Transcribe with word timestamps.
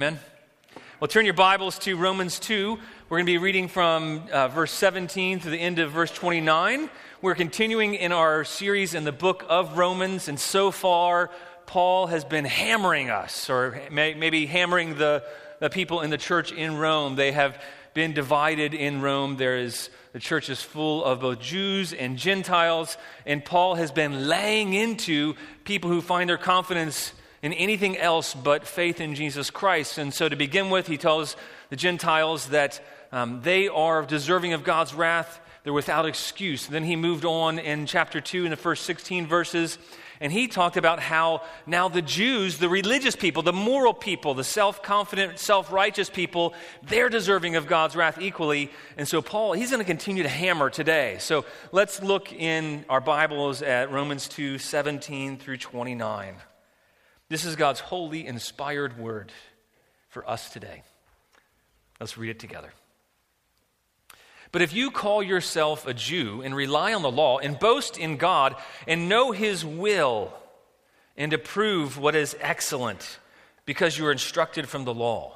Amen. 0.00 0.20
Well, 1.00 1.08
turn 1.08 1.24
your 1.24 1.34
Bibles 1.34 1.76
to 1.80 1.96
Romans 1.96 2.38
2. 2.38 2.78
We're 3.08 3.16
going 3.16 3.26
to 3.26 3.32
be 3.32 3.38
reading 3.38 3.66
from 3.66 4.22
uh, 4.32 4.46
verse 4.46 4.70
17 4.70 5.40
to 5.40 5.50
the 5.50 5.56
end 5.56 5.80
of 5.80 5.90
verse 5.90 6.12
29. 6.12 6.88
We're 7.20 7.34
continuing 7.34 7.96
in 7.96 8.12
our 8.12 8.44
series 8.44 8.94
in 8.94 9.02
the 9.02 9.10
book 9.10 9.44
of 9.48 9.76
Romans, 9.76 10.28
and 10.28 10.38
so 10.38 10.70
far, 10.70 11.30
Paul 11.66 12.06
has 12.06 12.24
been 12.24 12.44
hammering 12.44 13.10
us, 13.10 13.50
or 13.50 13.82
may, 13.90 14.14
maybe 14.14 14.46
hammering 14.46 14.98
the, 14.98 15.24
the 15.58 15.68
people 15.68 16.02
in 16.02 16.10
the 16.10 16.16
church 16.16 16.52
in 16.52 16.76
Rome. 16.76 17.16
They 17.16 17.32
have 17.32 17.60
been 17.92 18.12
divided 18.12 18.74
in 18.74 19.00
Rome. 19.00 19.36
There 19.36 19.56
is 19.56 19.90
the 20.12 20.20
church 20.20 20.48
is 20.48 20.62
full 20.62 21.04
of 21.04 21.22
both 21.22 21.40
Jews 21.40 21.92
and 21.92 22.16
Gentiles, 22.16 22.96
and 23.26 23.44
Paul 23.44 23.74
has 23.74 23.90
been 23.90 24.28
laying 24.28 24.74
into 24.74 25.34
people 25.64 25.90
who 25.90 26.00
find 26.00 26.30
their 26.30 26.38
confidence 26.38 27.14
in 27.42 27.52
anything 27.52 27.96
else 27.96 28.34
but 28.34 28.66
faith 28.66 29.00
in 29.00 29.14
Jesus 29.14 29.50
Christ. 29.50 29.98
And 29.98 30.12
so, 30.12 30.28
to 30.28 30.36
begin 30.36 30.70
with, 30.70 30.86
he 30.86 30.96
tells 30.96 31.36
the 31.70 31.76
Gentiles 31.76 32.48
that 32.48 32.80
um, 33.12 33.40
they 33.42 33.68
are 33.68 34.02
deserving 34.02 34.52
of 34.52 34.64
God's 34.64 34.94
wrath, 34.94 35.40
they're 35.62 35.72
without 35.72 36.06
excuse. 36.06 36.66
Then 36.66 36.84
he 36.84 36.96
moved 36.96 37.24
on 37.24 37.58
in 37.58 37.86
chapter 37.86 38.20
2, 38.20 38.44
in 38.44 38.50
the 38.50 38.56
first 38.56 38.84
16 38.84 39.26
verses, 39.26 39.78
and 40.20 40.32
he 40.32 40.48
talked 40.48 40.76
about 40.76 40.98
how 40.98 41.42
now 41.66 41.88
the 41.88 42.02
Jews, 42.02 42.58
the 42.58 42.68
religious 42.68 43.14
people, 43.14 43.42
the 43.42 43.52
moral 43.52 43.94
people, 43.94 44.34
the 44.34 44.44
self 44.44 44.82
confident, 44.82 45.38
self 45.38 45.70
righteous 45.70 46.10
people, 46.10 46.54
they're 46.82 47.08
deserving 47.08 47.56
of 47.56 47.66
God's 47.66 47.94
wrath 47.94 48.20
equally. 48.20 48.70
And 48.96 49.06
so, 49.06 49.22
Paul, 49.22 49.52
he's 49.52 49.70
going 49.70 49.80
to 49.80 49.86
continue 49.86 50.24
to 50.24 50.28
hammer 50.28 50.70
today. 50.70 51.16
So, 51.20 51.44
let's 51.70 52.02
look 52.02 52.32
in 52.32 52.84
our 52.88 53.00
Bibles 53.00 53.62
at 53.62 53.92
Romans 53.92 54.26
2 54.28 54.58
17 54.58 55.38
through 55.38 55.58
29. 55.58 56.34
This 57.28 57.44
is 57.44 57.56
God's 57.56 57.80
holy, 57.80 58.26
inspired 58.26 58.98
word 58.98 59.32
for 60.08 60.28
us 60.28 60.50
today. 60.50 60.82
Let's 62.00 62.16
read 62.16 62.30
it 62.30 62.38
together. 62.38 62.72
But 64.50 64.62
if 64.62 64.72
you 64.72 64.90
call 64.90 65.22
yourself 65.22 65.86
a 65.86 65.92
Jew 65.92 66.40
and 66.42 66.56
rely 66.56 66.94
on 66.94 67.02
the 67.02 67.10
law 67.10 67.38
and 67.38 67.58
boast 67.58 67.98
in 67.98 68.16
God 68.16 68.56
and 68.86 69.08
know 69.08 69.32
his 69.32 69.64
will 69.64 70.32
and 71.18 71.32
approve 71.34 71.98
what 71.98 72.14
is 72.14 72.34
excellent 72.40 73.18
because 73.66 73.98
you 73.98 74.06
are 74.06 74.12
instructed 74.12 74.66
from 74.66 74.84
the 74.84 74.94
law, 74.94 75.34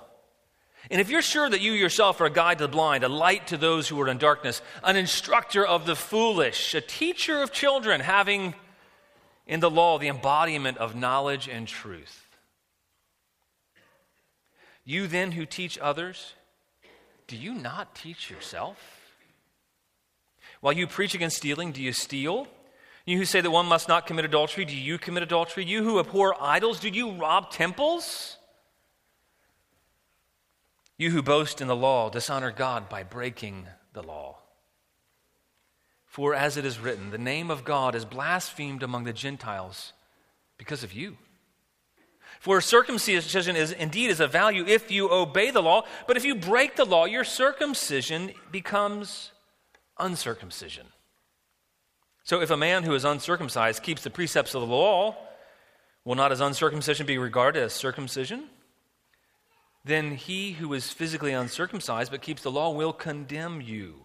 and 0.90 1.00
if 1.00 1.10
you're 1.10 1.22
sure 1.22 1.48
that 1.48 1.60
you 1.60 1.72
yourself 1.72 2.20
are 2.20 2.26
a 2.26 2.30
guide 2.30 2.58
to 2.58 2.64
the 2.64 2.68
blind, 2.68 3.04
a 3.04 3.08
light 3.08 3.48
to 3.48 3.56
those 3.56 3.86
who 3.86 4.00
are 4.00 4.08
in 4.08 4.18
darkness, 4.18 4.62
an 4.82 4.96
instructor 4.96 5.64
of 5.64 5.86
the 5.86 5.94
foolish, 5.94 6.74
a 6.74 6.80
teacher 6.80 7.42
of 7.42 7.52
children, 7.52 8.00
having 8.00 8.54
in 9.46 9.60
the 9.60 9.70
law 9.70 9.98
the 9.98 10.08
embodiment 10.08 10.78
of 10.78 10.94
knowledge 10.94 11.48
and 11.48 11.66
truth. 11.66 12.26
You 14.84 15.06
then 15.06 15.32
who 15.32 15.46
teach 15.46 15.78
others, 15.78 16.34
do 17.26 17.36
you 17.36 17.54
not 17.54 17.94
teach 17.94 18.30
yourself? 18.30 18.78
While 20.60 20.72
you 20.72 20.86
preach 20.86 21.14
against 21.14 21.36
stealing, 21.36 21.72
do 21.72 21.82
you 21.82 21.92
steal? 21.92 22.46
You 23.04 23.18
who 23.18 23.24
say 23.24 23.40
that 23.40 23.50
one 23.50 23.66
must 23.66 23.88
not 23.88 24.06
commit 24.06 24.24
adultery, 24.24 24.64
do 24.64 24.76
you 24.76 24.96
commit 24.98 25.22
adultery? 25.22 25.64
You 25.64 25.82
who 25.82 25.98
abhor 25.98 26.36
idols, 26.40 26.78
do 26.78 26.88
you 26.88 27.12
rob 27.12 27.50
temples? 27.50 28.36
You 30.96 31.10
who 31.10 31.22
boast 31.22 31.60
in 31.60 31.66
the 31.66 31.76
law, 31.76 32.10
dishonor 32.10 32.52
God 32.52 32.88
by 32.88 33.02
breaking 33.02 33.66
the 33.92 34.02
law. 34.02 34.38
For 36.12 36.34
as 36.34 36.58
it 36.58 36.66
is 36.66 36.78
written, 36.78 37.10
the 37.10 37.16
name 37.16 37.50
of 37.50 37.64
God 37.64 37.94
is 37.94 38.04
blasphemed 38.04 38.82
among 38.82 39.04
the 39.04 39.14
Gentiles 39.14 39.94
because 40.58 40.84
of 40.84 40.92
you. 40.92 41.16
For 42.38 42.60
circumcision 42.60 43.56
is 43.56 43.72
indeed 43.72 44.10
is 44.10 44.20
a 44.20 44.26
value 44.26 44.66
if 44.66 44.90
you 44.90 45.10
obey 45.10 45.50
the 45.50 45.62
law, 45.62 45.86
but 46.06 46.18
if 46.18 46.26
you 46.26 46.34
break 46.34 46.76
the 46.76 46.84
law, 46.84 47.06
your 47.06 47.24
circumcision 47.24 48.32
becomes 48.50 49.32
uncircumcision. 49.98 50.86
So 52.24 52.42
if 52.42 52.50
a 52.50 52.58
man 52.58 52.82
who 52.82 52.92
is 52.92 53.06
uncircumcised 53.06 53.82
keeps 53.82 54.02
the 54.02 54.10
precepts 54.10 54.54
of 54.54 54.60
the 54.60 54.66
law, 54.66 55.16
will 56.04 56.14
not 56.14 56.30
his 56.30 56.42
uncircumcision 56.42 57.06
be 57.06 57.16
regarded 57.16 57.62
as 57.62 57.72
circumcision? 57.72 58.50
Then 59.82 60.16
he 60.16 60.52
who 60.52 60.74
is 60.74 60.92
physically 60.92 61.32
uncircumcised 61.32 62.10
but 62.10 62.20
keeps 62.20 62.42
the 62.42 62.50
law 62.50 62.70
will 62.70 62.92
condemn 62.92 63.62
you 63.62 64.04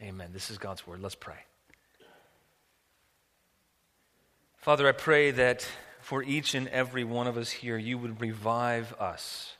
Amen. 0.00 0.30
This 0.32 0.50
is 0.50 0.58
God's 0.58 0.86
word. 0.86 1.00
Let's 1.00 1.16
pray. 1.16 1.38
Father, 4.56 4.88
I 4.88 4.92
pray 4.92 5.32
that 5.32 5.66
for 6.00 6.22
each 6.22 6.54
and 6.54 6.68
every 6.68 7.02
one 7.02 7.26
of 7.26 7.36
us 7.36 7.50
here, 7.50 7.76
you 7.76 7.98
would 7.98 8.20
revive 8.20 8.92
us. 8.94 9.54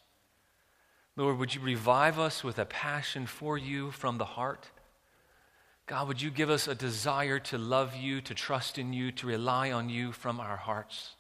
Lord, 1.17 1.39
would 1.39 1.55
you 1.55 1.61
revive 1.61 2.19
us 2.19 2.45
with 2.45 2.59
a 2.59 2.65
passion 2.65 3.27
for 3.27 3.59
you 3.59 3.91
from 3.91 4.19
the 4.19 4.25
heart? 4.25 4.71
God, 5.87 6.07
would 6.07 6.23
you 6.23 6.31
give 6.31 6.51
us 6.51 6.69
a 6.69 6.75
desire 6.75 7.41
to 7.41 7.59
love 7.59 7.97
you, 7.97 8.21
to 8.21 8.35
trust 8.35 8.79
in 8.79 8.93
you, 8.93 9.11
to 9.13 9.27
rely 9.27 9.73
on 9.73 9.89
you 9.89 10.13
from 10.13 10.39
our 10.39 10.57
hearts? 10.57 11.17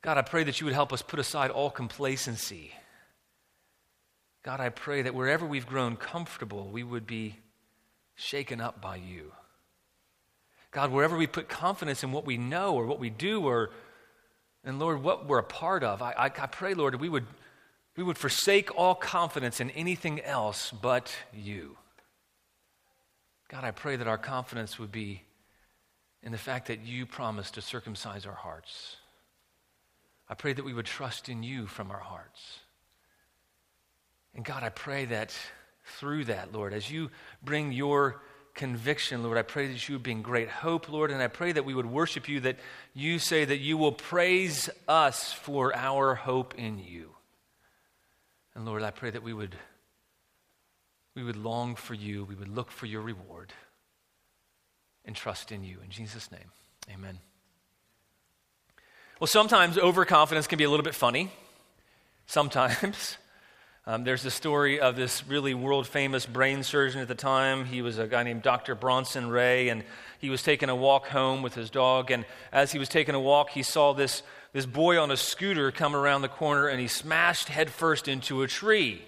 God, 0.00 0.16
I 0.16 0.22
pray 0.22 0.44
that 0.44 0.60
you 0.60 0.64
would 0.64 0.74
help 0.74 0.92
us 0.92 1.02
put 1.02 1.18
aside 1.18 1.50
all 1.50 1.70
complacency 1.70 2.72
God, 4.44 4.60
I 4.60 4.68
pray 4.68 5.02
that 5.02 5.14
wherever 5.14 5.46
we've 5.46 5.66
grown 5.66 5.96
comfortable, 5.96 6.68
we 6.68 6.82
would 6.82 7.06
be 7.06 7.38
shaken 8.14 8.60
up 8.60 8.80
by 8.80 8.96
you. 8.96 9.32
God, 10.70 10.92
wherever 10.92 11.16
we 11.16 11.26
put 11.26 11.48
confidence 11.48 12.02
in 12.02 12.12
what 12.12 12.26
we 12.26 12.36
know 12.36 12.74
or 12.74 12.84
what 12.84 13.00
we 13.00 13.08
do, 13.08 13.46
or, 13.46 13.70
and 14.62 14.78
Lord, 14.78 15.02
what 15.02 15.26
we're 15.26 15.38
a 15.38 15.42
part 15.42 15.82
of, 15.82 16.02
I, 16.02 16.12
I, 16.12 16.24
I 16.26 16.46
pray, 16.46 16.74
Lord, 16.74 17.00
we 17.00 17.08
would, 17.08 17.24
we 17.96 18.04
would 18.04 18.18
forsake 18.18 18.76
all 18.76 18.94
confidence 18.94 19.60
in 19.60 19.70
anything 19.70 20.20
else 20.20 20.70
but 20.70 21.16
you. 21.32 21.78
God, 23.48 23.64
I 23.64 23.70
pray 23.70 23.96
that 23.96 24.08
our 24.08 24.18
confidence 24.18 24.78
would 24.78 24.92
be 24.92 25.22
in 26.22 26.32
the 26.32 26.38
fact 26.38 26.66
that 26.68 26.80
you 26.80 27.06
promised 27.06 27.54
to 27.54 27.62
circumcise 27.62 28.26
our 28.26 28.34
hearts. 28.34 28.96
I 30.28 30.34
pray 30.34 30.52
that 30.52 30.64
we 30.64 30.74
would 30.74 30.86
trust 30.86 31.30
in 31.30 31.42
you 31.42 31.66
from 31.66 31.90
our 31.90 32.00
hearts. 32.00 32.58
And 34.34 34.44
God, 34.44 34.62
I 34.62 34.68
pray 34.68 35.04
that 35.06 35.34
through 35.84 36.24
that, 36.26 36.52
Lord, 36.52 36.72
as 36.72 36.90
you 36.90 37.10
bring 37.42 37.72
your 37.72 38.20
conviction, 38.54 39.22
Lord, 39.22 39.36
I 39.36 39.42
pray 39.42 39.68
that 39.68 39.88
you 39.88 39.96
would 39.96 40.02
bring 40.02 40.22
great 40.22 40.48
hope, 40.48 40.88
Lord, 40.88 41.10
and 41.10 41.22
I 41.22 41.28
pray 41.28 41.52
that 41.52 41.64
we 41.64 41.74
would 41.74 41.86
worship 41.86 42.28
you, 42.28 42.40
that 42.40 42.58
you 42.94 43.18
say 43.18 43.44
that 43.44 43.58
you 43.58 43.76
will 43.76 43.92
praise 43.92 44.70
us 44.88 45.32
for 45.32 45.74
our 45.74 46.14
hope 46.14 46.54
in 46.56 46.78
you. 46.78 47.10
And 48.54 48.64
Lord, 48.64 48.82
I 48.82 48.90
pray 48.90 49.10
that 49.10 49.22
we 49.22 49.32
would 49.32 49.56
we 51.14 51.22
would 51.22 51.36
long 51.36 51.76
for 51.76 51.94
you, 51.94 52.24
we 52.24 52.34
would 52.34 52.48
look 52.48 52.72
for 52.72 52.86
your 52.86 53.00
reward 53.00 53.52
and 55.04 55.14
trust 55.14 55.52
in 55.52 55.62
you. 55.62 55.78
In 55.84 55.90
Jesus' 55.90 56.32
name, 56.32 56.50
amen. 56.92 57.20
Well, 59.20 59.28
sometimes 59.28 59.78
overconfidence 59.78 60.48
can 60.48 60.58
be 60.58 60.64
a 60.64 60.70
little 60.70 60.82
bit 60.82 60.94
funny. 60.94 61.30
Sometimes. 62.26 63.16
Um, 63.86 64.02
there's 64.02 64.22
the 64.22 64.30
story 64.30 64.80
of 64.80 64.96
this 64.96 65.26
really 65.28 65.52
world 65.52 65.86
famous 65.86 66.24
brain 66.24 66.62
surgeon 66.62 67.02
at 67.02 67.08
the 67.08 67.14
time. 67.14 67.66
He 67.66 67.82
was 67.82 67.98
a 67.98 68.06
guy 68.06 68.22
named 68.22 68.40
Dr. 68.40 68.74
Bronson 68.74 69.28
Ray, 69.28 69.68
and 69.68 69.84
he 70.18 70.30
was 70.30 70.42
taking 70.42 70.70
a 70.70 70.74
walk 70.74 71.08
home 71.08 71.42
with 71.42 71.54
his 71.54 71.68
dog. 71.68 72.10
And 72.10 72.24
as 72.50 72.72
he 72.72 72.78
was 72.78 72.88
taking 72.88 73.14
a 73.14 73.20
walk, 73.20 73.50
he 73.50 73.62
saw 73.62 73.92
this, 73.92 74.22
this 74.54 74.64
boy 74.64 74.98
on 74.98 75.10
a 75.10 75.18
scooter 75.18 75.70
come 75.70 75.94
around 75.94 76.22
the 76.22 76.28
corner, 76.28 76.66
and 76.66 76.80
he 76.80 76.88
smashed 76.88 77.48
headfirst 77.48 78.08
into 78.08 78.40
a 78.40 78.48
tree. 78.48 79.02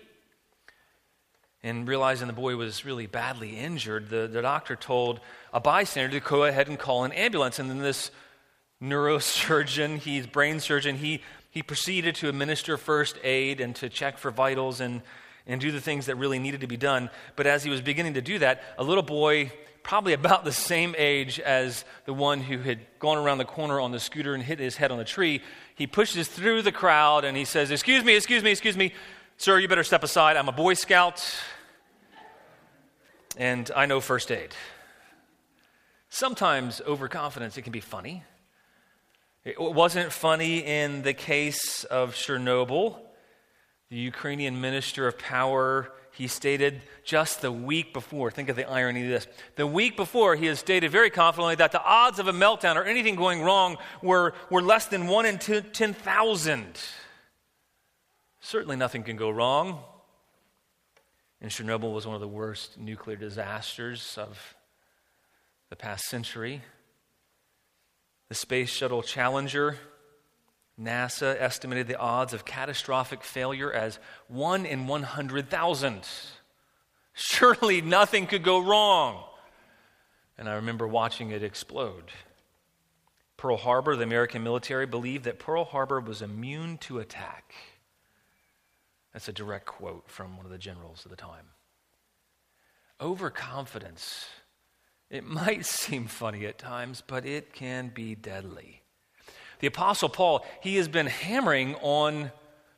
And 1.63 1.89
realizing 1.89 2.27
the 2.27 2.35
boy 2.35 2.57
was 2.57 2.85
really 2.85 3.07
badly 3.07 3.57
injured, 3.57 4.11
the, 4.11 4.29
the 4.29 4.43
doctor 4.43 4.77
told 4.77 5.21
a 5.55 5.61
bystander 5.61 6.21
to 6.21 6.29
go 6.29 6.45
ahead 6.45 6.69
and 6.69 6.79
call 6.79 7.05
an 7.05 7.13
ambulance. 7.13 7.59
And 7.59 7.71
then 7.71 7.79
this 7.79 8.11
neurosurgeon, 8.83 9.99
he's 10.01 10.27
brain 10.27 10.61
surgeon, 10.61 10.97
he 10.97 11.23
he 11.57 11.63
proceeded 11.63 12.15
to 12.15 12.29
administer 12.29 12.77
first 12.77 13.19
aid 13.25 13.63
and 13.63 13.75
to 13.75 13.89
check 13.89 14.19
for 14.19 14.31
vitals 14.31 14.79
and, 14.79 15.01
and 15.47 15.59
do 15.59 15.73
the 15.73 15.81
things 15.81 16.05
that 16.05 16.17
really 16.17 16.39
needed 16.39 16.61
to 16.61 16.67
be 16.67 16.77
done. 16.77 17.09
But 17.35 17.47
as 17.47 17.65
he 17.65 17.71
was 17.71 17.81
beginning 17.81 18.13
to 18.13 18.21
do 18.21 18.39
that, 18.41 18.63
a 18.77 18.85
little 18.85 19.03
boy 19.03 19.51
probably 19.83 20.13
about 20.13 20.45
the 20.45 20.53
same 20.53 20.95
age 20.99 21.41
as 21.41 21.87
the 22.05 22.13
one 22.13 22.43
who 22.43 22.59
had 22.59 22.81
gone 22.99 23.17
around 23.17 23.39
the 23.39 23.47
corner 23.47 23.81
on 23.81 23.91
the 23.91 23.99
scooter 23.99 24.35
and 24.35 24.43
hit 24.43 24.59
his 24.59 24.77
head 24.77 24.93
on 24.93 24.99
the 24.99 25.05
tree. 25.05 25.41
He 25.77 25.87
pushes 25.87 26.29
through 26.29 26.61
the 26.61 26.73
crowd 26.73 27.25
and 27.25 27.35
he 27.39 27.47
says, 27.47 27.71
Excuse 27.71 28.05
me, 28.05 28.15
excuse 28.15 28.43
me, 28.43 28.51
excuse 28.51 28.77
me. 28.77 28.93
Sir, 29.39 29.59
you 29.59 29.67
better 29.67 29.83
step 29.83 30.05
aside. 30.05 30.37
I'm 30.37 30.51
a 30.51 30.53
Boy 30.53 30.75
Scout 30.75 31.27
and 33.39 33.71
I 33.75 33.87
know 33.87 34.03
first 34.03 34.31
aid. 34.31 34.51
Sometimes 36.11 36.83
overconfidence, 36.87 37.57
it 37.57 37.63
can 37.63 37.73
be 37.73 37.81
funny. 37.81 38.25
It 39.47 39.61
wasn't 39.61 40.11
funny 40.11 40.59
in 40.59 41.03
the 41.03 41.15
case 41.15 41.85
of 41.85 42.17
Chernobyl. 42.17 42.99
The 43.91 43.97
Ukrainian 43.97 44.61
minister 44.61 45.07
of 45.07 45.21
power, 45.21 45.93
he 46.11 46.27
stated 46.27 46.83
just 47.05 47.43
the 47.43 47.53
week 47.53 47.93
before, 47.93 48.33
think 48.33 48.49
of 48.49 48.57
the 48.57 48.69
irony 48.69 49.05
of 49.05 49.09
this. 49.09 49.29
The 49.55 49.65
week 49.65 49.97
before, 49.97 50.35
he 50.35 50.47
had 50.47 50.59
stated 50.59 50.91
very 50.91 51.11
confidently 51.11 51.55
that 51.55 51.71
the 51.71 51.81
odds 51.81 52.19
of 52.19 52.27
a 52.27 52.33
meltdown 52.33 52.75
or 52.75 52.83
anything 52.83 53.15
going 53.15 53.41
wrong 53.41 53.77
were, 54.03 54.35
were 54.51 54.63
less 54.63 54.87
than 54.87 55.07
1 55.07 55.27
in 55.27 55.39
10,000. 55.39 56.81
Certainly 58.41 58.77
nothing 58.77 59.05
can 59.05 59.15
go 59.15 59.31
wrong. 59.31 59.79
And 61.41 61.53
Chernobyl 61.53 61.95
was 61.95 62.05
one 62.05 62.17
of 62.17 62.21
the 62.21 62.27
worst 62.27 62.81
nuclear 62.81 63.17
disasters 63.17 64.19
of 64.19 64.57
the 65.71 65.77
past 65.77 66.07
century. 66.07 66.63
The 68.29 68.35
Space 68.35 68.71
Shuttle 68.71 69.03
Challenger, 69.03 69.79
NASA 70.81 71.41
estimated 71.41 71.87
the 71.87 71.99
odds 71.99 72.33
of 72.33 72.45
catastrophic 72.45 73.23
failure 73.23 73.73
as 73.73 73.99
1 74.29 74.67
in 74.67 74.87
100,000. 74.87 76.09
Surely 77.13 77.81
nothing 77.81 78.27
could 78.27 78.43
go 78.43 78.59
wrong. 78.59 79.23
And 80.37 80.49
I 80.49 80.55
remember 80.55 80.87
watching 80.87 81.31
it 81.31 81.43
explode. 81.43 82.11
Pearl 83.37 83.57
Harbor, 83.57 83.97
the 83.97 84.03
American 84.03 84.43
military 84.43 84.87
believed 84.87 85.25
that 85.25 85.39
Pearl 85.39 85.65
Harbor 85.65 86.01
was 86.01 86.21
immune 86.21 86.79
to 86.79 86.99
attack. 86.99 87.55
That's 89.13 89.29
a 89.29 89.33
direct 89.33 89.67
quote 89.67 90.11
from 90.11 90.37
one 90.37 90.45
of 90.45 90.53
the 90.53 90.59
generals 90.59 91.05
of 91.05 91.11
the 91.11 91.17
time. 91.17 91.47
Overconfidence 93.01 94.27
it 95.11 95.25
might 95.25 95.65
seem 95.67 96.07
funny 96.07 96.47
at 96.47 96.59
times, 96.59 97.03
but 97.07 97.25
it 97.25 97.53
can 97.53 97.89
be 97.89 98.15
deadly. 98.15 98.83
The 99.61 99.69
Apostle 99.69 100.09
Paul, 100.09 100.45
he 100.61 100.77
has 100.77 100.89
been 100.89 101.07
hammering 101.07 101.77
on 101.77 102.31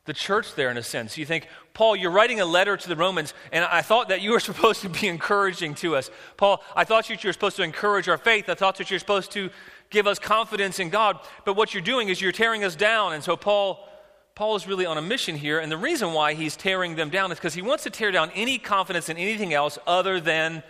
the 0.05 0.15
church 0.15 0.55
there 0.55 0.71
in 0.71 0.77
a 0.77 0.83
sense. 0.83 1.19
You 1.19 1.27
think, 1.27 1.47
Paul, 1.75 1.95
you're 1.95 2.11
writing 2.11 2.41
a 2.41 2.45
letter 2.45 2.77
to 2.77 2.89
the 2.89 2.97
Romans, 2.97 3.35
and 3.53 3.65
I 3.65 3.83
thought 3.83 4.09
that 4.09 4.23
you 4.23 4.33
were 4.33 4.41
supposed 4.51 4.83
to 4.83 4.89
be 4.89 5.07
encouraging 5.07 5.75
to 5.77 5.97
us. 5.97 6.11
Paul, 6.37 6.63
I 6.75 6.85
thought 6.85 7.11
you 7.11 7.17
were 7.23 7.33
supposed 7.33 7.57
to 7.57 7.63
encourage 7.63 8.09
our 8.09 8.19
faith. 8.19 8.49
I 8.49 8.55
thought 8.55 8.77
that 8.77 8.91
you're 8.91 8.99
supposed 8.99 9.31
to 9.33 9.51
give 9.91 10.07
us 10.07 10.19
confidence 10.19 10.81
in 10.81 10.91
God. 10.91 11.19
But 11.45 11.55
what 11.55 11.75
you're 11.75 11.83
doing 11.83 12.09
is 12.09 12.21
you're 12.21 12.33
tearing 12.33 12.65
us 12.65 12.77
down. 12.77 13.13
And 13.13 13.23
so 13.23 13.37
Paul, 13.37 13.89
Paul 14.35 14.57
is 14.57 14.67
really 14.67 14.87
on 14.87 14.99
a 14.99 15.03
mission 15.03 15.37
here. 15.37 15.59
And 15.59 15.71
the 15.71 15.79
reason 15.79 16.13
why 16.13 16.35
he's 16.35 16.57
tearing 16.57 16.97
them 16.97 17.11
down 17.11 17.33
is 17.33 17.39
because 17.39 17.55
he 17.55 17.63
wants 17.63 17.85
to 17.85 17.91
tear 17.91 18.11
down 18.11 18.31
any 18.35 18.59
confidence 18.59 19.09
in 19.09 19.17
anything 19.17 19.55
else 19.55 19.79
other 19.87 20.21
than 20.21 20.63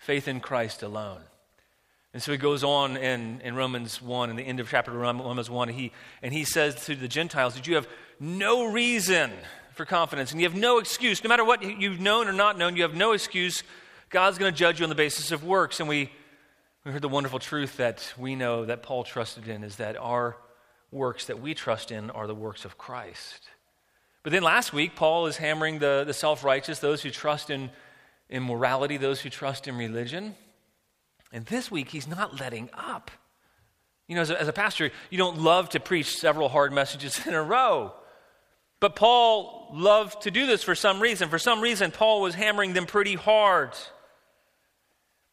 faith 0.00 0.26
in 0.26 0.40
Christ 0.40 0.82
alone. 0.82 1.20
And 2.12 2.22
so 2.22 2.32
he 2.32 2.38
goes 2.38 2.64
on 2.64 2.96
in, 2.96 3.40
in 3.42 3.54
Romans 3.54 4.02
1, 4.02 4.30
in 4.30 4.36
the 4.36 4.42
end 4.42 4.58
of 4.58 4.68
chapter 4.68 4.90
Romans 4.90 5.48
1, 5.48 5.68
and 5.68 5.78
he, 5.78 5.92
and 6.22 6.32
he 6.34 6.44
says 6.44 6.86
to 6.86 6.96
the 6.96 7.06
Gentiles 7.06 7.54
that 7.54 7.68
you 7.68 7.76
have 7.76 7.86
no 8.18 8.64
reason 8.64 9.30
for 9.74 9.84
confidence 9.84 10.32
and 10.32 10.40
you 10.40 10.48
have 10.48 10.58
no 10.58 10.78
excuse. 10.78 11.22
No 11.22 11.28
matter 11.28 11.44
what 11.44 11.62
you've 11.62 12.00
known 12.00 12.26
or 12.26 12.32
not 12.32 12.58
known, 12.58 12.76
you 12.76 12.82
have 12.82 12.94
no 12.94 13.12
excuse. 13.12 13.62
God's 14.08 14.38
going 14.38 14.52
to 14.52 14.58
judge 14.58 14.80
you 14.80 14.84
on 14.84 14.88
the 14.88 14.96
basis 14.96 15.32
of 15.32 15.44
works. 15.44 15.78
And 15.80 15.88
we, 15.88 16.10
we 16.84 16.92
heard 16.92 17.02
the 17.02 17.08
wonderful 17.08 17.38
truth 17.38 17.76
that 17.76 18.12
we 18.18 18.34
know 18.34 18.64
that 18.64 18.82
Paul 18.82 19.04
trusted 19.04 19.46
in 19.48 19.62
is 19.62 19.76
that 19.76 19.96
our 19.96 20.36
works 20.90 21.26
that 21.26 21.40
we 21.40 21.54
trust 21.54 21.92
in 21.92 22.10
are 22.10 22.26
the 22.26 22.34
works 22.34 22.64
of 22.64 22.78
Christ. 22.78 23.48
But 24.22 24.32
then 24.32 24.42
last 24.42 24.72
week, 24.72 24.96
Paul 24.96 25.26
is 25.26 25.36
hammering 25.36 25.78
the, 25.78 26.04
the 26.06 26.14
self 26.14 26.42
righteous, 26.42 26.78
those 26.78 27.02
who 27.02 27.10
trust 27.10 27.50
in 27.50 27.70
in 28.30 28.44
morality, 28.44 28.96
those 28.96 29.20
who 29.20 29.28
trust 29.28 29.68
in 29.68 29.76
religion. 29.76 30.34
And 31.32 31.44
this 31.46 31.70
week, 31.70 31.88
he's 31.88 32.08
not 32.08 32.40
letting 32.40 32.70
up. 32.72 33.10
You 34.06 34.14
know, 34.16 34.22
as 34.22 34.30
a, 34.30 34.40
as 34.40 34.48
a, 34.48 34.52
pastor, 34.52 34.90
you 35.10 35.18
don't 35.18 35.38
love 35.38 35.68
to 35.70 35.80
preach 35.80 36.16
several 36.16 36.48
hard 36.48 36.72
messages 36.72 37.24
in 37.26 37.34
a 37.34 37.42
row. 37.42 37.92
But 38.78 38.96
Paul 38.96 39.68
loved 39.74 40.22
to 40.22 40.30
do 40.30 40.46
this 40.46 40.62
for 40.62 40.74
some 40.74 41.00
reason. 41.00 41.28
For 41.28 41.38
some 41.38 41.60
reason, 41.60 41.90
Paul 41.90 42.22
was 42.22 42.34
hammering 42.34 42.72
them 42.72 42.86
pretty 42.86 43.14
hard. 43.14 43.72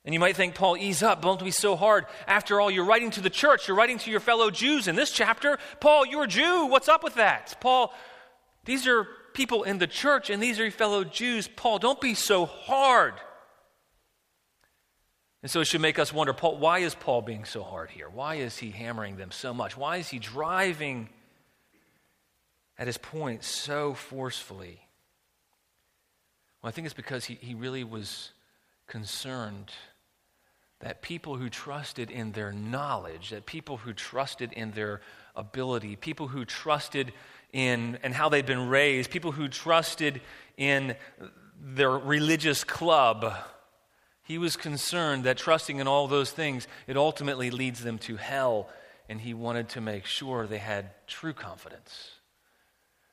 And 0.04 0.14
you 0.14 0.20
might 0.20 0.36
think, 0.36 0.56
Paul, 0.56 0.78
ease 0.78 1.04
up, 1.04 1.22
don't 1.22 1.44
be 1.44 1.52
so 1.52 1.76
hard. 1.76 2.06
After 2.28 2.60
all, 2.60 2.70
you're 2.72 2.86
writing 2.86 3.12
to 3.12 3.22
the 3.22 3.30
church, 3.30 3.68
you're 3.68 3.78
writing 3.78 3.98
to 4.00 4.12
your 4.12 4.20
fellow 4.20 4.50
Jews 4.50 4.88
in 4.88 4.96
this 4.96 5.12
chapter. 5.12 5.60
Paul, 5.80 6.06
you're 6.06 6.24
a 6.24 6.28
Jew. 6.28 6.66
What's 6.68 6.88
up 6.88 7.04
with 7.04 7.16
that? 7.16 7.58
Paul, 7.62 7.94
these 8.66 8.88
are 8.88 9.08
people 9.38 9.62
in 9.62 9.78
the 9.78 9.88
church, 9.88 10.32
and 10.32 10.42
these 10.42 10.60
are 10.60 10.64
your 10.64 10.72
fellow 10.72 11.04
Jews. 11.04 11.48
Paul, 11.48 11.78
don't 11.78 12.02
be 12.02 12.16
so 12.16 12.48
hard. 12.48 13.14
And 15.44 15.52
so 15.52 15.62
it 15.62 15.66
should 15.66 15.80
make 15.80 16.00
us 16.00 16.12
wonder 16.12 16.34
Paul, 16.34 16.58
why 16.58 16.80
is 16.80 16.96
Paul 16.96 17.22
being 17.22 17.46
so 17.46 17.62
hard 17.62 17.92
here? 17.92 18.10
Why 18.10 18.36
is 18.36 18.58
he 18.58 18.72
hammering 18.72 19.16
them 19.16 19.30
so 19.30 19.54
much? 19.54 19.78
Why 19.78 19.98
is 19.98 20.10
he 20.10 20.18
driving 20.18 21.08
at 22.80 22.88
his 22.88 22.98
point 22.98 23.44
so 23.44 23.94
forcefully? 23.94 24.82
Well, 26.62 26.70
I 26.70 26.72
think 26.72 26.86
it's 26.86 26.96
because 26.96 27.26
he, 27.26 27.36
he 27.36 27.54
really 27.54 27.84
was 27.84 28.32
concerned 28.88 29.72
that 30.80 31.04
people 31.04 31.36
who 31.36 31.50
trusted 31.50 32.10
in 32.10 32.32
their 32.32 32.52
knowledge, 32.52 33.30
that 33.30 33.46
people 33.46 33.78
who 33.78 33.94
trusted 33.94 34.52
in 34.54 34.72
their 34.72 35.02
ability, 35.36 35.96
people 35.96 36.28
who 36.28 36.44
trusted 36.44 37.14
in 37.54 37.98
and 38.04 38.14
how 38.14 38.30
they'd 38.30 38.46
been 38.46 38.68
raised, 38.68 39.10
people 39.10 39.32
who 39.32 39.48
trusted 39.48 40.22
in 40.58 40.96
their 41.62 41.92
religious 41.92 42.64
club. 42.64 43.34
He 44.24 44.38
was 44.38 44.56
concerned 44.58 45.24
that 45.24 45.38
trusting 45.38 45.80
in 45.80 45.88
all 45.88 46.08
those 46.08 46.32
things, 46.32 46.68
it 46.86 46.98
ultimately 46.98 47.50
leads 47.50 47.84
them 47.84 47.98
to 48.00 48.18
hell, 48.18 48.70
and 49.08 49.22
he 49.22 49.34
wanted 49.34 49.70
to 49.70 49.82
make 49.82 50.06
sure 50.06 50.46
they 50.46 50.58
had 50.58 50.90
true 51.08 51.34
confidence. 51.34 52.17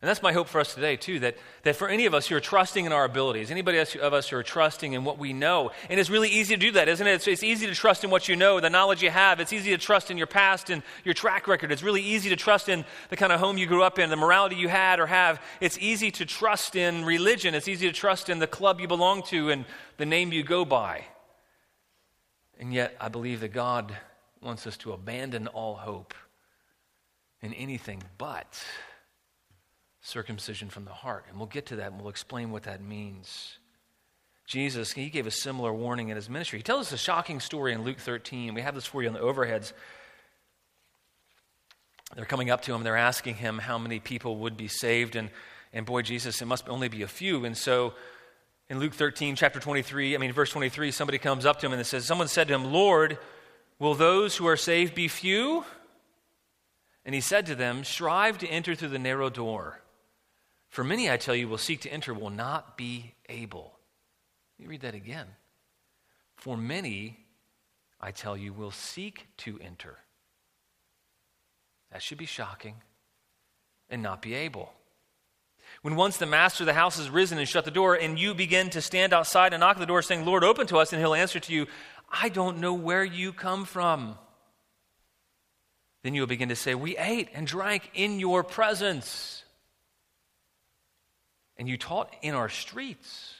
And 0.04 0.08
that's 0.10 0.20
my 0.20 0.34
hope 0.34 0.48
for 0.48 0.60
us 0.60 0.74
today, 0.74 0.96
too, 0.96 1.20
that, 1.20 1.38
that 1.62 1.76
for 1.76 1.88
any 1.88 2.04
of 2.04 2.12
us 2.12 2.26
who 2.26 2.36
are 2.36 2.40
trusting 2.40 2.84
in 2.84 2.92
our 2.92 3.06
abilities, 3.06 3.50
anybody 3.50 3.78
else 3.78 3.96
of 3.96 4.12
us 4.12 4.28
who 4.28 4.36
are 4.36 4.42
trusting 4.42 4.92
in 4.92 5.02
what 5.02 5.16
we 5.16 5.32
know, 5.32 5.70
and 5.88 5.98
it's 5.98 6.10
really 6.10 6.28
easy 6.28 6.54
to 6.54 6.60
do 6.60 6.72
that, 6.72 6.88
isn't 6.88 7.06
it? 7.06 7.14
It's, 7.14 7.26
it's 7.26 7.42
easy 7.42 7.66
to 7.66 7.74
trust 7.74 8.04
in 8.04 8.10
what 8.10 8.28
you 8.28 8.36
know, 8.36 8.60
the 8.60 8.68
knowledge 8.68 9.02
you 9.02 9.08
have. 9.08 9.40
It's 9.40 9.54
easy 9.54 9.70
to 9.70 9.78
trust 9.78 10.10
in 10.10 10.18
your 10.18 10.26
past 10.26 10.68
and 10.68 10.82
your 11.04 11.14
track 11.14 11.48
record. 11.48 11.72
It's 11.72 11.82
really 11.82 12.02
easy 12.02 12.28
to 12.28 12.36
trust 12.36 12.68
in 12.68 12.84
the 13.08 13.16
kind 13.16 13.32
of 13.32 13.40
home 13.40 13.56
you 13.56 13.64
grew 13.64 13.82
up 13.82 13.98
in, 13.98 14.10
the 14.10 14.16
morality 14.16 14.56
you 14.56 14.68
had 14.68 15.00
or 15.00 15.06
have. 15.06 15.40
It's 15.62 15.78
easy 15.78 16.10
to 16.10 16.26
trust 16.26 16.76
in 16.76 17.06
religion. 17.06 17.54
It's 17.54 17.66
easy 17.66 17.86
to 17.86 17.94
trust 17.94 18.28
in 18.28 18.40
the 18.40 18.46
club 18.46 18.82
you 18.82 18.88
belong 18.88 19.22
to 19.28 19.48
and 19.48 19.64
the 19.96 20.04
name 20.04 20.34
you 20.34 20.42
go 20.42 20.66
by. 20.66 21.06
And 22.60 22.74
yet, 22.74 22.94
I 23.00 23.08
believe 23.08 23.40
that 23.40 23.54
God 23.54 23.96
wants 24.42 24.66
us 24.66 24.76
to 24.76 24.92
abandon 24.92 25.46
all 25.46 25.76
hope 25.76 26.12
in 27.40 27.54
anything 27.54 28.02
but 28.18 28.62
circumcision 30.04 30.68
from 30.68 30.84
the 30.84 30.92
heart. 30.92 31.24
And 31.28 31.38
we'll 31.38 31.46
get 31.46 31.66
to 31.66 31.76
that 31.76 31.90
and 31.90 32.00
we'll 32.00 32.10
explain 32.10 32.50
what 32.50 32.64
that 32.64 32.82
means. 32.82 33.58
Jesus, 34.46 34.92
he 34.92 35.08
gave 35.08 35.26
a 35.26 35.30
similar 35.30 35.72
warning 35.72 36.10
in 36.10 36.16
his 36.16 36.28
ministry. 36.28 36.58
He 36.58 36.62
tells 36.62 36.88
us 36.88 36.92
a 36.92 36.98
shocking 36.98 37.40
story 37.40 37.72
in 37.72 37.82
Luke 37.82 37.98
13. 37.98 38.52
We 38.52 38.60
have 38.60 38.74
this 38.74 38.84
for 38.84 39.02
you 39.02 39.08
on 39.08 39.14
the 39.14 39.20
overheads. 39.20 39.72
They're 42.14 42.26
coming 42.26 42.50
up 42.50 42.60
to 42.62 42.74
him, 42.74 42.82
they're 42.82 42.96
asking 42.96 43.36
him 43.36 43.58
how 43.58 43.78
many 43.78 43.98
people 43.98 44.36
would 44.36 44.56
be 44.56 44.68
saved. 44.68 45.16
And, 45.16 45.30
and 45.72 45.86
boy, 45.86 46.02
Jesus, 46.02 46.40
it 46.42 46.44
must 46.44 46.68
only 46.68 46.88
be 46.88 47.02
a 47.02 47.08
few. 47.08 47.46
And 47.46 47.56
so 47.56 47.94
in 48.68 48.78
Luke 48.78 48.92
13, 48.92 49.36
chapter 49.36 49.58
23, 49.58 50.14
I 50.14 50.18
mean, 50.18 50.32
verse 50.32 50.50
23, 50.50 50.90
somebody 50.90 51.18
comes 51.18 51.46
up 51.46 51.60
to 51.60 51.66
him 51.66 51.72
and 51.72 51.84
says, 51.84 52.04
Someone 52.04 52.28
said 52.28 52.48
to 52.48 52.54
him, 52.54 52.72
Lord, 52.72 53.18
will 53.78 53.94
those 53.94 54.36
who 54.36 54.46
are 54.46 54.56
saved 54.56 54.94
be 54.94 55.08
few? 55.08 55.64
And 57.06 57.14
he 57.14 57.22
said 57.22 57.46
to 57.46 57.54
them, 57.54 57.82
Strive 57.84 58.36
to 58.38 58.46
enter 58.46 58.74
through 58.74 58.88
the 58.88 58.98
narrow 58.98 59.30
door. 59.30 59.80
For 60.74 60.82
many, 60.82 61.08
I 61.08 61.18
tell 61.18 61.36
you, 61.36 61.46
will 61.46 61.56
seek 61.56 61.82
to 61.82 61.88
enter, 61.88 62.12
will 62.12 62.30
not 62.30 62.76
be 62.76 63.14
able. 63.28 63.78
Let 64.58 64.66
me 64.66 64.70
read 64.72 64.80
that 64.80 64.96
again. 64.96 65.28
For 66.34 66.56
many, 66.56 67.16
I 68.00 68.10
tell 68.10 68.36
you, 68.36 68.52
will 68.52 68.72
seek 68.72 69.28
to 69.36 69.56
enter. 69.62 69.98
That 71.92 72.02
should 72.02 72.18
be 72.18 72.26
shocking 72.26 72.74
and 73.88 74.02
not 74.02 74.20
be 74.20 74.34
able. 74.34 74.72
When 75.82 75.94
once 75.94 76.16
the 76.16 76.26
master 76.26 76.64
of 76.64 76.66
the 76.66 76.74
house 76.74 76.98
has 76.98 77.08
risen 77.08 77.38
and 77.38 77.48
shut 77.48 77.64
the 77.64 77.70
door, 77.70 77.94
and 77.94 78.18
you 78.18 78.34
begin 78.34 78.70
to 78.70 78.82
stand 78.82 79.12
outside 79.12 79.52
and 79.52 79.60
knock 79.60 79.76
at 79.76 79.80
the 79.80 79.86
door, 79.86 80.02
saying, 80.02 80.24
Lord, 80.24 80.42
open 80.42 80.66
to 80.66 80.78
us, 80.78 80.92
and 80.92 81.00
he'll 81.00 81.14
answer 81.14 81.38
to 81.38 81.52
you, 81.52 81.68
I 82.10 82.30
don't 82.30 82.58
know 82.58 82.74
where 82.74 83.04
you 83.04 83.32
come 83.32 83.64
from. 83.64 84.18
Then 86.02 86.14
you'll 86.14 86.26
begin 86.26 86.48
to 86.48 86.56
say, 86.56 86.74
We 86.74 86.98
ate 86.98 87.28
and 87.32 87.46
drank 87.46 87.92
in 87.94 88.18
your 88.18 88.42
presence 88.42 89.43
and 91.56 91.68
you 91.68 91.76
taught 91.76 92.14
in 92.22 92.34
our 92.34 92.48
streets. 92.48 93.34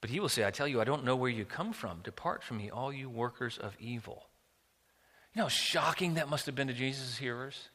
But 0.00 0.10
he 0.10 0.20
will 0.20 0.28
say, 0.28 0.44
I 0.44 0.50
tell 0.50 0.68
you, 0.68 0.80
I 0.80 0.84
don't 0.84 1.04
know 1.04 1.16
where 1.16 1.30
you 1.30 1.44
come 1.44 1.72
from. 1.72 2.00
Depart 2.04 2.42
from 2.42 2.58
me, 2.58 2.70
all 2.70 2.92
you 2.92 3.08
workers 3.08 3.58
of 3.58 3.76
evil. 3.80 4.26
You 5.34 5.40
know 5.40 5.44
how 5.44 5.48
shocking 5.48 6.14
that 6.14 6.28
must 6.28 6.46
have 6.46 6.54
been 6.54 6.68
to 6.68 6.74
Jesus' 6.74 7.16
hearers? 7.16 7.68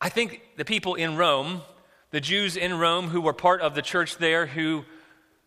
I 0.00 0.08
think 0.08 0.40
the 0.56 0.64
people 0.64 0.94
in 0.94 1.16
Rome, 1.16 1.62
the 2.10 2.20
Jews 2.20 2.56
in 2.56 2.78
Rome 2.78 3.08
who 3.08 3.20
were 3.20 3.32
part 3.32 3.60
of 3.60 3.74
the 3.74 3.82
church 3.82 4.16
there, 4.16 4.46
who 4.46 4.84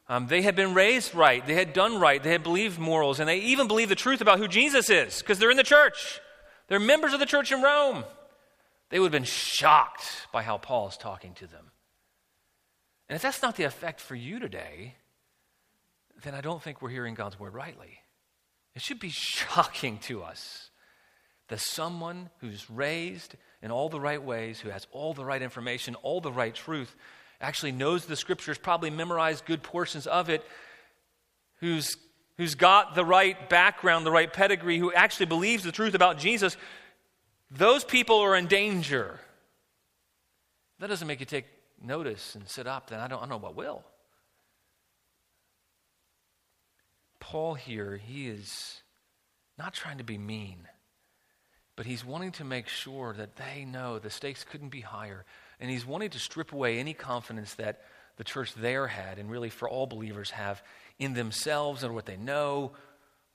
um, 0.08 0.28
they 0.28 0.42
had 0.42 0.56
been 0.56 0.74
raised 0.74 1.16
right, 1.16 1.46
they 1.46 1.56
had 1.56 1.74
done 1.74 2.00
right, 2.00 2.22
they 2.22 2.32
had 2.32 2.44
believed 2.44 2.78
morals, 2.78 3.20
and 3.20 3.28
they 3.28 3.40
even 3.40 3.68
believed 3.68 3.90
the 3.90 3.96
truth 3.96 4.22
about 4.22 4.40
who 4.40 4.48
Jesus 4.48 4.90
is 4.90 5.20
because 5.20 5.40
they're 5.40 5.52
in 5.52 5.58
the 5.58 5.64
church. 5.64 6.20
They're 6.68 6.80
members 6.80 7.14
of 7.14 7.20
the 7.20 7.26
church 7.26 7.52
in 7.52 7.62
Rome. 7.62 8.04
They 8.90 9.00
would 9.00 9.08
have 9.08 9.20
been 9.20 9.24
shocked 9.24 10.28
by 10.32 10.44
how 10.44 10.58
Paul 10.58 10.90
is 10.90 10.98
talking 10.98 11.34
to 11.36 11.48
them. 11.48 11.72
And 13.14 13.16
if 13.18 13.22
that's 13.22 13.44
not 13.44 13.58
the 13.58 13.66
effect 13.66 14.00
for 14.00 14.16
you 14.16 14.40
today, 14.40 14.96
then 16.24 16.34
I 16.34 16.42
don't 16.42 16.64
think 16.64 16.82
we're 16.82 16.90
hearing 16.90 17.14
God's 17.14 17.40
word 17.40 17.54
rightly. 17.54 18.00
It 18.74 18.82
should 18.82 19.00
be 19.00 19.10
shocking 19.12 20.00
to 20.08 20.24
us 20.24 20.72
that 21.50 21.60
someone 21.60 22.32
who's 22.40 22.72
raised 22.72 23.36
in 23.62 23.70
all 23.70 23.88
the 23.88 24.00
right 24.00 24.24
ways, 24.24 24.60
who 24.60 24.70
has 24.70 24.88
all 24.92 25.14
the 25.14 25.24
right 25.24 25.44
information, 25.44 25.94
all 26.02 26.22
the 26.22 26.32
right 26.32 26.56
truth, 26.56 26.96
actually 27.40 27.72
knows 27.72 28.08
the 28.08 28.16
scriptures, 28.16 28.58
probably 28.58 28.90
memorized 28.90 29.46
good 29.46 29.62
portions 29.62 30.08
of 30.08 30.32
it, 30.32 30.44
who's, 31.60 31.96
who's 32.38 32.56
got 32.56 32.96
the 32.96 33.06
right 33.06 33.48
background, 33.48 34.08
the 34.08 34.12
right 34.12 34.34
pedigree, 34.34 34.80
who 34.80 34.92
actually 34.92 35.28
believes 35.28 35.64
the 35.64 35.72
truth 35.72 35.94
about 35.94 36.18
Jesus, 36.18 36.58
those 37.52 37.84
people 37.84 38.22
are 38.22 38.36
in 38.36 38.48
danger. 38.48 39.20
That 40.80 40.88
doesn't 40.88 41.08
make 41.08 41.20
you 41.20 41.28
take 41.28 41.46
notice 41.84 42.36
and 42.36 42.48
sit 42.48 42.68
up, 42.68 42.90
then 42.90 43.00
I 43.00 43.08
don't, 43.08 43.20
I 43.20 43.22
don't 43.22 43.30
know 43.30 43.38
what 43.38 43.56
will. 43.56 43.84
Paul 47.20 47.54
here, 47.54 47.98
he 47.98 48.28
is 48.28 48.82
not 49.58 49.74
trying 49.74 50.00
to 50.00 50.04
be 50.04 50.18
mean, 50.18 50.68
but 51.76 51.86
he's 51.86 52.04
wanting 52.04 52.32
to 52.34 52.44
make 52.44 52.68
sure 52.68 53.14
that 53.14 53.36
they 53.36 53.66
know 53.66 53.98
the 53.98 54.10
stakes 54.10 54.44
couldn't 54.44 54.70
be 54.70 54.82
higher. 54.82 55.26
And 55.60 55.72
he's 55.72 55.86
wanting 55.86 56.10
to 56.12 56.20
strip 56.20 56.52
away 56.52 56.80
any 56.80 56.94
confidence 56.94 57.54
that 57.56 57.82
the 58.18 58.24
church 58.24 58.54
there 58.54 58.88
had, 58.88 59.18
and 59.18 59.32
really 59.32 59.50
for 59.50 59.70
all 59.70 59.88
believers 59.88 60.32
have, 60.32 60.62
in 61.00 61.14
themselves 61.14 61.84
or 61.84 61.94
what 61.94 62.06
they 62.06 62.18
know 62.18 62.74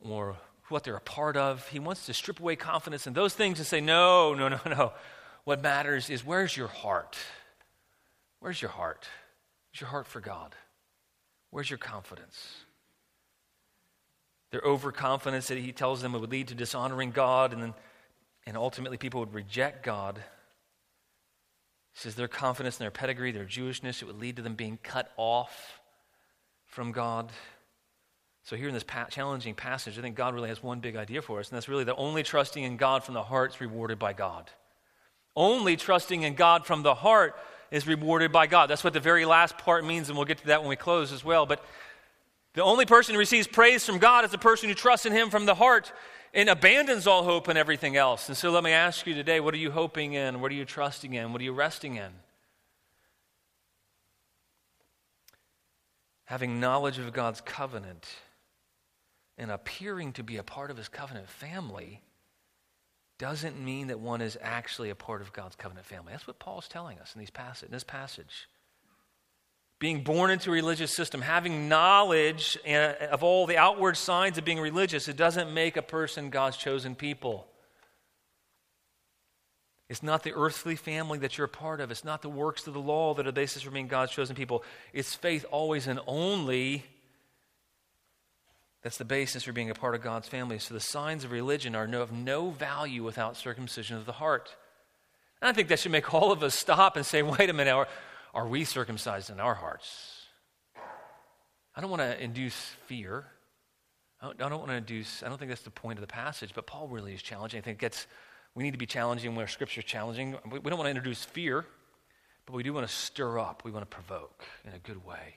or 0.00 0.36
what 0.68 0.84
they're 0.84 0.96
a 0.96 1.00
part 1.00 1.36
of. 1.36 1.66
He 1.68 1.78
wants 1.78 2.06
to 2.06 2.14
strip 2.14 2.40
away 2.40 2.56
confidence 2.56 3.06
in 3.06 3.14
those 3.14 3.34
things 3.34 3.58
and 3.58 3.66
say, 3.66 3.80
no, 3.80 4.34
no, 4.34 4.48
no, 4.48 4.60
no. 4.66 4.92
What 5.44 5.62
matters 5.62 6.10
is 6.10 6.24
where's 6.24 6.56
your 6.56 6.68
heart? 6.68 7.16
Where's 8.40 8.60
your 8.60 8.70
heart? 8.70 9.06
Where's 9.70 9.80
your 9.80 9.90
heart 9.90 10.06
for 10.06 10.20
God? 10.20 10.54
Where's 11.50 11.70
your 11.70 11.78
confidence? 11.78 12.64
Their 14.50 14.62
overconfidence 14.62 15.48
that 15.48 15.58
he 15.58 15.72
tells 15.72 16.00
them 16.00 16.12
would 16.12 16.30
lead 16.30 16.48
to 16.48 16.54
dishonoring 16.54 17.10
God 17.10 17.52
and 17.52 17.62
then 17.62 17.74
and 18.48 18.56
ultimately 18.56 18.96
people 18.96 19.20
would 19.20 19.34
reject 19.34 19.84
God. 19.84 20.16
He 21.92 22.00
says 22.00 22.14
their 22.14 22.28
confidence 22.28 22.80
in 22.80 22.84
their 22.84 22.90
pedigree, 22.90 23.30
their 23.30 23.44
Jewishness, 23.44 24.00
it 24.00 24.06
would 24.06 24.18
lead 24.18 24.36
to 24.36 24.42
them 24.42 24.54
being 24.54 24.78
cut 24.82 25.12
off 25.18 25.80
from 26.64 26.90
God. 26.90 27.30
So, 28.44 28.56
here 28.56 28.68
in 28.68 28.74
this 28.74 28.86
challenging 29.10 29.54
passage, 29.54 29.98
I 29.98 30.00
think 30.00 30.16
God 30.16 30.32
really 30.32 30.48
has 30.48 30.62
one 30.62 30.80
big 30.80 30.96
idea 30.96 31.20
for 31.20 31.40
us, 31.40 31.50
and 31.50 31.56
that's 31.56 31.68
really 31.68 31.84
that 31.84 31.96
only 31.96 32.22
trusting 32.22 32.64
in 32.64 32.78
God 32.78 33.04
from 33.04 33.12
the 33.12 33.22
heart 33.22 33.52
is 33.52 33.60
rewarded 33.60 33.98
by 33.98 34.14
God. 34.14 34.50
Only 35.36 35.76
trusting 35.76 36.22
in 36.22 36.34
God 36.34 36.64
from 36.64 36.82
the 36.82 36.94
heart 36.94 37.36
is 37.70 37.86
rewarded 37.86 38.32
by 38.32 38.46
God. 38.46 38.68
That's 38.68 38.84
what 38.84 38.92
the 38.92 39.00
very 39.00 39.24
last 39.24 39.58
part 39.58 39.84
means, 39.84 40.08
and 40.08 40.16
we'll 40.16 40.26
get 40.26 40.38
to 40.38 40.46
that 40.46 40.60
when 40.60 40.68
we 40.68 40.76
close 40.76 41.12
as 41.12 41.24
well. 41.24 41.46
But 41.46 41.64
the 42.54 42.62
only 42.62 42.86
person 42.86 43.14
who 43.14 43.18
receives 43.18 43.46
praise 43.46 43.84
from 43.84 43.98
God 43.98 44.24
is 44.24 44.30
the 44.30 44.38
person 44.38 44.68
who 44.68 44.74
trusts 44.74 45.06
in 45.06 45.12
Him 45.12 45.30
from 45.30 45.46
the 45.46 45.54
heart 45.54 45.92
and 46.34 46.48
abandons 46.48 47.06
all 47.06 47.24
hope 47.24 47.48
and 47.48 47.58
everything 47.58 47.96
else. 47.96 48.28
And 48.28 48.36
so 48.36 48.50
let 48.50 48.64
me 48.64 48.72
ask 48.72 49.06
you 49.06 49.14
today 49.14 49.40
what 49.40 49.54
are 49.54 49.58
you 49.58 49.70
hoping 49.70 50.14
in? 50.14 50.40
What 50.40 50.50
are 50.50 50.54
you 50.54 50.64
trusting 50.64 51.14
in? 51.14 51.32
What 51.32 51.40
are 51.40 51.44
you 51.44 51.52
resting 51.52 51.96
in? 51.96 52.10
Having 56.24 56.60
knowledge 56.60 56.98
of 56.98 57.12
God's 57.12 57.40
covenant 57.40 58.06
and 59.38 59.50
appearing 59.50 60.12
to 60.14 60.22
be 60.22 60.36
a 60.36 60.42
part 60.42 60.70
of 60.70 60.76
His 60.76 60.88
covenant 60.88 61.28
family 61.28 62.02
doesn't 63.18 63.62
mean 63.62 63.88
that 63.88 63.98
one 63.98 64.20
is 64.20 64.38
actually 64.40 64.90
a 64.90 64.94
part 64.94 65.20
of 65.20 65.32
God's 65.32 65.56
covenant 65.56 65.86
family. 65.86 66.12
That's 66.12 66.26
what 66.26 66.38
Paul's 66.38 66.68
telling 66.68 66.98
us 66.98 67.14
in, 67.14 67.18
these 67.18 67.30
passage, 67.30 67.66
in 67.66 67.72
this 67.72 67.84
passage. 67.84 68.48
Being 69.80 70.02
born 70.02 70.30
into 70.30 70.50
a 70.50 70.52
religious 70.52 70.92
system, 70.92 71.20
having 71.20 71.68
knowledge 71.68 72.58
uh, 72.66 72.94
of 73.10 73.22
all 73.22 73.46
the 73.46 73.56
outward 73.56 73.96
signs 73.96 74.38
of 74.38 74.44
being 74.44 74.60
religious, 74.60 75.08
it 75.08 75.16
doesn't 75.16 75.52
make 75.52 75.76
a 75.76 75.82
person 75.82 76.30
God's 76.30 76.56
chosen 76.56 76.94
people. 76.94 77.46
It's 79.88 80.02
not 80.02 80.22
the 80.22 80.34
earthly 80.34 80.76
family 80.76 81.18
that 81.20 81.38
you're 81.38 81.46
a 81.46 81.48
part 81.48 81.80
of. 81.80 81.90
It's 81.90 82.04
not 82.04 82.22
the 82.22 82.28
works 82.28 82.66
of 82.66 82.74
the 82.74 82.80
law 82.80 83.14
that 83.14 83.26
are 83.26 83.30
the 83.30 83.32
basis 83.32 83.62
for 83.62 83.70
being 83.70 83.88
God's 83.88 84.12
chosen 84.12 84.36
people. 84.36 84.62
It's 84.92 85.14
faith 85.14 85.46
always 85.50 85.86
and 85.86 85.98
only 86.06 86.84
that's 88.82 88.98
the 88.98 89.04
basis 89.04 89.42
for 89.42 89.52
being 89.52 89.70
a 89.70 89.74
part 89.74 89.94
of 89.94 90.02
God's 90.02 90.28
family. 90.28 90.58
So 90.58 90.74
the 90.74 90.80
signs 90.80 91.24
of 91.24 91.32
religion 91.32 91.74
are 91.74 91.84
of 92.00 92.12
no 92.12 92.50
value 92.50 93.02
without 93.02 93.36
circumcision 93.36 93.96
of 93.96 94.06
the 94.06 94.12
heart. 94.12 94.54
And 95.42 95.48
I 95.48 95.52
think 95.52 95.68
that 95.68 95.80
should 95.80 95.92
make 95.92 96.14
all 96.14 96.32
of 96.32 96.42
us 96.42 96.54
stop 96.54 96.96
and 96.96 97.04
say, 97.04 97.22
wait 97.22 97.50
a 97.50 97.52
minute, 97.52 97.72
are, 97.72 97.88
are 98.34 98.46
we 98.46 98.64
circumcised 98.64 99.30
in 99.30 99.40
our 99.40 99.54
hearts? 99.54 100.22
I 101.74 101.80
don't 101.80 101.90
want 101.90 102.02
to 102.02 102.22
induce 102.22 102.56
fear. 102.86 103.24
I 104.20 104.26
don't, 104.26 104.38
don't 104.38 104.58
want 104.58 104.68
to 104.68 104.76
induce, 104.76 105.22
I 105.22 105.28
don't 105.28 105.38
think 105.38 105.50
that's 105.50 105.62
the 105.62 105.70
point 105.70 105.98
of 105.98 106.00
the 106.00 106.12
passage, 106.12 106.50
but 106.54 106.66
Paul 106.66 106.88
really 106.88 107.14
is 107.14 107.22
challenging. 107.22 107.58
I 107.58 107.62
think 107.62 107.78
it 107.78 107.80
gets, 107.80 108.06
we 108.54 108.64
need 108.64 108.72
to 108.72 108.78
be 108.78 108.86
challenging 108.86 109.34
where 109.36 109.46
Scripture 109.46 109.80
is 109.80 109.84
challenging. 109.84 110.36
We, 110.50 110.58
we 110.58 110.70
don't 110.70 110.78
want 110.78 110.86
to 110.86 110.90
introduce 110.90 111.24
fear, 111.24 111.64
but 112.46 112.54
we 112.54 112.62
do 112.62 112.72
want 112.72 112.86
to 112.86 112.92
stir 112.92 113.38
up. 113.38 113.62
We 113.64 113.70
want 113.70 113.88
to 113.88 113.94
provoke 113.94 114.44
in 114.64 114.72
a 114.72 114.78
good 114.78 115.04
way 115.04 115.36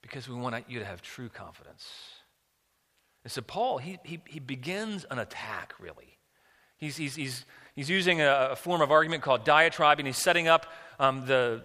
because 0.00 0.28
we 0.28 0.34
want 0.34 0.64
you 0.68 0.78
to 0.78 0.84
have 0.84 1.02
true 1.02 1.28
confidence. 1.28 1.86
And 3.24 3.30
so 3.30 3.42
Paul, 3.42 3.78
he, 3.78 3.98
he, 4.04 4.20
he 4.26 4.40
begins 4.40 5.06
an 5.10 5.18
attack, 5.18 5.74
really. 5.78 6.18
He's, 6.76 6.96
he's, 6.96 7.14
he's, 7.14 7.44
he's 7.76 7.88
using 7.88 8.20
a, 8.20 8.48
a 8.52 8.56
form 8.56 8.80
of 8.80 8.90
argument 8.90 9.22
called 9.22 9.44
diatribe, 9.44 9.98
and 10.00 10.06
he's 10.06 10.16
setting 10.16 10.48
up 10.48 10.66
um, 10.98 11.24
the, 11.26 11.62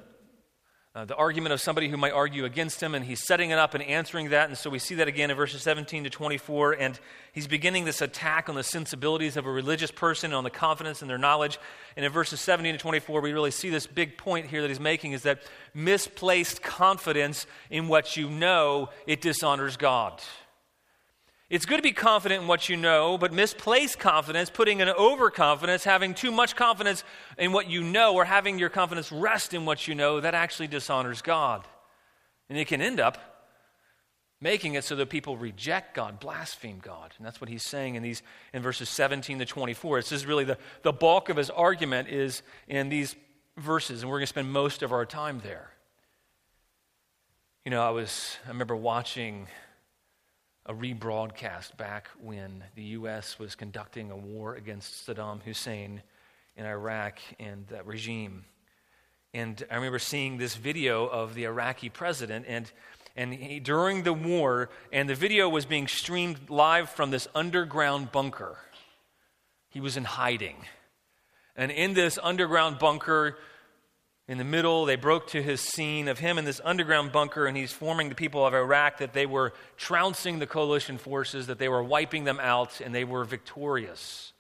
uh, 0.94 1.06
the 1.06 1.16
argument 1.16 1.54
of 1.54 1.62
somebody 1.62 1.90
who 1.90 1.98
might 1.98 2.12
argue 2.12 2.46
against 2.46 2.82
him, 2.82 2.94
and 2.94 3.04
he's 3.04 3.26
setting 3.26 3.50
it 3.50 3.58
up 3.58 3.74
and 3.74 3.84
answering 3.84 4.30
that. 4.30 4.50
And 4.50 4.58
so 4.58 4.70
we 4.70 4.78
see 4.78 4.96
that 4.96 5.08
again 5.08 5.32
in 5.32 5.38
verses 5.38 5.64
17 5.64 6.04
to 6.04 6.10
24. 6.12 6.74
And 6.74 7.00
he's 7.34 7.48
beginning 7.48 7.86
this 7.86 8.02
attack 8.02 8.50
on 8.50 8.56
the 8.56 8.64
sensibilities 8.64 9.38
of 9.38 9.48
a 9.48 9.52
religious 9.52 9.90
person, 9.92 10.34
on 10.34 10.44
the 10.44 10.52
confidence 10.52 11.02
in 11.02 11.08
their 11.08 11.18
knowledge. 11.18 11.60
And 11.96 12.06
in 12.06 12.12
verses 12.12 12.40
17 12.42 12.74
to 12.74 12.80
24, 12.80 13.22
we 13.22 13.32
really 13.32 13.52
see 13.52 13.72
this 13.72 13.88
big 13.88 14.18
point 14.18 14.48
here 14.48 14.62
that 14.62 14.70
he's 14.70 14.80
making 14.80 15.14
is 15.14 15.24
that 15.24 15.42
misplaced 15.74 16.62
confidence 16.62 17.48
in 17.72 17.88
what 17.88 18.18
you 18.18 18.30
know, 18.30 18.90
it 19.08 19.22
dishonors 19.22 19.78
God. 19.78 20.22
It's 21.50 21.66
good 21.66 21.78
to 21.78 21.84
be 21.84 21.94
confident 21.94 22.42
in 22.42 22.48
what 22.48 22.68
you 22.68 22.76
know, 22.76 23.18
but 23.18 23.32
misplaced 23.32 24.00
confidence, 24.00 24.50
putting 24.50 24.82
an 24.82 24.90
overconfidence, 24.90 25.86
having 25.86 26.14
too 26.14 26.32
much 26.32 26.58
confidence 26.58 27.06
in 27.38 27.54
what 27.54 27.70
you 27.70 27.84
know, 27.84 28.16
or 28.16 28.26
having 28.26 28.60
your 28.60 28.70
confidence 28.70 29.12
rest 29.14 29.54
in 29.54 29.66
what 29.66 29.88
you 29.88 29.96
know, 29.96 30.20
that 30.20 30.36
actually 30.36 30.68
dishonors 30.68 31.22
God. 31.22 31.66
And 32.50 32.58
it 32.58 32.68
can 32.68 32.82
end 32.82 33.00
up 33.00 33.18
making 34.42 34.74
it 34.74 34.84
so 34.84 34.96
that 34.98 35.10
people 35.10 35.38
reject 35.38 35.96
God, 35.96 36.20
blaspheme 36.20 36.80
God. 36.82 37.14
And 37.18 37.26
that's 37.26 37.40
what 37.40 37.50
he's 37.50 37.64
saying 37.64 37.96
in 37.96 38.04
these 38.04 38.22
in 38.54 38.62
verses 38.62 38.90
17 38.90 39.40
to 39.40 39.46
24. 39.46 40.00
This 40.00 40.12
is 40.12 40.26
really 40.26 40.44
the, 40.44 40.58
the 40.84 40.92
bulk 40.92 41.30
of 41.30 41.38
his 41.38 41.50
argument 41.50 42.10
is 42.10 42.44
in 42.68 42.90
these 42.90 43.16
verses, 43.56 44.02
and 44.02 44.12
we're 44.12 44.18
going 44.18 44.24
to 44.24 44.28
spend 44.28 44.52
most 44.52 44.84
of 44.84 44.92
our 44.92 45.06
time 45.06 45.40
there. 45.44 45.72
You 47.66 47.72
know, 47.72 47.82
I 47.82 47.90
was 47.90 48.38
I 48.46 48.50
remember 48.50 48.76
watching 48.76 49.48
a 50.68 50.74
rebroadcast 50.74 51.78
back 51.78 52.10
when 52.22 52.62
the 52.76 52.84
U.S. 52.84 53.40
was 53.40 53.56
conducting 53.56 54.12
a 54.12 54.18
war 54.18 54.56
against 54.56 55.08
Saddam 55.08 55.42
Hussein 55.42 56.02
in 56.58 56.66
Iraq 56.66 57.20
and 57.40 57.66
that 57.68 57.86
regime. 57.86 58.44
And 59.34 59.66
I 59.72 59.76
remember 59.76 60.00
seeing 60.00 60.38
this 60.38 60.56
video 60.56 61.06
of 61.08 61.36
the 61.36 61.46
Iraqi 61.46 61.88
president, 61.88 62.46
and, 62.50 62.70
and 63.16 63.34
he, 63.34 63.62
during 63.62 64.04
the 64.04 64.12
war, 64.12 64.70
and 64.92 65.10
the 65.10 65.16
video 65.16 65.48
was 65.48 65.66
being 65.66 65.88
streamed 65.88 66.50
live 66.50 66.90
from 66.90 67.12
this 67.12 67.30
underground 67.34 68.12
bunker. 68.12 68.58
He 69.70 69.80
was 69.80 69.96
in 69.96 70.04
hiding. 70.04 70.58
And 71.56 71.72
in 71.72 71.94
this 71.94 72.20
underground 72.22 72.78
bunker, 72.78 73.38
in 74.28 74.38
the 74.38 74.44
middle. 74.44 74.86
They 74.86 74.96
broke 74.96 75.28
to 75.28 75.42
his 75.42 75.62
scene 75.62 76.08
of 76.08 76.20
him 76.20 76.38
in 76.38 76.46
this 76.46 76.62
underground 76.64 77.12
bunker, 77.12 77.46
and 77.46 77.56
he's 77.56 77.72
forming 77.72 78.10
the 78.10 78.16
people 78.16 78.46
of 78.46 78.54
Iraq 78.54 79.00
that 79.00 79.14
they 79.14 79.26
were 79.26 79.54
trouncing 79.78 80.40
the 80.40 80.48
coalition 80.48 80.98
forces, 80.98 81.48
that 81.48 81.60
they 81.60 81.70
were 81.70 81.84
wiping 81.84 82.24
them 82.24 82.40
out, 82.42 82.82
and 82.82 82.94
they 82.94 83.04
were 83.04 83.24
victorious. 83.24 84.34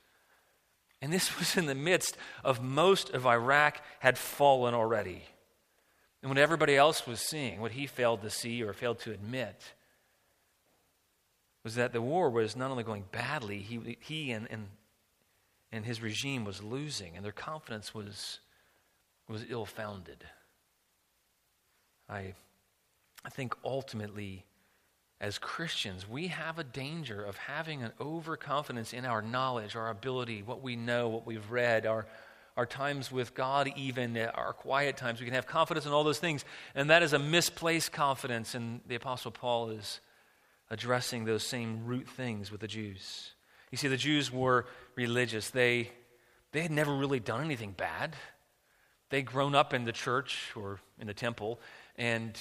And 1.02 1.14
this 1.14 1.38
was 1.40 1.58
in 1.58 1.66
the 1.66 1.76
midst 1.76 2.18
of 2.44 2.62
most 2.62 3.12
of 3.12 3.26
Iraq 3.26 3.82
had 4.00 4.18
fallen 4.18 4.74
already. 4.74 5.24
And 6.22 6.32
what 6.32 6.40
everybody 6.40 6.76
else 6.76 7.06
was 7.06 7.22
seeing, 7.22 7.62
what 7.62 7.72
he 7.72 7.86
failed 7.88 8.22
to 8.24 8.30
see 8.30 8.64
or 8.64 8.74
failed 8.74 9.00
to 9.00 9.12
admit, 9.12 9.74
was 11.64 11.76
that 11.76 11.94
the 11.94 12.02
war 12.02 12.30
was 12.30 12.56
not 12.56 12.72
only 12.72 12.84
going 12.84 13.06
badly, 13.12 13.60
he, 13.60 13.98
he 14.00 14.32
and, 14.32 14.48
and, 14.50 14.68
and 15.72 15.86
his 15.86 16.02
regime 16.02 16.44
was 16.44 16.64
losing, 16.64 17.16
and 17.16 17.24
their 17.24 17.32
confidence 17.32 17.94
was, 17.94 18.40
was 19.28 19.46
ill 19.50 19.66
founded. 19.66 20.24
I, 22.10 22.34
I 23.26 23.30
think 23.30 23.56
ultimately, 23.64 24.46
as 25.20 25.38
Christians, 25.38 26.08
we 26.08 26.28
have 26.28 26.60
a 26.60 26.64
danger 26.64 27.24
of 27.24 27.38
having 27.38 27.84
an 27.84 27.92
overconfidence 28.00 28.94
in 28.94 29.04
our 29.06 29.22
knowledge, 29.22 29.76
our 29.76 29.90
ability, 29.90 30.44
what 30.44 30.62
we 30.62 30.76
know, 30.76 31.10
what 31.10 31.26
we've 31.26 31.52
read, 31.52 31.86
our, 31.86 32.06
our 32.56 32.66
times 32.66 33.12
with 33.12 33.34
God, 33.34 33.70
even 33.76 34.18
our 34.18 34.54
quiet 34.54 34.96
times. 34.96 35.20
We 35.20 35.26
can 35.26 35.36
have 35.36 35.48
confidence 35.48 35.86
in 35.86 35.92
all 35.92 36.04
those 36.04 36.20
things, 36.20 36.46
and 36.76 36.90
that 36.90 37.04
is 37.04 37.14
a 37.14 37.20
misplaced 37.20 37.92
confidence. 37.92 38.56
And 38.56 38.82
the 38.88 38.96
Apostle 38.96 39.32
Paul 39.32 39.72
is 39.72 40.00
addressing 40.70 41.26
those 41.26 41.44
same 41.44 41.86
root 41.86 42.08
things 42.08 42.52
with 42.52 42.62
the 42.62 42.68
Jews. 42.68 43.32
You 43.72 43.78
see, 43.78 43.88
the 43.88 43.98
Jews 43.98 44.32
were 44.32 44.66
religious, 44.96 45.50
they, 45.50 45.92
they 46.52 46.62
had 46.62 46.72
never 46.72 46.96
really 46.96 47.20
done 47.20 47.44
anything 47.44 47.72
bad. 47.72 48.16
They'd 49.10 49.26
grown 49.26 49.56
up 49.56 49.74
in 49.74 49.86
the 49.86 49.92
church 49.92 50.52
or 50.56 50.80
in 51.00 51.08
the 51.08 51.14
temple, 51.14 51.60
and 51.98 52.38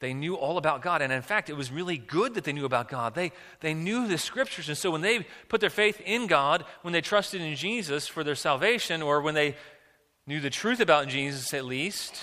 they 0.00 0.12
knew 0.12 0.34
all 0.34 0.58
about 0.58 0.82
God. 0.82 1.02
And 1.02 1.12
in 1.12 1.22
fact, 1.22 1.48
it 1.48 1.56
was 1.56 1.72
really 1.72 1.96
good 1.96 2.34
that 2.34 2.44
they 2.44 2.52
knew 2.52 2.66
about 2.66 2.88
God. 2.88 3.14
They, 3.14 3.32
they 3.60 3.74
knew 3.74 4.06
the 4.06 4.18
scriptures. 4.18 4.68
And 4.68 4.76
so 4.76 4.90
when 4.90 5.00
they 5.00 5.26
put 5.48 5.60
their 5.60 5.70
faith 5.70 6.00
in 6.04 6.26
God, 6.26 6.64
when 6.82 6.92
they 6.92 7.00
trusted 7.00 7.40
in 7.40 7.56
Jesus 7.56 8.06
for 8.06 8.22
their 8.22 8.34
salvation, 8.34 9.02
or 9.02 9.20
when 9.22 9.34
they 9.34 9.56
knew 10.26 10.40
the 10.40 10.50
truth 10.50 10.80
about 10.80 11.08
Jesus 11.08 11.54
at 11.54 11.64
least, 11.64 12.22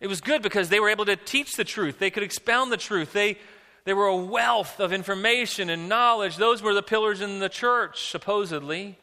it 0.00 0.06
was 0.06 0.20
good 0.20 0.42
because 0.42 0.68
they 0.68 0.80
were 0.80 0.88
able 0.88 1.04
to 1.06 1.16
teach 1.16 1.56
the 1.56 1.64
truth. 1.64 1.98
They 1.98 2.10
could 2.10 2.22
expound 2.22 2.70
the 2.70 2.76
truth. 2.76 3.12
They, 3.12 3.38
they 3.84 3.94
were 3.94 4.06
a 4.06 4.16
wealth 4.16 4.78
of 4.78 4.92
information 4.92 5.70
and 5.70 5.88
knowledge. 5.88 6.36
Those 6.36 6.62
were 6.62 6.74
the 6.74 6.82
pillars 6.82 7.20
in 7.20 7.38
the 7.38 7.48
church, 7.48 8.10
supposedly. 8.10 8.98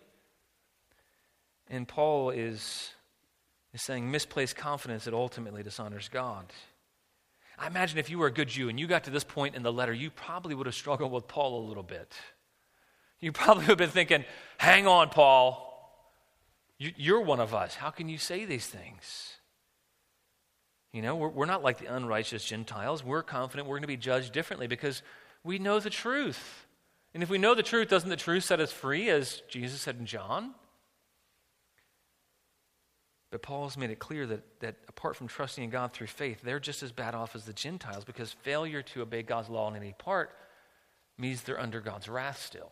And 1.70 1.88
Paul 1.88 2.30
is, 2.30 2.92
is 3.74 3.82
saying 3.82 4.10
misplaced 4.10 4.56
confidence 4.56 5.06
that 5.06 5.14
ultimately 5.14 5.64
dishonors 5.64 6.10
God. 6.10 6.46
I 7.58 7.68
imagine 7.68 8.00
if 8.00 8.10
you 8.10 8.18
were 8.18 8.28
a 8.28 8.34
good 8.34 8.48
Jew 8.48 8.70
and 8.70 8.80
you 8.80 8.88
got 8.88 9.04
to 9.04 9.12
this 9.12 9.24
point 9.24 9.56
in 9.56 9.64
the 9.64 9.72
letter, 9.72 9.94
you 9.94 10.10
probably 10.10 10.56
would 10.56 10.66
have 10.66 10.76
struggled 10.76 11.12
with 11.12 11.28
Paul 11.28 11.64
a 11.64 11.68
little 11.68 11.84
bit. 11.84 12.14
You 13.20 13.32
probably 13.32 13.64
would 13.64 13.70
have 13.70 13.78
been 13.78 13.90
thinking, 13.90 14.26
hang 14.58 14.88
on, 14.88 15.10
Paul. 15.10 15.68
You're 16.80 17.22
one 17.22 17.40
of 17.40 17.54
us. 17.54 17.76
How 17.76 17.92
can 17.92 18.10
you 18.10 18.18
say 18.18 18.46
these 18.46 18.66
things? 18.66 19.36
You 20.92 21.04
know, 21.04 21.16
we're, 21.16 21.46
not 21.46 21.64
like 21.64 21.78
the 21.78 21.86
unrighteous 21.86 22.44
Gentiles. 22.44 23.04
We're 23.04 23.24
confident 23.24 23.68
we're 23.68 23.76
going 23.76 23.84
to 23.84 23.88
be 23.88 23.98
judged 23.98 24.34
differently 24.34 24.68
because 24.68 25.04
we 25.44 25.60
know 25.60 25.80
the 25.80 25.92
truth. 25.92 26.66
And 27.14 27.22
if 27.22 27.30
we 27.30 27.38
know 27.38 27.54
the 27.54 27.64
truth, 27.64 27.88
doesn't 27.88 28.10
the 28.10 28.16
truth 28.16 28.44
set 28.44 28.60
us 28.60 28.72
free, 28.72 29.10
as 29.10 29.42
Jesus 29.48 29.80
said 29.80 29.98
in 30.00 30.06
John? 30.06 30.56
But 33.32 33.42
Paul's 33.42 33.78
made 33.78 33.90
it 33.90 34.00
clear 34.00 34.28
that, 34.28 34.60
that 34.60 34.76
apart 34.90 35.16
from 35.16 35.28
trusting 35.28 35.64
in 35.64 35.70
God 35.70 35.94
through 35.94 36.08
faith, 36.08 36.42
they're 36.44 36.60
just 36.60 36.84
as 36.84 36.92
bad 36.92 37.16
off 37.16 37.34
as 37.34 37.46
the 37.46 37.54
Gentiles 37.54 38.04
because 38.04 38.34
failure 38.34 38.82
to 38.82 39.02
obey 39.02 39.24
God's 39.24 39.50
law 39.50 39.70
in 39.70 39.76
any 39.76 39.94
part 39.98 40.32
means 41.18 41.42
they're 41.42 41.60
under 41.60 41.80
God's 41.80 42.10
wrath 42.10 42.42
still, 42.42 42.72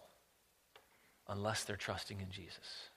unless 1.30 1.64
they're 1.64 1.78
trusting 1.78 2.20
in 2.20 2.30
Jesus. 2.30 2.90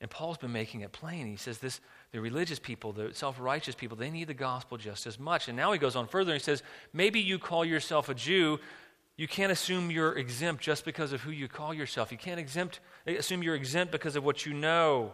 And 0.00 0.10
Paul's 0.10 0.38
been 0.38 0.52
making 0.52 0.80
it 0.80 0.92
plain. 0.92 1.26
He 1.26 1.36
says 1.36 1.58
this 1.58 1.80
the 2.12 2.20
religious 2.20 2.58
people, 2.58 2.92
the 2.92 3.14
self 3.14 3.38
righteous 3.38 3.74
people, 3.76 3.96
they 3.96 4.10
need 4.10 4.26
the 4.26 4.34
gospel 4.34 4.76
just 4.76 5.06
as 5.06 5.20
much. 5.20 5.46
And 5.46 5.56
now 5.56 5.72
he 5.72 5.78
goes 5.78 5.94
on 5.94 6.08
further 6.08 6.32
and 6.32 6.40
he 6.40 6.44
says, 6.44 6.62
maybe 6.92 7.20
you 7.20 7.38
call 7.38 7.64
yourself 7.64 8.08
a 8.08 8.14
Jew. 8.14 8.58
You 9.16 9.28
can't 9.28 9.52
assume 9.52 9.90
you're 9.90 10.16
exempt 10.16 10.62
just 10.62 10.84
because 10.84 11.12
of 11.12 11.20
who 11.20 11.30
you 11.30 11.46
call 11.46 11.74
yourself. 11.74 12.10
You 12.10 12.16
can't 12.16 12.40
exempt, 12.40 12.80
assume 13.06 13.42
you're 13.42 13.54
exempt 13.54 13.92
because 13.92 14.16
of 14.16 14.24
what 14.24 14.46
you 14.46 14.54
know. 14.54 15.12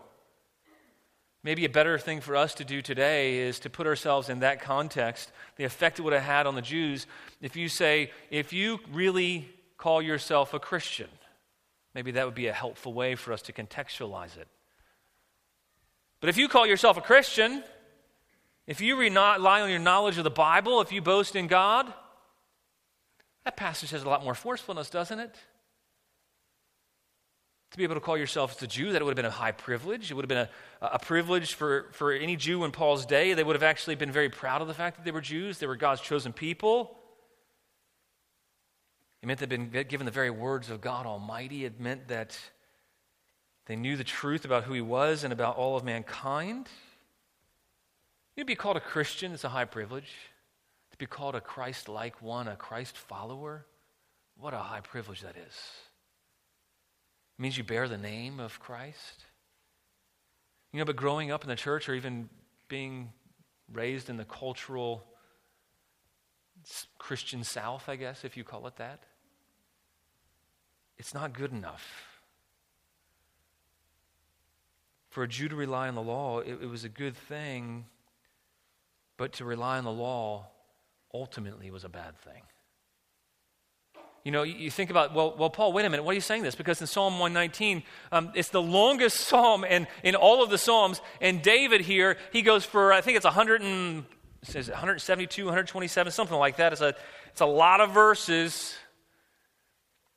Maybe 1.47 1.65
a 1.65 1.69
better 1.69 1.97
thing 1.97 2.21
for 2.21 2.35
us 2.35 2.55
to 2.55 2.65
do 2.65 2.83
today 2.83 3.39
is 3.39 3.61
to 3.61 3.71
put 3.71 3.87
ourselves 3.87 4.29
in 4.29 4.41
that 4.41 4.61
context, 4.61 5.31
the 5.55 5.63
effect 5.63 6.01
it 6.01 6.03
would 6.03 6.13
have 6.13 6.25
had 6.25 6.45
on 6.45 6.57
the 6.57 6.61
Jews. 6.61 7.07
If 7.41 7.55
you 7.55 7.69
say, 7.69 8.11
if 8.33 8.53
you 8.53 8.81
really 8.91 9.49
call 9.79 10.03
yourself 10.03 10.55
a 10.55 10.59
Christian, 10.59 11.07
maybe 11.95 12.11
that 12.11 12.25
would 12.25 12.35
be 12.35 12.49
a 12.49 12.53
helpful 12.53 12.93
way 12.93 13.15
for 13.15 13.33
us 13.33 13.43
to 13.43 13.53
contextualize 13.53 14.37
it. 14.37 14.49
But 16.19 16.31
if 16.31 16.37
you 16.37 16.49
call 16.49 16.67
yourself 16.67 16.97
a 16.97 17.01
Christian, 17.01 17.63
if 18.67 18.81
you 18.81 18.97
rely 18.97 19.61
on 19.61 19.71
your 19.71 19.79
knowledge 19.79 20.19
of 20.19 20.25
the 20.25 20.31
Bible, 20.31 20.81
if 20.81 20.91
you 20.91 21.01
boast 21.01 21.37
in 21.37 21.47
God, 21.47 21.87
that 23.45 23.57
passage 23.57 23.91
has 23.91 24.03
a 24.03 24.09
lot 24.09 24.25
more 24.25 24.35
forcefulness, 24.35 24.91
doesn't 24.91 25.21
it? 25.21 25.37
To 27.73 27.79
be 27.79 27.85
able 27.85 27.97
to 27.97 28.01
call 28.01 28.17
yourself 28.17 28.61
a 28.63 28.67
Jew, 28.67 28.93
that 28.93 29.03
would 29.03 29.11
have 29.11 29.17
been 29.17 29.25
a 29.25 29.31
high 29.31 29.53
privilege. 29.53 30.11
It 30.11 30.15
would 30.15 30.25
have 30.25 30.29
been 30.29 30.49
a, 30.83 30.87
a 30.87 30.99
privilege 30.99 31.55
for, 31.55 31.87
for 31.93 32.13
any 32.13 32.37
Jew 32.37 32.65
in 32.65 32.71
Paul's 32.71 33.05
day. 33.05 33.35
They 33.35 33.43
would 33.43 33.57
have 33.57 33.63
actually 33.63 33.97
been 33.97 34.13
very 34.13 34.29
proud 34.29 34.63
of 34.63 34.69
the 34.69 34.75
fact 34.75 34.97
that 34.97 35.05
they 35.05 35.11
were 35.11 35.21
Jews. 35.21 35.59
They 35.59 35.67
were 35.67 35.77
God's 35.77 36.01
chosen 36.01 36.33
people. 36.33 36.97
It 39.23 39.27
meant 39.27 39.41
they'd 39.41 39.49
been 39.49 39.71
given 39.89 40.05
the 40.05 40.13
very 40.13 40.31
words 40.31 40.71
of 40.71 40.81
God 40.81 41.07
Almighty. 41.07 41.65
It 41.65 41.81
meant 41.81 42.09
that 42.09 42.39
they 43.67 43.75
knew 43.75 43.97
the 43.97 44.05
truth 44.05 44.45
about 44.45 44.63
who 44.65 44.73
He 44.73 44.81
was 44.81 45.25
and 45.25 45.33
about 45.33 45.57
all 45.57 45.77
of 45.77 45.85
mankind. 45.85 46.69
You 48.37 48.45
to 48.45 48.47
be 48.47 48.55
called 48.55 48.77
a 48.77 48.81
Christian 48.81 49.33
is 49.33 49.43
a 49.43 49.49
high 49.49 49.65
privilege. 49.65 50.13
To 50.93 50.99
be 50.99 51.07
called 51.07 51.35
a 51.35 51.41
Christ 51.41 51.89
like 51.89 52.23
one, 52.23 52.47
a 52.47 52.55
Christ 52.55 52.97
follower, 52.97 53.67
what 54.39 54.55
a 54.55 54.59
high 54.59 54.81
privilege 54.81 55.23
that 55.23 55.35
is. 55.37 55.55
It 57.39 57.43
means 57.43 57.59
you 57.59 57.65
bear 57.65 57.89
the 57.89 57.99
name 57.99 58.41
of 58.41 58.59
Christ. 58.61 59.25
You 60.73 60.79
know, 60.79 60.85
but 60.85 60.97
growing 60.97 61.31
up 61.31 61.43
in 61.43 61.49
the 61.49 61.57
church 61.57 61.89
or 61.89 61.95
even 61.95 62.29
being 62.69 63.13
raised 63.73 64.09
in 64.09 64.17
the 64.17 64.25
cultural 64.25 65.05
Christian 66.99 67.45
South, 67.45 67.89
I 67.89 67.97
guess, 67.97 68.25
if 68.25 68.37
you 68.37 68.45
call 68.45 68.67
it 68.67 68.77
that, 68.77 69.03
it's 70.97 71.15
not 71.15 71.33
good 71.33 71.53
enough. 71.53 72.21
For 75.11 75.23
a 75.23 75.29
Jew 75.29 75.49
to 75.49 75.57
rely 75.57 75.89
on 75.89 75.95
the 75.95 76.03
law, 76.03 76.41
it, 76.41 76.59
it 76.63 76.69
was 76.69 76.85
a 76.85 76.89
good 76.89 77.17
thing, 77.17 77.87
but 79.17 79.33
to 79.35 79.45
rely 79.45 79.79
on 79.79 79.85
the 79.85 79.93
law 79.93 80.47
ultimately 81.13 81.71
was 81.71 81.85
a 81.85 81.89
bad 81.89 82.19
thing. 82.19 82.43
You 84.27 84.33
know, 84.33 84.43
you 84.43 84.73
think 84.73 84.91
about, 84.91 85.15
well, 85.15 85.37
well, 85.39 85.51
Paul, 85.51 85.73
wait 85.73 85.85
a 85.85 85.89
minute, 85.89 86.03
why 86.03 86.11
are 86.11 86.15
you 86.15 86.21
saying 86.21 86.43
this? 86.43 86.57
Because 86.57 86.81
in 86.81 86.89
Psalm 86.89 87.21
119, 87.21 87.85
um, 88.11 88.33
it's 88.35 88.49
the 88.49 88.61
longest 88.61 89.21
psalm 89.29 89.63
in, 89.63 89.87
in 90.03 90.17
all 90.17 90.43
of 90.43 90.51
the 90.51 90.59
Psalms. 90.59 91.01
And 91.21 91.41
David 91.41 91.81
here, 91.81 92.17
he 92.33 92.43
goes 92.43 92.65
for, 92.65 92.93
I 92.93 93.03
think 93.03 93.17
it's 93.17 93.25
100 93.25 93.63
and, 93.63 94.05
it 94.49 94.69
172, 94.69 95.45
127, 95.45 96.11
something 96.11 96.37
like 96.37 96.57
that. 96.57 96.73
It's 96.73 96.83
a, 96.83 96.97
it's 97.31 97.41
a 97.41 97.47
lot 97.47 97.81
of 97.81 97.93
verses. 97.93 98.75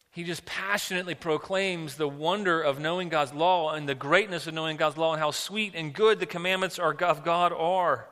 He 0.09 0.23
just 0.23 0.43
passionately 0.43 1.13
proclaims 1.13 1.93
the 1.95 2.07
wonder 2.07 2.59
of 2.59 2.79
knowing 2.79 3.09
God's 3.09 3.35
law 3.35 3.73
and 3.73 3.87
the 3.87 3.93
greatness 3.93 4.47
of 4.47 4.55
knowing 4.55 4.77
God's 4.77 4.97
law 4.97 5.13
and 5.13 5.21
how 5.21 5.29
sweet 5.29 5.73
and 5.75 5.93
good 5.93 6.19
the 6.19 6.25
commandments 6.25 6.79
of 6.79 6.97
God 6.97 7.53
are. 7.53 8.07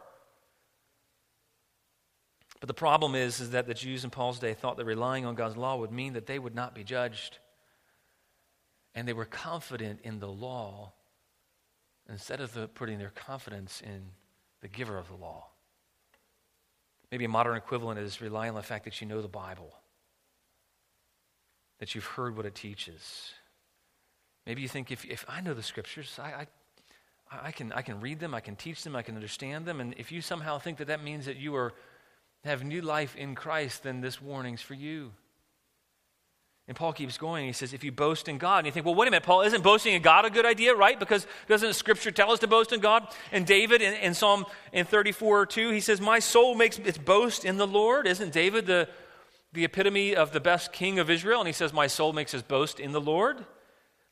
But 2.60 2.68
the 2.68 2.74
problem 2.74 3.14
is, 3.16 3.40
is 3.40 3.52
that 3.52 3.68
the 3.68 3.74
Jews 3.74 4.04
in 4.04 4.10
Paul's 4.10 4.40
day 4.40 4.54
thought 4.54 4.78
that 4.78 4.86
relying 4.86 5.26
on 5.26 5.36
God's 5.36 5.58
law 5.58 5.78
would 5.78 5.92
mean 5.92 6.14
that 6.14 6.26
they 6.26 6.40
would 6.40 6.56
not 6.56 6.74
be 6.74 6.84
judged. 6.84 7.38
And 8.96 9.08
they 9.08 9.14
were 9.14 9.26
confident 9.26 10.00
in 10.04 10.20
the 10.20 10.28
law 10.28 10.94
instead 12.10 12.42
of 12.42 12.54
the, 12.54 12.68
putting 12.68 12.98
their 12.98 13.12
confidence 13.12 13.82
in 13.82 14.02
the 14.62 14.68
giver 14.68 14.98
of 14.98 15.08
the 15.08 15.16
law. 15.16 15.48
Maybe 17.12 17.26
a 17.26 17.30
modern 17.30 17.56
equivalent 17.56 18.00
is 18.00 18.22
relying 18.22 18.50
on 18.50 18.56
the 18.56 18.64
fact 18.64 18.86
that 18.86 19.00
you 19.02 19.08
know 19.08 19.22
the 19.22 19.28
Bible, 19.28 19.74
that 21.80 21.94
you've 21.94 22.06
heard 22.06 22.36
what 22.36 22.46
it 22.46 22.56
teaches. 22.56 23.32
Maybe 24.46 24.62
you 24.62 24.68
think 24.68 24.92
if, 24.92 25.06
if 25.06 25.26
I 25.28 25.42
know 25.42 25.54
the 25.54 25.64
scriptures, 25.64 26.18
I, 26.22 26.48
I, 27.32 27.48
I, 27.48 27.52
can, 27.52 27.72
I 27.72 27.82
can 27.82 28.02
read 28.02 28.20
them, 28.20 28.34
I 28.34 28.40
can 28.40 28.56
teach 28.56 28.84
them, 28.84 28.96
I 28.96 29.04
can 29.04 29.16
understand 29.16 29.66
them. 29.66 29.80
And 29.80 29.94
if 29.98 30.12
you 30.12 30.22
somehow 30.22 30.58
think 30.58 30.80
that 30.80 30.88
that 30.88 31.04
means 31.04 31.26
that 31.28 31.38
you 31.38 31.56
are 31.56 31.74
have 32.44 32.64
new 32.64 32.82
life 32.82 33.16
in 33.16 33.36
Christ, 33.36 33.84
then 33.84 34.02
this 34.02 34.22
warning's 34.22 34.62
for 34.62 34.74
you. 34.74 35.12
And 36.68 36.76
Paul 36.76 36.92
keeps 36.92 37.18
going. 37.18 37.46
He 37.46 37.54
says, 37.54 37.74
if 37.74 37.84
you 37.84 37.94
boast 37.94 38.28
in 38.28 38.38
God, 38.38 38.60
and 38.60 38.66
you 38.66 38.74
think, 38.74 38.86
well, 38.86 38.96
wait 38.96 39.08
a 39.08 39.12
minute, 39.12 39.24
Paul, 39.24 39.42
isn't 39.42 39.64
boasting 39.64 39.94
in 39.94 40.02
God 40.02 40.26
a 40.26 40.30
good 40.30 40.46
idea, 40.46 40.76
right? 40.76 41.00
Because 41.00 41.26
doesn't 41.48 41.74
Scripture 41.74 42.12
tell 42.12 42.32
us 42.32 42.40
to 42.40 42.48
boast 42.48 42.74
in 42.74 42.82
God? 42.82 43.08
And 43.32 43.46
David 43.46 43.82
in, 43.82 43.94
in 43.94 44.14
Psalm 44.14 44.46
in 44.74 44.86
34 44.86 45.46
2, 45.46 45.70
he 45.70 45.80
says, 45.80 46.02
My 46.02 46.20
soul 46.20 46.56
makes 46.56 46.78
its 46.78 46.98
boast 46.98 47.46
in 47.46 47.56
the 47.56 47.68
Lord. 47.68 48.06
Isn't 48.06 48.34
David 48.34 48.66
the, 48.66 48.90
the 49.54 49.64
epitome 49.64 50.14
of 50.14 50.34
the 50.34 50.42
best 50.42 50.74
king 50.74 51.00
of 51.00 51.10
Israel? 51.10 51.40
And 51.40 51.48
he 51.48 51.54
says, 51.54 51.72
My 51.72 51.88
soul 51.88 52.12
makes 52.12 52.34
its 52.34 52.44
boast 52.44 52.82
in 52.82 52.92
the 52.92 53.02
Lord. 53.02 53.46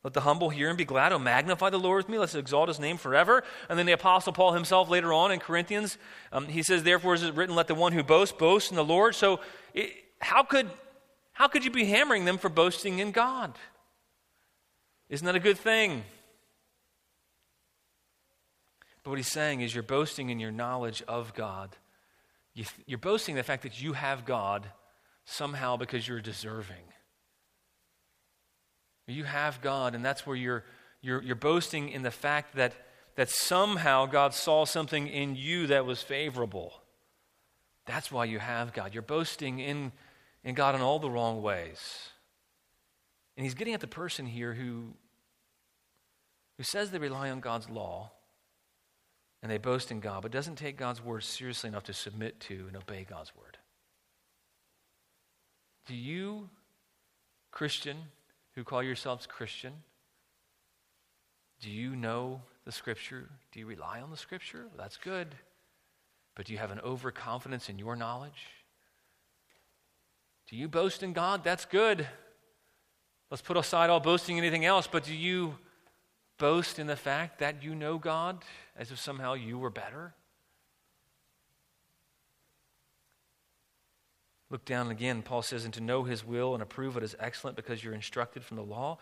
Let 0.05 0.13
the 0.13 0.21
humble 0.21 0.51
hear 0.51 0.69
and 0.69 0.77
be 0.77 0.85
glad. 0.85 1.13
Oh, 1.13 1.17
magnify 1.17 1.71
the 1.71 1.79
Lord 1.79 2.03
with 2.03 2.09
me. 2.09 2.19
Let's 2.19 2.35
exalt 2.35 2.67
his 2.67 2.79
name 2.79 2.97
forever. 2.97 3.43
And 3.67 3.79
then 3.79 3.87
the 3.87 3.93
Apostle 3.93 4.33
Paul 4.33 4.53
himself 4.53 4.87
later 4.87 5.11
on 5.11 5.31
in 5.31 5.39
Corinthians, 5.39 5.97
um, 6.31 6.45
he 6.45 6.61
says, 6.61 6.83
Therefore 6.83 7.15
is 7.15 7.23
it 7.23 7.33
written, 7.33 7.55
let 7.55 7.65
the 7.65 7.73
one 7.73 7.91
who 7.91 8.03
boasts 8.03 8.37
boast 8.37 8.69
in 8.69 8.75
the 8.75 8.83
Lord. 8.83 9.15
So 9.15 9.39
it, 9.73 9.91
how, 10.21 10.43
could, 10.43 10.69
how 11.33 11.47
could 11.47 11.65
you 11.65 11.71
be 11.71 11.85
hammering 11.85 12.23
them 12.23 12.37
for 12.37 12.49
boasting 12.49 12.99
in 12.99 13.09
God? 13.09 13.57
Isn't 15.09 15.25
that 15.25 15.35
a 15.35 15.39
good 15.39 15.57
thing? 15.57 16.03
But 19.03 19.09
what 19.09 19.17
he's 19.17 19.31
saying 19.31 19.61
is 19.61 19.73
you're 19.73 19.81
boasting 19.81 20.29
in 20.29 20.39
your 20.39 20.51
knowledge 20.51 21.01
of 21.07 21.33
God. 21.33 21.75
You 22.53 22.65
are 22.93 22.99
boasting 22.99 23.33
the 23.33 23.41
fact 23.41 23.63
that 23.63 23.81
you 23.81 23.93
have 23.93 24.23
God 24.23 24.67
somehow 25.25 25.77
because 25.77 26.07
you're 26.07 26.21
deserving. 26.21 26.83
You 29.07 29.23
have 29.23 29.61
God, 29.61 29.93
and 29.95 30.03
that's 30.03 30.25
where 30.25 30.35
you're, 30.35 30.63
you're, 31.01 31.21
you're 31.21 31.35
boasting 31.35 31.89
in 31.89 32.01
the 32.01 32.11
fact 32.11 32.55
that, 32.55 32.73
that 33.15 33.29
somehow 33.29 34.05
God 34.07 34.33
saw 34.33 34.65
something 34.65 35.07
in 35.07 35.35
you 35.35 35.67
that 35.67 35.85
was 35.85 36.01
favorable. 36.01 36.73
That's 37.85 38.11
why 38.11 38.25
you 38.25 38.39
have 38.39 38.73
God. 38.73 38.93
You're 38.93 39.03
boasting 39.03 39.59
in, 39.59 39.91
in 40.43 40.55
God 40.55 40.75
in 40.75 40.81
all 40.81 40.97
the 40.99 41.09
wrong 41.09 41.41
ways. 41.43 42.09
And 43.37 43.45
he's 43.45 43.53
getting 43.53 43.73
at 43.73 43.81
the 43.81 43.87
person 43.87 44.25
here 44.25 44.53
who, 44.53 44.93
who 46.57 46.63
says 46.63 46.89
they 46.89 46.97
rely 46.97 47.29
on 47.29 47.41
God's 47.41 47.69
law 47.69 48.11
and 49.43 49.51
they 49.51 49.57
boast 49.59 49.91
in 49.91 49.99
God, 49.99 50.23
but 50.23 50.31
doesn't 50.31 50.55
take 50.55 50.77
God's 50.77 51.03
word 51.03 51.23
seriously 51.23 51.67
enough 51.67 51.83
to 51.83 51.93
submit 51.93 52.39
to 52.41 52.65
and 52.67 52.75
obey 52.75 53.05
God's 53.07 53.35
word. 53.35 53.57
Do 55.85 55.93
you, 55.93 56.49
Christian, 57.51 57.97
who 58.55 58.63
call 58.63 58.81
yourselves 58.81 59.27
Christian, 59.27 59.73
do 61.61 61.69
you 61.69 61.95
know 61.95 62.41
the 62.65 62.71
Scripture? 62.71 63.29
Do 63.51 63.59
you 63.59 63.65
rely 63.65 64.01
on 64.01 64.11
the 64.11 64.17
Scripture? 64.17 64.65
Well, 64.67 64.77
that's 64.77 64.97
good. 64.97 65.35
But 66.35 66.45
do 66.45 66.53
you 66.53 66.59
have 66.59 66.71
an 66.71 66.81
overconfidence 66.81 67.69
in 67.69 67.79
your 67.79 67.95
knowledge? 67.95 68.47
Do 70.49 70.55
you 70.55 70.67
boast 70.67 71.01
in 71.01 71.13
God? 71.13 71.43
That's 71.43 71.65
good. 71.65 72.07
Let's 73.31 73.41
put 73.41 73.57
aside 73.57 73.89
all 73.89 73.99
boasting 73.99 74.37
anything 74.37 74.65
else, 74.65 74.87
but 74.87 75.03
do 75.03 75.15
you 75.15 75.55
boast 76.37 76.77
in 76.77 76.87
the 76.87 76.95
fact 76.95 77.39
that 77.39 77.63
you 77.63 77.73
know 77.73 77.97
God 77.97 78.43
as 78.77 78.91
if 78.91 78.99
somehow 78.99 79.33
you 79.33 79.57
were 79.57 79.69
better? 79.69 80.13
Look 84.49 84.65
down 84.65 84.91
again. 84.91 85.21
Paul 85.21 85.41
says, 85.41 85.65
and 85.65 85.73
to 85.73 85.81
know 85.81 86.03
his 86.03 86.25
will 86.25 86.53
and 86.53 86.61
approve 86.61 86.95
what 86.95 87.03
is 87.03 87.15
excellent 87.19 87.55
because 87.55 87.83
you're 87.83 87.93
instructed 87.93 88.43
from 88.43 88.57
the 88.57 88.63
law. 88.63 88.99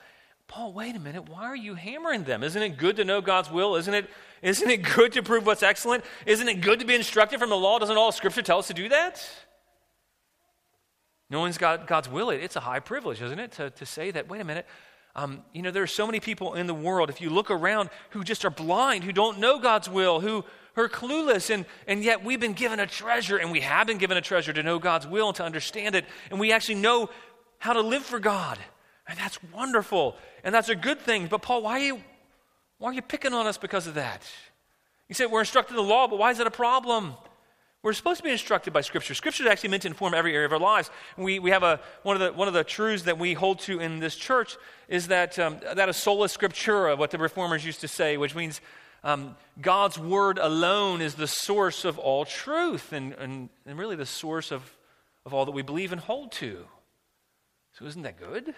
Paul, 0.47 0.73
wait 0.73 0.95
a 0.95 0.99
minute. 0.99 1.29
Why 1.29 1.43
are 1.43 1.55
you 1.55 1.73
hammering 1.73 2.23
them? 2.23 2.43
Isn't 2.43 2.61
it 2.61 2.77
good 2.77 2.97
to 2.97 3.05
know 3.05 3.21
God's 3.21 3.49
will? 3.49 3.75
Isn't 3.75 3.93
it, 3.93 4.09
isn't 4.41 4.69
it 4.69 4.83
good 4.83 5.13
to 5.13 5.23
prove 5.23 5.45
what's 5.45 5.63
excellent? 5.63 6.03
Isn't 6.25 6.47
it 6.47 6.61
good 6.61 6.79
to 6.79 6.85
be 6.85 6.95
instructed 6.95 7.39
from 7.39 7.49
the 7.49 7.57
law? 7.57 7.79
Doesn't 7.79 7.97
all 7.97 8.11
Scripture 8.11 8.41
tell 8.41 8.59
us 8.59 8.67
to 8.67 8.73
do 8.73 8.89
that? 8.89 9.27
Knowing 11.29 11.53
God, 11.57 11.87
God's 11.87 12.09
will, 12.09 12.29
it, 12.29 12.43
it's 12.43 12.55
a 12.55 12.59
high 12.59 12.79
privilege, 12.79 13.21
isn't 13.21 13.39
it? 13.39 13.53
To, 13.53 13.69
to 13.71 13.85
say 13.85 14.11
that, 14.11 14.29
wait 14.29 14.41
a 14.41 14.43
minute, 14.43 14.67
um, 15.15 15.43
you 15.53 15.61
know, 15.61 15.71
there 15.71 15.83
are 15.83 15.87
so 15.87 16.05
many 16.05 16.19
people 16.19 16.53
in 16.55 16.67
the 16.67 16.73
world, 16.73 17.09
if 17.09 17.21
you 17.21 17.29
look 17.29 17.49
around, 17.49 17.89
who 18.11 18.23
just 18.23 18.45
are 18.45 18.49
blind, 18.49 19.03
who 19.03 19.11
don't 19.11 19.39
know 19.39 19.59
God's 19.59 19.89
will, 19.89 20.19
who, 20.19 20.43
are 20.81 20.89
clueless. 20.89 21.49
And, 21.49 21.65
and 21.87 22.03
yet 22.03 22.23
we've 22.23 22.39
been 22.39 22.53
given 22.53 22.79
a 22.79 22.87
treasure, 22.87 23.37
and 23.37 23.51
we 23.51 23.61
have 23.61 23.87
been 23.87 23.99
given 23.99 24.17
a 24.17 24.21
treasure 24.21 24.53
to 24.53 24.63
know 24.63 24.79
God's 24.79 25.07
will 25.07 25.27
and 25.27 25.35
to 25.37 25.43
understand 25.43 25.95
it. 25.95 26.05
And 26.31 26.39
we 26.39 26.51
actually 26.51 26.75
know 26.75 27.09
how 27.59 27.73
to 27.73 27.81
live 27.81 28.03
for 28.03 28.19
God. 28.19 28.57
And 29.07 29.17
that's 29.17 29.37
wonderful. 29.53 30.15
And 30.43 30.53
that's 30.53 30.69
a 30.69 30.75
good 30.75 30.99
thing. 30.99 31.27
But 31.27 31.41
Paul, 31.41 31.63
why 31.63 31.79
are 31.79 31.83
you, 31.83 32.01
why 32.79 32.89
are 32.89 32.93
you 32.93 33.01
picking 33.01 33.33
on 33.33 33.47
us 33.47 33.57
because 33.57 33.87
of 33.87 33.93
that? 33.95 34.23
You 35.09 35.15
said 35.15 35.29
we're 35.29 35.41
instructed 35.41 35.71
in 35.71 35.77
the 35.77 35.83
law, 35.83 36.07
but 36.07 36.17
why 36.17 36.31
is 36.31 36.37
that 36.37 36.47
a 36.47 36.51
problem? 36.51 37.13
We're 37.83 37.91
supposed 37.91 38.19
to 38.19 38.23
be 38.23 38.31
instructed 38.31 38.71
by 38.71 38.79
Scripture. 38.79 39.13
Scripture 39.13 39.43
is 39.43 39.49
actually 39.49 39.69
meant 39.69 39.81
to 39.81 39.89
inform 39.89 40.13
every 40.13 40.33
area 40.33 40.45
of 40.45 40.53
our 40.53 40.59
lives. 40.59 40.89
We, 41.17 41.39
we 41.39 41.51
have 41.51 41.63
a, 41.63 41.81
one, 42.03 42.15
of 42.15 42.21
the, 42.21 42.31
one 42.31 42.47
of 42.47 42.53
the 42.53 42.63
truths 42.63 43.03
that 43.03 43.19
we 43.19 43.33
hold 43.33 43.59
to 43.59 43.81
in 43.81 43.99
this 43.99 44.15
church 44.15 44.55
is 44.87 45.07
that, 45.09 45.37
um, 45.37 45.59
that 45.75 45.89
a 45.89 45.93
sola 45.93 46.27
scriptura, 46.27 46.97
what 46.97 47.11
the 47.11 47.17
reformers 47.17 47.65
used 47.65 47.81
to 47.81 47.89
say, 47.89 48.15
which 48.15 48.35
means 48.35 48.61
um, 49.03 49.35
God's 49.61 49.99
word 49.99 50.37
alone 50.37 51.01
is 51.01 51.15
the 51.15 51.27
source 51.27 51.83
of 51.83 51.99
all 51.99 52.23
truth 52.23 52.93
and, 52.93 53.13
and, 53.13 53.49
and 53.65 53.77
really 53.77 53.95
the 53.95 54.05
source 54.05 54.51
of, 54.51 54.77
of 55.25 55.33
all 55.33 55.45
that 55.45 55.51
we 55.51 55.61
believe 55.61 55.91
and 55.91 55.99
hold 55.99 56.31
to. 56.33 56.65
So, 57.77 57.85
isn't 57.85 58.03
that 58.03 58.17
good? 58.17 58.53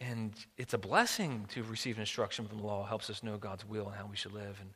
And 0.00 0.32
it's 0.56 0.74
a 0.74 0.78
blessing 0.78 1.46
to 1.50 1.62
receive 1.64 1.98
instruction 1.98 2.46
from 2.46 2.58
the 2.58 2.64
law, 2.64 2.84
it 2.84 2.88
helps 2.88 3.10
us 3.10 3.22
know 3.22 3.36
God's 3.36 3.66
will 3.66 3.86
and 3.88 3.96
how 3.96 4.06
we 4.06 4.16
should 4.16 4.32
live. 4.32 4.58
And 4.60 4.70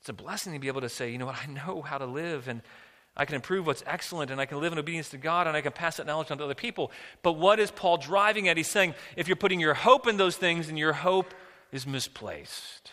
it's 0.00 0.08
a 0.08 0.12
blessing 0.12 0.52
to 0.52 0.58
be 0.58 0.68
able 0.68 0.82
to 0.82 0.88
say, 0.88 1.10
you 1.10 1.18
know 1.18 1.26
what, 1.26 1.36
I 1.42 1.46
know 1.46 1.80
how 1.80 1.98
to 1.98 2.06
live 2.06 2.48
and 2.48 2.60
I 3.16 3.24
can 3.24 3.36
improve 3.36 3.66
what's 3.66 3.84
excellent 3.86 4.30
and 4.30 4.40
I 4.40 4.46
can 4.46 4.60
live 4.60 4.72
in 4.72 4.78
obedience 4.78 5.08
to 5.10 5.18
God 5.18 5.46
and 5.46 5.56
I 5.56 5.60
can 5.60 5.72
pass 5.72 5.98
that 5.98 6.06
knowledge 6.06 6.30
on 6.30 6.38
to 6.38 6.44
other 6.44 6.54
people. 6.54 6.90
But 7.22 7.34
what 7.34 7.60
is 7.60 7.70
Paul 7.70 7.96
driving 7.96 8.48
at? 8.48 8.56
He's 8.56 8.68
saying, 8.68 8.94
if 9.16 9.28
you're 9.28 9.36
putting 9.36 9.60
your 9.60 9.74
hope 9.74 10.06
in 10.06 10.16
those 10.16 10.36
things 10.36 10.68
and 10.68 10.78
your 10.78 10.92
hope 10.92 11.32
is 11.74 11.88
misplaced. 11.88 12.92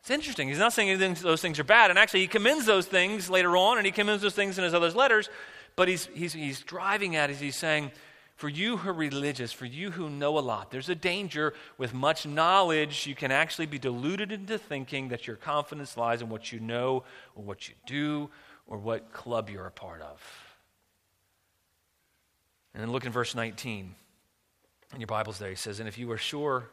It's 0.00 0.10
interesting. 0.10 0.48
He's 0.48 0.58
not 0.58 0.72
saying 0.72 0.98
those 1.22 1.40
things 1.40 1.60
are 1.60 1.64
bad. 1.64 1.88
And 1.90 1.98
actually, 1.98 2.20
he 2.20 2.26
commends 2.26 2.66
those 2.66 2.86
things 2.86 3.30
later 3.30 3.56
on, 3.56 3.78
and 3.78 3.86
he 3.86 3.92
commends 3.92 4.22
those 4.22 4.34
things 4.34 4.58
in 4.58 4.64
his 4.64 4.74
other 4.74 4.90
letters. 4.90 5.30
But 5.76 5.86
he's, 5.86 6.06
he's, 6.12 6.32
he's 6.32 6.60
driving 6.60 7.14
at 7.14 7.30
it. 7.30 7.36
He's 7.36 7.54
saying, 7.54 7.92
for 8.34 8.48
you 8.48 8.76
who 8.76 8.90
are 8.90 8.92
religious, 8.92 9.52
for 9.52 9.66
you 9.66 9.92
who 9.92 10.10
know 10.10 10.36
a 10.36 10.40
lot, 10.40 10.72
there's 10.72 10.88
a 10.88 10.96
danger 10.96 11.54
with 11.78 11.94
much 11.94 12.26
knowledge. 12.26 13.06
You 13.06 13.14
can 13.14 13.30
actually 13.30 13.66
be 13.66 13.78
deluded 13.78 14.32
into 14.32 14.58
thinking 14.58 15.08
that 15.08 15.28
your 15.28 15.36
confidence 15.36 15.96
lies 15.96 16.22
in 16.22 16.28
what 16.28 16.50
you 16.50 16.58
know, 16.58 17.04
or 17.36 17.44
what 17.44 17.68
you 17.68 17.74
do, 17.86 18.30
or 18.66 18.78
what 18.78 19.12
club 19.12 19.48
you're 19.48 19.66
a 19.66 19.70
part 19.70 20.02
of. 20.02 20.20
And 22.74 22.82
then 22.82 22.90
look 22.90 23.06
in 23.06 23.12
verse 23.12 23.36
19 23.36 23.94
in 24.94 25.00
your 25.00 25.06
Bibles 25.06 25.38
there, 25.38 25.50
he 25.50 25.56
says, 25.56 25.80
and 25.80 25.88
if 25.88 25.98
you 25.98 26.10
are 26.10 26.18
sure, 26.18 26.70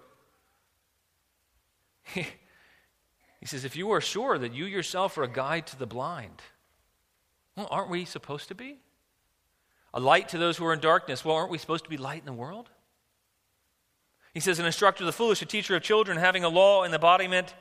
he 2.14 2.26
says, 3.46 3.66
if 3.66 3.76
you 3.76 3.92
are 3.92 4.02
sure 4.02 4.38
that 4.38 4.54
you 4.54 4.66
yourself 4.66 5.18
are 5.18 5.24
a 5.24 5.28
guide 5.28 5.68
to 5.68 5.80
the 5.80 5.88
blind, 5.88 6.42
well, 7.56 7.68
aren't 7.70 7.90
we 7.90 8.06
supposed 8.06 8.48
to 8.48 8.56
be? 8.56 8.80
A 9.94 10.00
light 10.00 10.30
to 10.30 10.38
those 10.38 10.58
who 10.58 10.66
are 10.66 10.74
in 10.74 10.80
darkness. 10.80 11.26
Well, 11.26 11.36
aren't 11.36 11.52
we 11.52 11.58
supposed 11.58 11.84
to 11.84 11.90
be 11.90 11.98
light 11.98 12.20
in 12.20 12.26
the 12.26 12.34
world? 12.34 12.70
He 14.34 14.40
says, 14.40 14.60
an 14.60 14.66
instructor 14.66 15.04
of 15.04 15.08
the 15.08 15.12
foolish, 15.12 15.42
a 15.42 15.46
teacher 15.46 15.76
of 15.76 15.84
children, 15.84 16.18
having 16.18 16.44
a 16.44 16.50
law 16.50 16.84
and 16.84 16.94
the 16.94 16.98
embodiment 16.98 17.54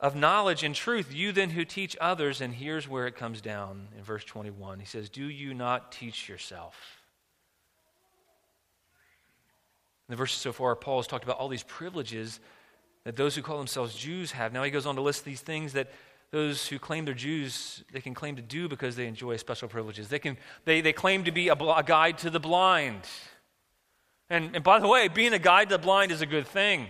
of 0.00 0.16
knowledge 0.16 0.64
and 0.64 0.74
truth, 0.74 1.14
you 1.14 1.30
then 1.30 1.50
who 1.50 1.64
teach 1.64 1.96
others, 2.00 2.40
and 2.40 2.54
here's 2.54 2.88
where 2.88 3.06
it 3.06 3.14
comes 3.14 3.40
down 3.40 3.88
in 3.96 4.02
verse 4.02 4.24
21. 4.24 4.80
He 4.80 4.86
says, 4.86 5.10
Do 5.10 5.24
you 5.24 5.54
not 5.54 5.92
teach 5.92 6.28
yourself? 6.28 6.99
In 10.10 10.14
the 10.14 10.16
verses 10.16 10.40
so 10.40 10.52
far, 10.52 10.74
Paul 10.74 10.98
has 10.98 11.06
talked 11.06 11.22
about 11.22 11.38
all 11.38 11.46
these 11.46 11.62
privileges 11.62 12.40
that 13.04 13.14
those 13.14 13.36
who 13.36 13.42
call 13.42 13.58
themselves 13.58 13.94
Jews 13.94 14.32
have. 14.32 14.52
Now 14.52 14.64
he 14.64 14.72
goes 14.72 14.84
on 14.84 14.96
to 14.96 15.00
list 15.00 15.24
these 15.24 15.40
things 15.40 15.74
that 15.74 15.88
those 16.32 16.66
who 16.66 16.80
claim 16.80 17.04
they're 17.04 17.14
Jews, 17.14 17.84
they 17.92 18.00
can 18.00 18.12
claim 18.12 18.34
to 18.34 18.42
do 18.42 18.68
because 18.68 18.96
they 18.96 19.06
enjoy 19.06 19.36
special 19.36 19.68
privileges. 19.68 20.08
They, 20.08 20.18
can, 20.18 20.36
they, 20.64 20.80
they 20.80 20.92
claim 20.92 21.22
to 21.26 21.30
be 21.30 21.46
a, 21.46 21.52
a 21.52 21.84
guide 21.86 22.18
to 22.18 22.30
the 22.30 22.40
blind. 22.40 23.02
And, 24.28 24.56
and 24.56 24.64
by 24.64 24.80
the 24.80 24.88
way, 24.88 25.06
being 25.06 25.32
a 25.32 25.38
guide 25.38 25.68
to 25.68 25.76
the 25.76 25.82
blind 25.82 26.10
is 26.10 26.22
a 26.22 26.26
good 26.26 26.48
thing. 26.48 26.88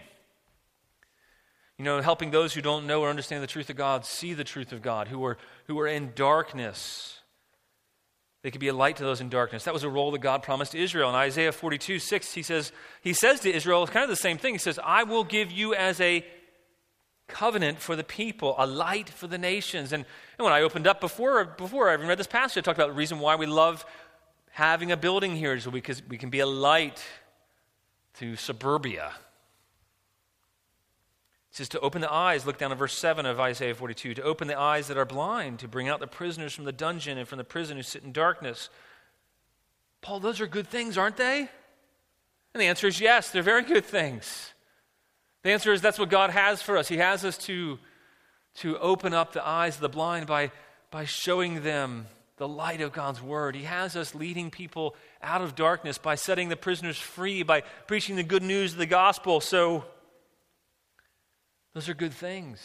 You 1.77 1.85
know, 1.85 2.01
helping 2.01 2.31
those 2.31 2.55
who 2.55 2.63
don't 2.63 2.87
know 2.87 3.03
or 3.03 3.11
understand 3.11 3.43
the 3.43 3.47
truth 3.47 3.69
of 3.69 3.77
God 3.77 4.07
see 4.07 4.33
the 4.33 4.45
truth 4.45 4.73
of 4.73 4.81
God, 4.81 5.09
who 5.09 5.23
are, 5.27 5.37
who 5.67 5.79
are 5.79 5.87
in 5.87 6.13
darkness. 6.15 7.20
They 8.43 8.51
could 8.51 8.61
be 8.61 8.69
a 8.69 8.75
light 8.75 8.97
to 8.97 9.05
those 9.05 9.21
in 9.21 9.29
darkness. 9.29 9.65
That 9.65 9.75
was 9.75 9.85
a 9.85 9.91
role 9.91 10.11
that 10.13 10.21
God 10.21 10.43
promised 10.43 10.73
to 10.73 10.79
Israel. 10.79 11.11
In 11.11 11.15
Isaiah 11.15 11.53
42, 11.53 11.99
6, 11.99 12.33
he 12.33 12.43
says, 12.43 12.73
he 13.03 13.13
says 13.13 13.41
to 13.41 13.53
Israel, 13.53 13.83
it's 13.83 13.93
kind 13.93 14.05
of 14.05 14.09
the 14.09 14.17
same 14.17 14.39
thing. 14.39 14.55
He 14.55 14.59
says, 14.59 14.79
I 14.83 15.03
will 15.03 15.25
give 15.25 15.51
you 15.51 15.75
as 15.75 16.01
a 16.01 16.25
covenant 17.29 17.81
for 17.81 17.97
the 17.97 18.05
people, 18.05 18.55
a 18.59 18.67
light 18.67 19.11
for 19.11 19.27
the 19.27 19.39
nations. 19.39 19.93
And, 19.93 20.05
and 20.39 20.45
when 20.45 20.55
I 20.55 20.63
opened 20.63 20.87
up 20.87 21.01
before, 21.01 21.45
before 21.45 21.91
I 21.91 21.95
even 21.95 22.07
read 22.07 22.19
this 22.19 22.27
passage, 22.27 22.59
I 22.59 22.61
talked 22.63 22.79
about 22.79 22.89
the 22.89 22.95
reason 22.95 23.19
why 23.19 23.37
we 23.37 23.47
love 23.47 23.85
having 24.51 24.91
a 24.91 24.97
building 24.97 25.37
here 25.37 25.55
is 25.55 25.67
because 25.67 26.03
we 26.09 26.19
can 26.19 26.31
be 26.31 26.41
a 26.41 26.47
light 26.47 27.05
to 28.19 28.37
suburbia. 28.37 29.13
It 31.51 31.57
says 31.57 31.69
to 31.71 31.81
open 31.81 32.01
the 32.01 32.13
eyes, 32.13 32.47
look 32.47 32.59
down 32.59 32.71
at 32.71 32.79
verse 32.79 32.97
7 32.97 33.27
of 33.27 33.41
Isaiah 33.41 33.75
42, 33.75 34.15
to 34.15 34.23
open 34.23 34.47
the 34.47 34.59
eyes 34.59 34.87
that 34.87 34.97
are 34.97 35.05
blind, 35.05 35.59
to 35.61 35.69
bring 35.69 35.89
out 35.89 35.99
the 35.99 36.07
prisoners 36.07 36.55
from 36.55 36.65
the 36.65 36.73
dungeon 36.73 37.19
and 37.19 37.27
from 37.27 37.39
the 37.39 37.45
prison 37.45 37.77
who 37.77 37.83
sit 37.83 38.05
in 38.05 38.13
darkness. 38.13 38.71
Paul, 40.01 40.21
those 40.21 40.41
are 40.41 40.47
good 40.47 40.69
things, 40.69 40.97
aren't 40.97 41.17
they? 41.17 41.49
And 42.55 42.61
the 42.61 42.67
answer 42.67 42.87
is 42.87 43.01
yes, 43.01 43.31
they're 43.31 43.43
very 43.43 43.63
good 43.63 43.85
things. 43.85 44.53
The 45.43 45.51
answer 45.51 45.73
is 45.73 45.81
that's 45.81 45.99
what 45.99 46.09
God 46.09 46.31
has 46.31 46.63
for 46.63 46.77
us. 46.77 46.89
He 46.89 46.99
has 46.99 47.25
us 47.25 47.37
to, 47.39 47.79
to 48.57 48.79
open 48.79 49.13
up 49.13 49.33
the 49.33 49.47
eyes 49.47 49.77
of 49.77 49.81
the 49.81 49.89
blind 49.89 50.27
by, 50.27 50.53
by 50.91 51.05
showing 51.05 51.63
them 51.63 52.07
the 52.37 52.49
light 52.49 52.81
of 52.81 52.93
God's 52.93 53.21
word. 53.21 53.57
He 53.57 53.65
has 53.65 53.97
us 53.97 54.15
leading 54.15 54.51
people 54.51 54.95
out 55.23 55.43
of 55.43 55.55
darkness 55.55 55.99
by 55.99 56.15
setting 56.15 56.49
the 56.49 56.57
prisoners 56.57 56.99
free, 56.99 57.43
by 57.43 57.63
preaching 57.87 58.17
the 58.17 58.23
good 58.23 58.43
news 58.43 58.73
of 58.73 58.79
the 58.79 58.87
gospel. 58.87 59.41
So, 59.41 59.85
those 61.75 61.89
are 61.89 61.95
good 61.95 62.13
things. 62.13 62.61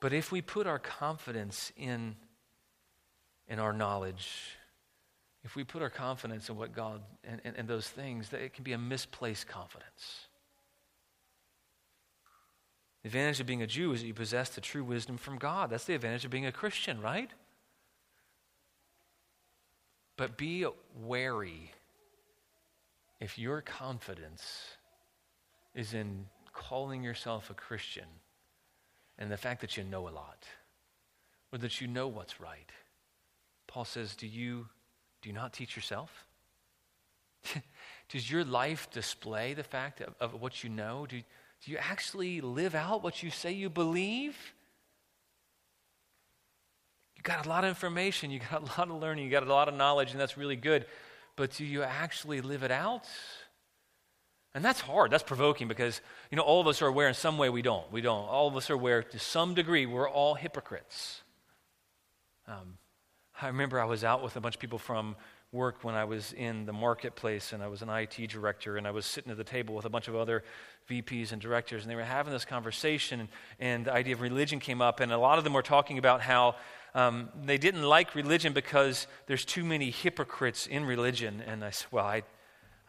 But 0.00 0.12
if 0.12 0.32
we 0.32 0.40
put 0.40 0.66
our 0.66 0.78
confidence 0.78 1.72
in, 1.76 2.16
in 3.48 3.58
our 3.58 3.72
knowledge, 3.72 4.56
if 5.44 5.56
we 5.56 5.64
put 5.64 5.82
our 5.82 5.90
confidence 5.90 6.48
in 6.48 6.56
what 6.56 6.74
God 6.74 7.02
and, 7.24 7.40
and, 7.44 7.56
and 7.56 7.68
those 7.68 7.88
things, 7.88 8.30
that 8.30 8.40
it 8.40 8.54
can 8.54 8.64
be 8.64 8.72
a 8.72 8.78
misplaced 8.78 9.46
confidence. 9.46 10.26
The 13.02 13.08
advantage 13.08 13.40
of 13.40 13.46
being 13.46 13.62
a 13.62 13.66
Jew 13.66 13.92
is 13.92 14.00
that 14.00 14.06
you 14.06 14.14
possess 14.14 14.50
the 14.50 14.60
true 14.60 14.84
wisdom 14.84 15.16
from 15.16 15.38
God. 15.38 15.70
That's 15.70 15.84
the 15.84 15.94
advantage 15.94 16.24
of 16.24 16.30
being 16.30 16.46
a 16.46 16.52
Christian, 16.52 17.00
right? 17.00 17.30
But 20.16 20.36
be 20.36 20.66
wary 20.94 21.72
if 23.20 23.38
your 23.38 23.62
confidence 23.62 24.64
is 25.74 25.94
in 25.94 26.26
calling 26.60 27.02
yourself 27.02 27.50
a 27.50 27.54
Christian 27.54 28.04
and 29.18 29.30
the 29.30 29.36
fact 29.36 29.62
that 29.62 29.76
you 29.76 29.84
know 29.84 30.08
a 30.08 30.10
lot 30.10 30.44
or 31.52 31.58
that 31.58 31.80
you 31.80 31.86
know 31.86 32.06
what's 32.06 32.40
right. 32.40 32.70
Paul 33.66 33.84
says, 33.84 34.14
Do 34.14 34.26
you 34.26 34.66
do 35.22 35.28
you 35.28 35.34
not 35.34 35.52
teach 35.52 35.74
yourself? 35.76 36.26
Does 38.10 38.30
your 38.30 38.44
life 38.44 38.90
display 38.90 39.54
the 39.54 39.62
fact 39.62 40.00
of, 40.00 40.14
of 40.20 40.40
what 40.40 40.62
you 40.62 40.70
know? 40.70 41.06
Do, 41.08 41.18
do 41.64 41.70
you 41.70 41.78
actually 41.78 42.40
live 42.40 42.74
out 42.74 43.02
what 43.02 43.22
you 43.22 43.30
say 43.30 43.52
you 43.52 43.70
believe? 43.70 44.36
You 47.16 47.22
got 47.22 47.44
a 47.44 47.48
lot 47.48 47.64
of 47.64 47.68
information, 47.68 48.30
you 48.30 48.40
got 48.50 48.62
a 48.62 48.80
lot 48.80 48.90
of 48.90 49.00
learning, 49.00 49.24
you 49.24 49.30
got 49.30 49.42
a 49.42 49.52
lot 49.52 49.68
of 49.68 49.74
knowledge, 49.74 50.12
and 50.12 50.20
that's 50.20 50.38
really 50.38 50.56
good. 50.56 50.86
But 51.36 51.52
do 51.52 51.64
you 51.64 51.82
actually 51.82 52.40
live 52.40 52.62
it 52.62 52.70
out? 52.70 53.06
And 54.54 54.64
that's 54.64 54.80
hard. 54.80 55.12
That's 55.12 55.22
provoking 55.22 55.68
because, 55.68 56.00
you 56.30 56.36
know, 56.36 56.42
all 56.42 56.60
of 56.60 56.66
us 56.66 56.82
are 56.82 56.86
aware 56.86 57.06
in 57.08 57.14
some 57.14 57.38
way 57.38 57.50
we 57.50 57.62
don't. 57.62 57.90
We 57.92 58.00
don't. 58.00 58.26
All 58.28 58.48
of 58.48 58.56
us 58.56 58.68
are 58.68 58.74
aware 58.74 59.02
to 59.02 59.18
some 59.18 59.54
degree 59.54 59.86
we're 59.86 60.10
all 60.10 60.34
hypocrites. 60.34 61.22
Um, 62.48 62.78
I 63.40 63.46
remember 63.46 63.80
I 63.80 63.84
was 63.84 64.02
out 64.02 64.22
with 64.22 64.36
a 64.36 64.40
bunch 64.40 64.56
of 64.56 64.60
people 64.60 64.78
from 64.78 65.14
work 65.52 65.82
when 65.82 65.94
I 65.94 66.04
was 66.04 66.32
in 66.32 66.66
the 66.66 66.72
marketplace 66.72 67.52
and 67.52 67.62
I 67.62 67.68
was 67.68 67.82
an 67.82 67.88
IT 67.88 68.28
director 68.28 68.76
and 68.76 68.86
I 68.86 68.92
was 68.92 69.06
sitting 69.06 69.30
at 69.32 69.36
the 69.36 69.44
table 69.44 69.74
with 69.74 69.84
a 69.84 69.88
bunch 69.88 70.06
of 70.06 70.14
other 70.14 70.44
VPs 70.88 71.32
and 71.32 71.40
directors 71.40 71.82
and 71.82 71.90
they 71.90 71.96
were 71.96 72.02
having 72.02 72.32
this 72.32 72.44
conversation 72.44 73.28
and, 73.58 73.84
the 73.84 73.92
idea 73.92 74.14
of 74.14 74.20
religion 74.20 74.60
came 74.60 74.80
up 74.80 75.00
and 75.00 75.10
a 75.10 75.18
lot 75.18 75.38
of 75.38 75.44
them 75.44 75.52
were 75.52 75.62
talking 75.62 75.98
about 75.98 76.20
how 76.20 76.54
um, 76.94 77.30
they 77.44 77.58
didn't 77.58 77.82
like 77.82 78.14
religion 78.14 78.52
because 78.52 79.06
there's 79.26 79.44
too 79.44 79.64
many 79.64 79.90
hypocrites 79.90 80.66
in 80.66 80.84
religion. 80.84 81.42
And 81.44 81.64
I 81.64 81.70
said, 81.70 81.86
well, 81.90 82.06
I, 82.06 82.22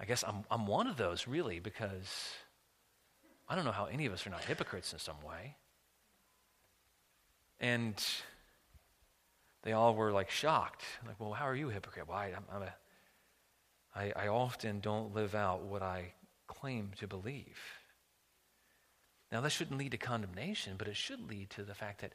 I 0.01 0.05
guess 0.05 0.23
I'm, 0.27 0.43
I'm 0.49 0.65
one 0.65 0.87
of 0.87 0.97
those, 0.97 1.27
really, 1.27 1.59
because 1.59 2.33
I 3.47 3.55
don't 3.55 3.65
know 3.65 3.71
how 3.71 3.85
any 3.85 4.07
of 4.07 4.13
us 4.13 4.25
are 4.25 4.31
not 4.31 4.43
hypocrites 4.43 4.93
in 4.93 4.99
some 4.99 5.21
way. 5.21 5.55
And 7.59 8.03
they 9.61 9.73
all 9.73 9.93
were 9.93 10.11
like 10.11 10.31
shocked. 10.31 10.81
Like, 11.05 11.19
well, 11.19 11.33
how 11.33 11.45
are 11.45 11.55
you 11.55 11.69
a 11.69 11.73
hypocrite? 11.73 12.07
Well, 12.07 12.17
I, 12.17 12.33
I'm, 12.35 12.45
I'm 12.51 12.61
a, 12.63 12.73
I, 13.95 14.23
I 14.25 14.27
often 14.29 14.79
don't 14.79 15.13
live 15.13 15.35
out 15.35 15.61
what 15.61 15.83
I 15.83 16.13
claim 16.47 16.89
to 16.97 17.05
believe. 17.05 17.59
Now, 19.31 19.41
that 19.41 19.51
shouldn't 19.51 19.77
lead 19.77 19.91
to 19.91 19.97
condemnation, 19.97 20.73
but 20.79 20.87
it 20.87 20.95
should 20.95 21.29
lead 21.29 21.51
to 21.51 21.63
the 21.63 21.75
fact 21.75 22.01
that 22.01 22.13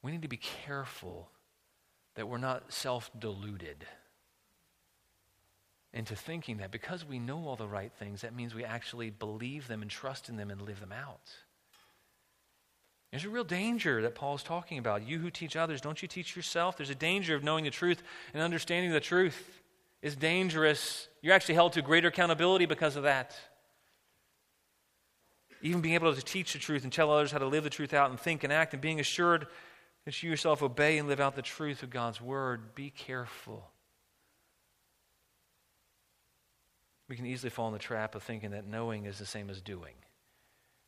we 0.00 0.12
need 0.12 0.22
to 0.22 0.28
be 0.28 0.40
careful 0.64 1.28
that 2.14 2.28
we're 2.28 2.38
not 2.38 2.72
self 2.72 3.10
deluded 3.18 3.84
into 5.94 6.16
thinking 6.16 6.58
that 6.58 6.70
because 6.70 7.04
we 7.04 7.18
know 7.18 7.46
all 7.46 7.56
the 7.56 7.68
right 7.68 7.92
things, 7.98 8.22
that 8.22 8.34
means 8.34 8.54
we 8.54 8.64
actually 8.64 9.10
believe 9.10 9.68
them 9.68 9.82
and 9.82 9.90
trust 9.90 10.28
in 10.28 10.36
them 10.36 10.50
and 10.50 10.62
live 10.62 10.80
them 10.80 10.92
out. 10.92 11.30
There's 13.10 13.26
a 13.26 13.28
real 13.28 13.44
danger 13.44 14.00
that 14.02 14.14
Paul's 14.14 14.42
talking 14.42 14.78
about. 14.78 15.06
You 15.06 15.18
who 15.18 15.30
teach 15.30 15.54
others, 15.54 15.82
don't 15.82 16.00
you 16.00 16.08
teach 16.08 16.34
yourself? 16.34 16.78
There's 16.78 16.88
a 16.88 16.94
danger 16.94 17.34
of 17.34 17.44
knowing 17.44 17.64
the 17.64 17.70
truth 17.70 18.02
and 18.32 18.42
understanding 18.42 18.90
the 18.90 19.00
truth 19.00 19.60
is 20.00 20.16
dangerous. 20.16 21.08
You're 21.20 21.34
actually 21.34 21.56
held 21.56 21.74
to 21.74 21.82
greater 21.82 22.08
accountability 22.08 22.64
because 22.64 22.96
of 22.96 23.02
that. 23.02 23.36
Even 25.60 25.82
being 25.82 25.94
able 25.94 26.14
to 26.14 26.22
teach 26.22 26.54
the 26.54 26.58
truth 26.58 26.84
and 26.84 26.92
tell 26.92 27.10
others 27.10 27.30
how 27.30 27.38
to 27.38 27.46
live 27.46 27.64
the 27.64 27.70
truth 27.70 27.92
out 27.92 28.08
and 28.08 28.18
think 28.18 28.44
and 28.44 28.52
act 28.52 28.72
and 28.72 28.80
being 28.80 28.98
assured 28.98 29.46
that 30.06 30.22
you 30.22 30.30
yourself 30.30 30.62
obey 30.62 30.96
and 30.96 31.06
live 31.06 31.20
out 31.20 31.36
the 31.36 31.42
truth 31.42 31.82
of 31.82 31.90
God's 31.90 32.20
word, 32.20 32.74
be 32.74 32.88
careful. 32.88 33.71
We 37.12 37.16
can 37.16 37.26
easily 37.26 37.50
fall 37.50 37.66
in 37.66 37.74
the 37.74 37.78
trap 37.78 38.14
of 38.14 38.22
thinking 38.22 38.52
that 38.52 38.66
knowing 38.66 39.04
is 39.04 39.18
the 39.18 39.26
same 39.26 39.50
as 39.50 39.60
doing. 39.60 39.92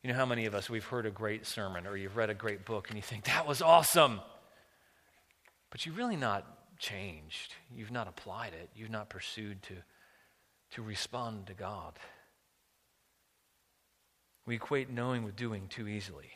You 0.01 0.09
know 0.09 0.15
how 0.15 0.25
many 0.25 0.47
of 0.47 0.55
us, 0.55 0.71
we've 0.71 0.83
heard 0.83 1.05
a 1.05 1.11
great 1.11 1.45
sermon 1.45 1.85
or 1.85 1.95
you've 1.95 2.17
read 2.17 2.31
a 2.31 2.33
great 2.33 2.65
book 2.65 2.87
and 2.89 2.97
you 2.97 3.03
think, 3.03 3.25
that 3.25 3.47
was 3.47 3.61
awesome. 3.61 4.21
But 5.69 5.85
you've 5.85 5.99
really 5.99 6.15
not 6.15 6.79
changed. 6.79 7.53
You've 7.71 7.91
not 7.91 8.07
applied 8.07 8.53
it. 8.53 8.71
You've 8.75 8.89
not 8.89 9.07
pursued 9.07 9.61
to, 9.61 9.75
to 10.71 10.81
respond 10.81 11.45
to 11.45 11.53
God. 11.53 11.93
We 14.47 14.55
equate 14.55 14.89
knowing 14.89 15.25
with 15.25 15.35
doing 15.35 15.67
too 15.67 15.87
easily. 15.87 16.31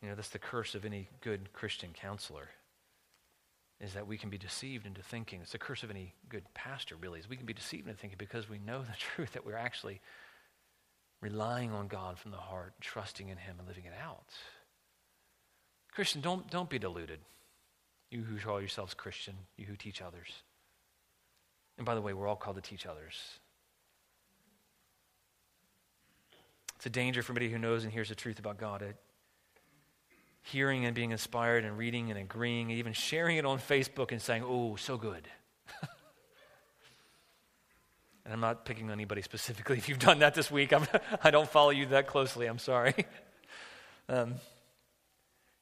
You 0.00 0.08
know, 0.08 0.14
that's 0.14 0.30
the 0.30 0.38
curse 0.38 0.74
of 0.74 0.86
any 0.86 1.10
good 1.20 1.52
Christian 1.52 1.90
counselor, 1.92 2.48
is 3.80 3.92
that 3.94 4.06
we 4.06 4.16
can 4.16 4.30
be 4.30 4.38
deceived 4.38 4.86
into 4.86 5.02
thinking. 5.02 5.40
It's 5.42 5.52
the 5.52 5.58
curse 5.58 5.82
of 5.82 5.90
any 5.90 6.14
good 6.28 6.44
pastor, 6.54 6.96
really, 6.96 7.20
is 7.20 7.28
we 7.28 7.36
can 7.36 7.46
be 7.46 7.52
deceived 7.52 7.86
into 7.86 7.98
thinking 7.98 8.16
because 8.18 8.48
we 8.48 8.58
know 8.58 8.82
the 8.82 8.96
truth 8.98 9.32
that 9.32 9.44
we're 9.44 9.56
actually 9.56 10.00
relying 11.20 11.72
on 11.72 11.88
God 11.88 12.18
from 12.18 12.30
the 12.30 12.36
heart, 12.36 12.74
trusting 12.80 13.28
in 13.28 13.36
Him, 13.36 13.56
and 13.58 13.68
living 13.68 13.84
it 13.84 13.94
out. 14.02 14.32
Christian, 15.92 16.20
don't, 16.20 16.48
don't 16.50 16.68
be 16.68 16.78
deluded. 16.78 17.20
You 18.10 18.22
who 18.22 18.38
call 18.38 18.60
yourselves 18.60 18.94
Christian, 18.94 19.34
you 19.56 19.66
who 19.66 19.76
teach 19.76 20.00
others. 20.00 20.28
And 21.78 21.84
by 21.84 21.94
the 21.94 22.00
way, 22.00 22.12
we're 22.12 22.28
all 22.28 22.36
called 22.36 22.56
to 22.56 22.62
teach 22.62 22.86
others. 22.86 23.14
It's 26.76 26.86
a 26.86 26.90
danger 26.90 27.22
for 27.22 27.32
anybody 27.32 27.50
who 27.50 27.58
knows 27.58 27.84
and 27.84 27.92
hears 27.92 28.10
the 28.10 28.14
truth 28.14 28.38
about 28.38 28.58
God. 28.58 28.94
Hearing 30.46 30.84
and 30.84 30.94
being 30.94 31.10
inspired 31.10 31.64
and 31.64 31.76
reading 31.76 32.10
and 32.10 32.18
agreeing 32.18 32.70
and 32.70 32.78
even 32.78 32.92
sharing 32.92 33.36
it 33.36 33.44
on 33.44 33.58
Facebook 33.58 34.12
and 34.12 34.22
saying, 34.22 34.44
oh, 34.46 34.76
so 34.76 34.96
good. 34.96 35.26
and 38.24 38.32
I'm 38.32 38.38
not 38.38 38.64
picking 38.64 38.86
on 38.86 38.92
anybody 38.92 39.22
specifically. 39.22 39.76
If 39.78 39.88
you've 39.88 39.98
done 39.98 40.20
that 40.20 40.34
this 40.34 40.48
week, 40.48 40.72
I'm, 40.72 40.86
I 41.24 41.32
do 41.32 41.38
not 41.38 41.50
follow 41.50 41.70
you 41.70 41.86
that 41.86 42.06
closely. 42.06 42.46
I'm 42.46 42.60
sorry. 42.60 42.94
Um, 44.08 44.36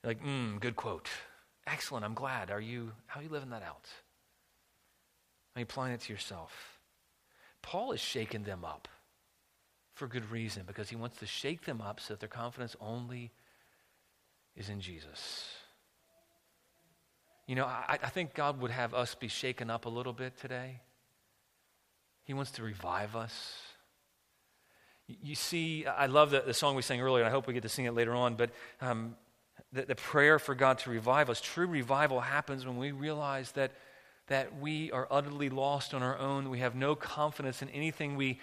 like, 0.02 0.22
mm, 0.22 0.60
good 0.60 0.76
quote. 0.76 1.08
Excellent. 1.66 2.04
I'm 2.04 2.12
glad. 2.12 2.50
Are 2.50 2.60
you, 2.60 2.92
how 3.06 3.20
are 3.20 3.22
you 3.22 3.30
living 3.30 3.50
that 3.50 3.62
out? 3.62 3.88
Are 5.56 5.60
you 5.60 5.62
applying 5.62 5.94
it 5.94 6.00
to 6.02 6.12
yourself? 6.12 6.78
Paul 7.62 7.92
is 7.92 8.00
shaking 8.00 8.42
them 8.42 8.66
up 8.66 8.86
for 9.94 10.06
good 10.08 10.30
reason 10.30 10.64
because 10.66 10.90
he 10.90 10.96
wants 10.96 11.20
to 11.20 11.26
shake 11.26 11.64
them 11.64 11.80
up 11.80 12.00
so 12.00 12.12
that 12.12 12.20
their 12.20 12.28
confidence 12.28 12.76
only 12.82 13.32
is 14.56 14.68
in 14.68 14.80
Jesus. 14.80 15.48
You 17.46 17.56
know, 17.56 17.66
I, 17.66 17.98
I, 18.02 18.08
think 18.08 18.34
God 18.34 18.60
would 18.60 18.70
have 18.70 18.94
us 18.94 19.14
be 19.14 19.28
shaken 19.28 19.68
up 19.68 19.84
a 19.84 19.88
little 19.88 20.14
bit 20.14 20.38
today. 20.40 20.80
He 22.24 22.32
wants 22.32 22.52
to 22.52 22.62
revive 22.62 23.14
us. 23.14 23.60
You, 25.06 25.34
see, 25.34 25.84
I 25.84 26.06
love 26.06 26.30
the, 26.30 26.40
the 26.40 26.54
song 26.54 26.74
we 26.74 26.80
sang 26.80 27.02
earlier, 27.02 27.22
and 27.22 27.28
I 27.28 27.30
hope 27.30 27.46
we 27.46 27.52
get 27.52 27.62
to 27.64 27.68
sing 27.68 27.84
it 27.84 27.92
later 27.92 28.14
on, 28.14 28.36
but 28.36 28.50
um, 28.80 29.16
the, 29.74 29.82
the 29.82 29.94
prayer 29.94 30.38
for 30.38 30.54
God 30.54 30.78
to 30.80 30.90
revive 30.90 31.28
us, 31.28 31.42
true 31.42 31.66
revival 31.66 32.20
happens 32.20 32.64
when 32.64 32.78
we 32.78 32.92
realize 32.92 33.52
that, 33.52 33.72
that 34.28 34.58
we 34.58 34.90
are 34.92 35.06
utterly 35.10 35.50
lost 35.50 35.92
on 35.92 36.02
our 36.02 36.18
own. 36.18 36.48
We 36.48 36.60
have 36.60 36.74
no 36.74 36.94
confidence 36.94 37.60
in 37.60 37.68
anything 37.68 38.16
we 38.16 38.40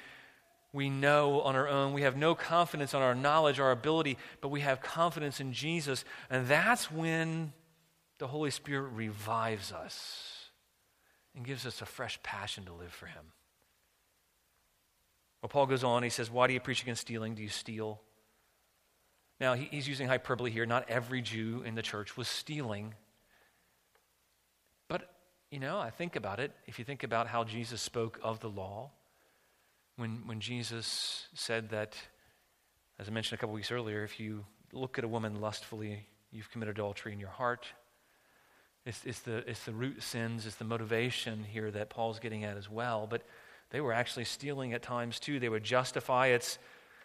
we 0.74 0.90
know 0.90 1.42
on 1.42 1.56
our 1.56 1.68
own. 1.68 1.94
We 1.94 2.04
have 2.04 2.16
no 2.16 2.34
confidence 2.34 2.94
on 2.94 3.02
our 3.02 3.16
knowledge, 3.16 3.60
our 3.60 3.72
ability, 3.72 4.18
but 4.40 4.50
we 4.50 4.62
have 4.62 4.82
confidence 4.82 5.40
in 5.40 5.52
Jesus. 5.52 6.06
And 6.30 6.48
that's 6.48 6.90
when 6.90 7.52
the 8.20 8.28
Holy 8.28 8.52
Spirit 8.52 8.90
revives 8.94 9.72
us 9.72 10.50
and 11.36 11.46
gives 11.46 11.66
us 11.66 11.82
a 11.82 11.86
fresh 11.86 12.22
passion 12.24 12.66
to 12.66 12.74
live 12.74 12.92
for 12.92 13.08
Him. 13.08 13.24
Well, 15.42 15.50
Paul 15.50 15.66
goes 15.66 15.84
on, 15.84 16.04
he 16.04 16.10
says, 16.10 16.30
Why 16.30 16.48
do 16.48 16.54
you 16.54 16.60
preach 16.60 16.84
against 16.84 17.02
stealing? 17.02 17.36
Do 17.36 17.42
you 17.42 17.50
steal? 17.50 18.00
Now, 19.40 19.56
he's 19.56 19.88
using 19.88 20.08
hyperbole 20.08 20.52
here. 20.52 20.68
Not 20.68 20.88
every 20.88 21.22
Jew 21.24 21.64
in 21.66 21.74
the 21.74 21.82
church 21.82 22.16
was 22.16 22.28
stealing. 22.28 22.94
But, 24.88 25.10
you 25.50 25.60
know, 25.60 25.80
I 25.80 25.90
think 25.90 26.16
about 26.16 26.40
it. 26.40 26.52
If 26.68 26.78
you 26.78 26.86
think 26.86 27.02
about 27.02 27.26
how 27.26 27.44
Jesus 27.44 27.82
spoke 27.82 28.20
of 28.22 28.40
the 28.40 28.50
law, 28.50 28.92
when, 30.02 30.24
when 30.26 30.40
Jesus 30.40 31.28
said 31.36 31.70
that, 31.70 31.96
as 33.00 33.08
I 33.08 33.12
mentioned 33.12 33.38
a 33.38 33.40
couple 33.40 33.54
weeks 33.54 33.72
earlier, 33.72 34.04
if 34.04 34.20
you 34.20 34.44
look 34.74 34.98
at 34.98 35.04
a 35.04 35.08
woman 35.08 35.40
lustfully, 35.40 36.08
you've 36.32 36.50
committed 36.50 36.76
adultery 36.76 37.14
in 37.14 37.20
your 37.20 37.30
heart. 37.30 37.68
It's, 38.84 39.06
it's, 39.06 39.20
the, 39.20 39.48
it's 39.48 39.64
the 39.64 39.74
root 39.74 40.02
sins, 40.02 40.48
it's 40.48 40.56
the 40.56 40.66
motivation 40.66 41.44
here 41.44 41.70
that 41.70 41.92
Paul's 41.92 42.18
getting 42.18 42.44
at 42.44 42.58
as 42.58 42.68
well. 42.68 43.06
But 43.08 43.22
they 43.70 43.80
were 43.80 43.94
actually 43.94 44.26
stealing 44.26 44.74
at 44.74 44.82
times 44.82 45.20
too. 45.20 45.40
They 45.40 45.50
would 45.50 45.64
justify 45.64 46.28
it's, 46.28 46.58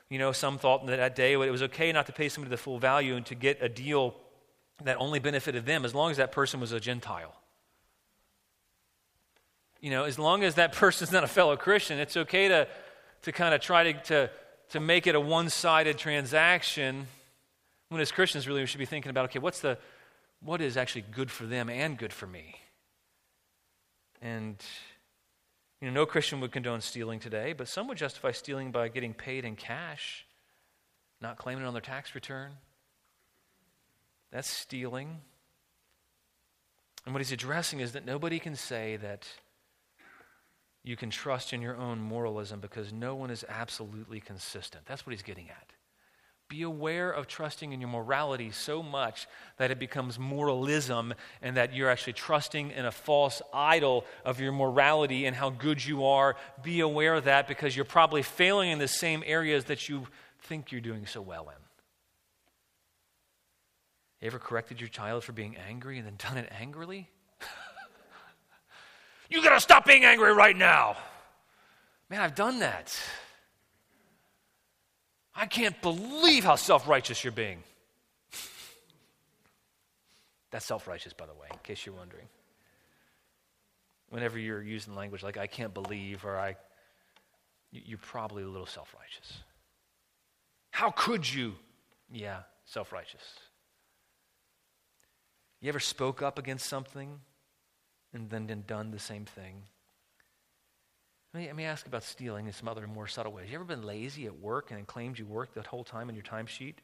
you 0.09 0.19
know, 0.19 0.33
some 0.33 0.57
thought 0.57 0.87
that 0.87 0.97
that 0.97 1.15
day 1.15 1.35
it 1.35 1.51
was 1.51 1.63
okay 1.65 1.93
not 1.93 2.07
to 2.07 2.13
pay 2.13 2.31
somebody 2.31 2.51
the 2.51 2.57
full 2.57 2.79
value 2.79 3.15
and 3.17 3.27
to 3.27 3.35
get 3.35 3.63
a 3.63 3.69
deal 3.69 4.15
that 4.85 4.97
only 4.99 5.19
benefited 5.19 5.67
them 5.67 5.85
as 5.85 5.95
long 5.95 6.11
as 6.11 6.17
that 6.17 6.33
person 6.33 6.61
was 6.61 6.73
a 6.73 6.81
Gentile. 6.81 7.35
You 9.83 9.91
know, 9.91 10.05
as 10.05 10.19
long 10.19 10.45
as 10.45 10.55
that 10.55 10.73
person's 10.73 11.13
not 11.13 11.25
a 11.25 11.29
fellow 11.29 11.57
Christian, 11.57 11.99
it's 11.99 12.17
okay 12.17 12.49
to, 12.49 12.67
to 13.27 13.33
kind 13.33 13.53
of 13.53 13.61
try 13.61 13.83
to, 13.83 13.93
to, 14.05 14.31
to 14.71 14.79
make 14.79 15.09
it 15.09 15.17
a 15.17 15.21
one 15.21 15.51
sided 15.51 15.99
transaction. 15.99 17.09
When 17.89 18.01
as 18.01 18.13
Christians, 18.13 18.47
really, 18.47 18.61
we 18.61 18.67
should 18.67 18.79
be 18.79 18.87
thinking 18.87 19.11
about 19.11 19.25
okay, 19.25 19.41
what's 19.41 19.59
the, 19.59 19.79
what 20.41 20.61
is 20.61 20.77
actually 20.77 21.05
good 21.11 21.29
for 21.29 21.45
them 21.45 21.69
and 21.69 21.99
good 21.99 22.13
for 22.13 22.29
me? 22.29 22.55
And, 24.23 24.55
you 25.81 25.89
know, 25.89 25.95
no 25.95 26.07
Christian 26.07 26.41
would 26.41 26.53
condone 26.53 26.81
stealing 26.81 27.19
today, 27.19 27.53
but 27.53 27.67
some 27.67 27.89
would 27.89 27.99
justify 27.99 28.31
stealing 28.31 28.71
by 28.71 28.87
getting 28.87 29.13
paid 29.13 29.45
in 29.45 29.57
cash, 29.57 30.25
not 31.21 31.37
claiming 31.37 31.65
it 31.65 31.67
on 31.67 31.75
their 31.75 31.83
tax 31.83 32.15
return. 32.15 32.53
That's 34.31 34.49
stealing. 34.49 35.19
And 37.05 37.13
what 37.13 37.21
he's 37.21 37.33
addressing 37.33 37.81
is 37.81 37.91
that 37.91 38.07
nobody 38.07 38.39
can 38.39 38.55
say 38.55 38.97
that 38.99 39.27
you 40.87 40.97
can 40.97 41.11
trust 41.11 41.53
in 41.53 41.61
your 41.61 41.77
own 41.77 41.99
moralism 41.99 42.61
because 42.61 42.93
no 42.93 43.17
one 43.17 43.29
is 43.29 43.45
absolutely 43.49 44.21
consistent. 44.21 44.87
That's 44.87 45.05
what 45.05 45.11
he's 45.11 45.23
getting 45.23 45.51
at. 45.51 45.73
Be 46.49 46.63
aware 46.63 47.11
of 47.11 47.27
trusting 47.27 47.73
in 47.73 47.81
your 47.81 47.91
morality 47.91 48.53
so 48.53 48.85
much 48.85 49.27
that 49.57 49.73
it 49.73 49.81
becomes 49.81 50.17
moralism 50.17 51.13
and 51.43 51.57
that 51.57 51.75
you're 51.75 51.91
actually 51.91 52.13
trusting 52.13 52.71
in 52.71 52.85
a 52.85 52.93
false 52.93 53.43
idol 53.53 54.05
of 54.25 54.39
your 54.39 54.53
morality 54.53 55.27
and 55.27 55.35
how 55.35 55.51
good 55.51 55.85
you 55.85 56.07
are. 56.07 56.37
Be 56.63 56.79
aware 56.79 57.17
of 57.17 57.25
that 57.25 57.49
because 57.49 57.75
you're 57.75 57.85
probably 57.85 58.23
failing 58.23 58.71
in 58.71 58.79
the 58.79 58.87
same 58.87 59.25
areas 59.27 59.65
that 59.65 59.89
you 59.89 60.07
think 60.43 60.71
you're 60.71 60.81
doing 60.81 61.05
so 61.05 61.21
well 61.21 61.49
in. 61.49 61.63
You 64.21 64.29
ever 64.29 64.39
corrected 64.39 64.81
your 64.81 64.89
child 64.89 65.25
for 65.25 65.33
being 65.33 65.57
angry 65.57 65.99
and 65.99 66.07
then 66.07 66.15
done 66.17 66.37
it 66.37 66.49
angrily? 66.61 67.11
You 69.31 69.43
got 69.43 69.55
to 69.55 69.61
stop 69.61 69.85
being 69.85 70.05
angry 70.05 70.33
right 70.33 70.57
now. 70.57 70.97
Man, 72.09 72.21
I've 72.21 72.35
done 72.35 72.61
that. 72.61 72.97
I 75.35 75.47
can't 75.47 75.81
believe 75.83 76.45
how 76.45 76.57
self 76.57 76.89
righteous 76.89 77.23
you're 77.23 77.33
being. 77.33 77.63
That's 80.51 80.65
self 80.65 80.87
righteous, 80.87 81.13
by 81.13 81.27
the 81.27 81.35
way, 81.35 81.49
in 81.53 81.59
case 81.63 81.85
you're 81.85 81.95
wondering. 81.95 82.27
Whenever 84.09 84.39
you're 84.39 84.63
using 84.63 84.95
language 84.95 85.23
like 85.23 85.37
I 85.37 85.47
can't 85.47 85.75
believe 85.75 86.25
or 86.25 86.39
I, 86.39 86.57
you're 87.73 87.99
probably 87.99 88.45
a 88.45 88.49
little 88.49 88.67
self 88.67 88.95
righteous. 88.95 89.41
How 90.71 90.91
could 90.91 91.31
you? 91.31 91.55
Yeah, 92.11 92.41
self 92.65 92.93
righteous. 92.93 93.23
You 95.61 95.69
ever 95.69 95.81
spoke 95.81 96.23
up 96.23 96.39
against 96.39 96.67
something 96.67 97.19
and 98.17 98.49
then 98.49 98.65
done 98.67 98.91
the 98.91 98.99
same 98.99 99.25
thing? 99.25 99.63
Let 101.35 101.55
me, 101.55 101.65
ask 101.65 101.87
about 101.87 102.03
stealing 102.03 102.47
in 102.47 102.53
some 102.53 102.67
other 102.67 102.87
more 102.87 103.07
subtle 103.07 103.33
ways. 103.33 103.51
You 103.51 103.57
ever 103.57 103.65
been 103.65 103.83
lazy 103.83 104.25
at 104.25 104.39
work 104.39 104.71
and 104.71 104.87
claimed 104.87 105.19
you 105.19 105.27
worked 105.27 105.55
that 105.57 105.67
whole 105.67 105.85
time 105.85 106.09
in 106.09 106.15
your 106.15 106.25
timesheet? 106.25 106.77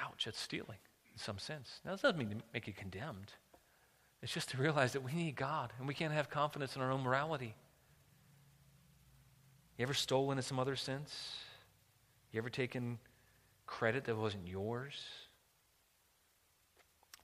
Ouch, 0.00 0.26
that's 0.26 0.40
stealing 0.40 0.78
in 1.12 1.18
some 1.18 1.38
sense. 1.38 1.80
Now, 1.84 1.92
that 1.92 2.02
doesn't 2.02 2.18
mean 2.18 2.30
to 2.30 2.36
make 2.52 2.68
you 2.68 2.72
condemned. 2.72 3.32
It's 4.22 4.32
just 4.32 4.50
to 4.50 4.56
realize 4.56 4.92
that 4.92 5.02
we 5.02 5.12
need 5.12 5.34
God 5.34 5.72
and 5.78 5.88
we 5.88 5.94
can't 5.94 6.12
have 6.12 6.30
confidence 6.30 6.76
in 6.76 6.82
our 6.82 6.92
own 6.92 7.02
morality. 7.02 7.54
You 9.76 9.82
ever 9.82 9.94
stolen 9.94 10.38
in 10.38 10.42
some 10.42 10.60
other 10.60 10.76
sense? 10.76 11.38
You 12.30 12.38
ever 12.38 12.50
taken 12.50 12.98
credit 13.66 14.04
that 14.04 14.16
wasn't 14.16 14.46
yours? 14.46 14.94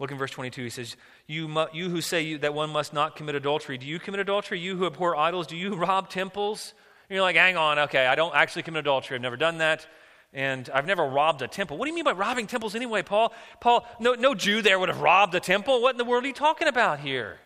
Look 0.00 0.10
in 0.10 0.18
verse 0.18 0.30
22. 0.30 0.64
He 0.64 0.70
says, 0.70 0.96
You, 1.26 1.46
mu- 1.46 1.66
you 1.74 1.90
who 1.90 2.00
say 2.00 2.22
you, 2.22 2.38
that 2.38 2.54
one 2.54 2.70
must 2.70 2.94
not 2.94 3.14
commit 3.16 3.34
adultery, 3.34 3.76
do 3.76 3.86
you 3.86 4.00
commit 4.00 4.18
adultery? 4.18 4.58
You 4.58 4.76
who 4.76 4.86
abhor 4.86 5.14
idols, 5.14 5.46
do 5.46 5.56
you 5.56 5.74
rob 5.76 6.08
temples? 6.08 6.74
And 7.08 7.14
you're 7.14 7.22
like, 7.22 7.36
Hang 7.36 7.56
on, 7.56 7.78
okay, 7.80 8.06
I 8.06 8.14
don't 8.14 8.34
actually 8.34 8.62
commit 8.62 8.80
adultery. 8.80 9.14
I've 9.14 9.22
never 9.22 9.36
done 9.36 9.58
that. 9.58 9.86
And 10.32 10.70
I've 10.72 10.86
never 10.86 11.04
robbed 11.04 11.42
a 11.42 11.48
temple. 11.48 11.76
What 11.76 11.84
do 11.84 11.90
you 11.90 11.94
mean 11.94 12.04
by 12.04 12.12
robbing 12.12 12.46
temples 12.46 12.74
anyway, 12.74 13.02
Paul? 13.02 13.34
Paul, 13.60 13.86
no, 13.98 14.14
no 14.14 14.34
Jew 14.34 14.62
there 14.62 14.78
would 14.78 14.88
have 14.88 15.00
robbed 15.00 15.34
a 15.34 15.40
temple. 15.40 15.82
What 15.82 15.90
in 15.90 15.98
the 15.98 16.04
world 16.04 16.24
are 16.24 16.28
you 16.28 16.32
talking 16.32 16.68
about 16.68 17.00
here? 17.00 17.38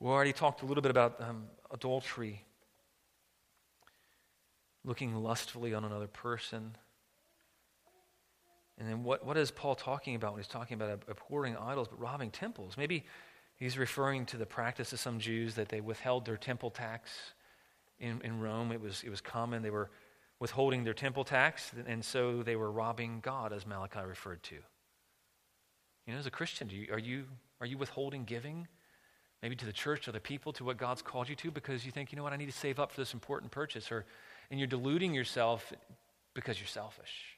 We 0.00 0.08
already 0.08 0.32
talked 0.32 0.62
a 0.62 0.66
little 0.66 0.80
bit 0.80 0.90
about 0.90 1.20
um, 1.20 1.44
adultery, 1.70 2.42
looking 4.86 5.14
lustfully 5.14 5.74
on 5.74 5.84
another 5.84 6.06
person. 6.06 6.74
And 8.80 8.88
then 8.88 9.04
what, 9.04 9.24
what 9.26 9.36
is 9.36 9.50
Paul 9.50 9.74
talking 9.74 10.14
about 10.14 10.32
when 10.32 10.40
he's 10.40 10.48
talking 10.48 10.74
about 10.74 11.02
abhorring 11.06 11.54
idols 11.56 11.86
but 11.86 12.00
robbing 12.00 12.30
temples? 12.30 12.76
Maybe 12.78 13.04
he's 13.56 13.76
referring 13.76 14.24
to 14.26 14.38
the 14.38 14.46
practice 14.46 14.94
of 14.94 14.98
some 14.98 15.20
Jews 15.20 15.54
that 15.56 15.68
they 15.68 15.82
withheld 15.82 16.24
their 16.24 16.38
temple 16.38 16.70
tax 16.70 17.10
in, 17.98 18.22
in 18.24 18.40
Rome. 18.40 18.72
It 18.72 18.80
was, 18.80 19.02
it 19.04 19.10
was 19.10 19.20
common. 19.20 19.62
They 19.62 19.70
were 19.70 19.90
withholding 20.40 20.82
their 20.82 20.94
temple 20.94 21.24
tax, 21.24 21.72
and 21.86 22.02
so 22.02 22.42
they 22.42 22.56
were 22.56 22.72
robbing 22.72 23.20
God, 23.20 23.52
as 23.52 23.66
Malachi 23.66 24.00
referred 24.00 24.42
to. 24.44 24.54
You 26.06 26.14
know, 26.14 26.18
as 26.18 26.24
a 26.24 26.30
Christian, 26.30 26.70
you, 26.70 26.86
are, 26.90 26.98
you, 26.98 27.26
are 27.60 27.66
you 27.66 27.76
withholding 27.76 28.24
giving? 28.24 28.66
Maybe 29.42 29.56
to 29.56 29.66
the 29.66 29.72
church, 29.74 30.06
to 30.06 30.12
the 30.12 30.20
people, 30.20 30.54
to 30.54 30.64
what 30.64 30.78
God's 30.78 31.02
called 31.02 31.28
you 31.28 31.36
to, 31.36 31.50
because 31.50 31.84
you 31.84 31.92
think, 31.92 32.12
you 32.12 32.16
know 32.16 32.22
what, 32.22 32.32
I 32.32 32.36
need 32.36 32.46
to 32.46 32.52
save 32.52 32.80
up 32.80 32.90
for 32.92 33.00
this 33.02 33.12
important 33.12 33.52
purchase, 33.52 33.92
or 33.92 34.06
and 34.50 34.58
you're 34.58 34.66
deluding 34.66 35.12
yourself 35.12 35.70
because 36.32 36.58
you're 36.58 36.66
selfish. 36.66 37.36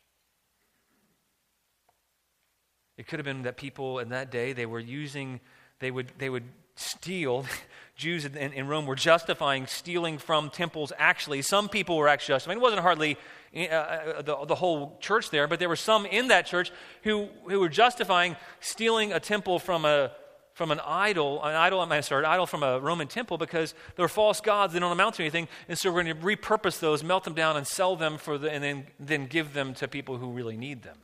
It 2.96 3.07
could 3.07 3.18
have 3.18 3.24
been 3.24 3.42
that 3.42 3.57
people 3.57 3.98
in 3.98 4.11
that 4.11 4.31
day, 4.31 4.52
they 4.52 4.66
were 4.66 4.81
using, 4.81 5.40
they 5.78 5.90
would, 5.90 6.12
they 6.18 6.28
would 6.28 6.44
steal. 6.74 7.46
Jews 7.96 8.24
in, 8.24 8.37
in, 8.37 8.66
Rome 8.68 8.87
were 8.87 8.94
justifying 8.94 9.66
stealing 9.66 10.18
from 10.18 10.50
temples 10.50 10.92
actually. 10.98 11.42
Some 11.42 11.68
people 11.68 11.96
were 11.96 12.09
actually 12.09 12.35
justifying. 12.35 12.59
It 12.59 12.62
wasn't 12.62 12.83
hardly 12.83 13.16
uh, 13.55 13.61
uh, 13.61 14.22
the, 14.22 14.44
the 14.46 14.55
whole 14.55 14.96
church 15.00 15.31
there, 15.31 15.46
but 15.46 15.59
there 15.59 15.68
were 15.68 15.76
some 15.76 16.07
in 16.07 16.28
that 16.28 16.46
church 16.46 16.72
who, 17.02 17.28
who 17.46 17.61
were 17.61 17.68
justifying 17.68 18.37
stealing 18.61 19.12
a 19.12 19.20
temple 19.20 19.59
from 19.59 19.85
a, 19.85 20.11
from 20.55 20.70
an 20.70 20.81
idol, 20.81 21.42
an 21.42 21.55
idol, 21.55 21.81
I'm 21.81 22.02
sorry, 22.02 22.24
an 22.24 22.31
idol 22.31 22.46
from 22.46 22.62
a 22.62 22.81
Roman 22.81 23.09
temple 23.09 23.38
because 23.38 23.74
they're 23.96 24.09
false 24.09 24.40
gods. 24.40 24.72
They 24.72 24.81
don't 24.81 24.92
amount 24.92 25.16
to 25.16 25.22
anything. 25.22 25.48
And 25.68 25.78
so 25.78 25.92
we're 25.92 26.02
going 26.02 26.16
to 26.16 26.22
repurpose 26.26 26.78
those, 26.81 27.05
melt 27.05 27.24
them 27.24 27.35
down, 27.35 27.57
and 27.57 27.66
sell 27.66 27.94
them 27.94 28.18
for 28.18 28.38
the, 28.38 28.50
and 28.50 28.64
then, 28.64 28.87
then 28.98 29.26
give 29.26 29.52
them 29.52 29.74
to 29.74 29.88
people 29.88 30.16
who 30.16 30.31
really 30.31 30.57
need 30.57 30.83
them. 30.83 30.96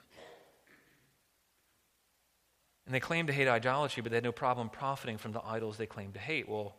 And 2.88 2.94
they 2.94 3.00
claim 3.00 3.26
to 3.26 3.34
hate 3.34 3.48
idolatry, 3.48 4.02
but 4.02 4.08
they 4.08 4.16
had 4.16 4.24
no 4.24 4.32
problem 4.32 4.70
profiting 4.70 5.18
from 5.18 5.32
the 5.32 5.44
idols 5.44 5.76
they 5.76 5.84
claim 5.84 6.12
to 6.12 6.18
hate. 6.18 6.48
Well, 6.48 6.74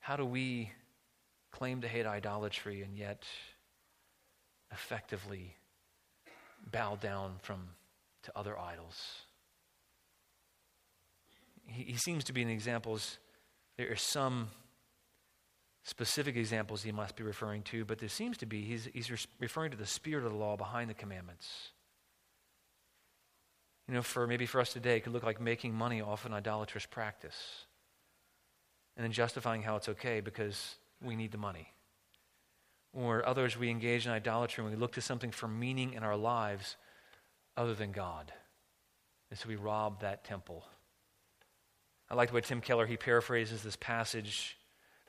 how 0.00 0.16
do 0.16 0.24
we 0.24 0.72
claim 1.52 1.82
to 1.82 1.88
hate 1.88 2.04
idolatry 2.04 2.82
and 2.82 2.98
yet 2.98 3.22
effectively 4.72 5.54
bow 6.72 6.96
down 6.96 7.36
from 7.42 7.60
to 8.24 8.32
other 8.36 8.58
idols? 8.58 9.20
He, 11.64 11.84
he 11.84 11.96
seems 11.96 12.24
to 12.24 12.32
be 12.32 12.42
in 12.42 12.50
examples. 12.50 13.18
There 13.76 13.92
are 13.92 13.94
some 13.94 14.48
specific 15.84 16.34
examples 16.34 16.82
he 16.82 16.90
must 16.90 17.14
be 17.14 17.22
referring 17.22 17.62
to, 17.62 17.84
but 17.84 18.00
there 18.00 18.08
seems 18.08 18.36
to 18.38 18.46
be 18.46 18.62
he's, 18.62 18.88
he's 18.92 19.28
referring 19.38 19.70
to 19.70 19.76
the 19.76 19.86
spirit 19.86 20.24
of 20.24 20.32
the 20.32 20.36
law 20.36 20.56
behind 20.56 20.90
the 20.90 20.94
commandments 20.94 21.70
you 23.90 23.96
know, 23.96 24.02
for 24.02 24.24
maybe 24.24 24.46
for 24.46 24.60
us 24.60 24.72
today, 24.72 24.98
it 24.98 25.00
could 25.00 25.12
look 25.12 25.24
like 25.24 25.40
making 25.40 25.74
money 25.74 26.00
off 26.00 26.24
an 26.24 26.32
idolatrous 26.32 26.86
practice 26.86 27.64
and 28.96 29.02
then 29.02 29.10
justifying 29.10 29.62
how 29.62 29.74
it's 29.74 29.88
okay 29.88 30.20
because 30.20 30.76
we 31.02 31.16
need 31.16 31.32
the 31.32 31.38
money. 31.38 31.72
Or 32.92 33.26
others, 33.26 33.58
we 33.58 33.68
engage 33.68 34.06
in 34.06 34.12
idolatry 34.12 34.62
and 34.62 34.72
we 34.72 34.78
look 34.78 34.92
to 34.92 35.00
something 35.00 35.32
for 35.32 35.48
meaning 35.48 35.94
in 35.94 36.04
our 36.04 36.16
lives 36.16 36.76
other 37.56 37.74
than 37.74 37.90
God. 37.90 38.32
And 39.28 39.36
so 39.36 39.48
we 39.48 39.56
rob 39.56 40.02
that 40.02 40.22
temple. 40.22 40.64
I 42.08 42.14
like 42.14 42.28
the 42.28 42.36
way 42.36 42.42
Tim 42.42 42.60
Keller, 42.60 42.86
he 42.86 42.96
paraphrases 42.96 43.64
this 43.64 43.74
passage. 43.74 44.56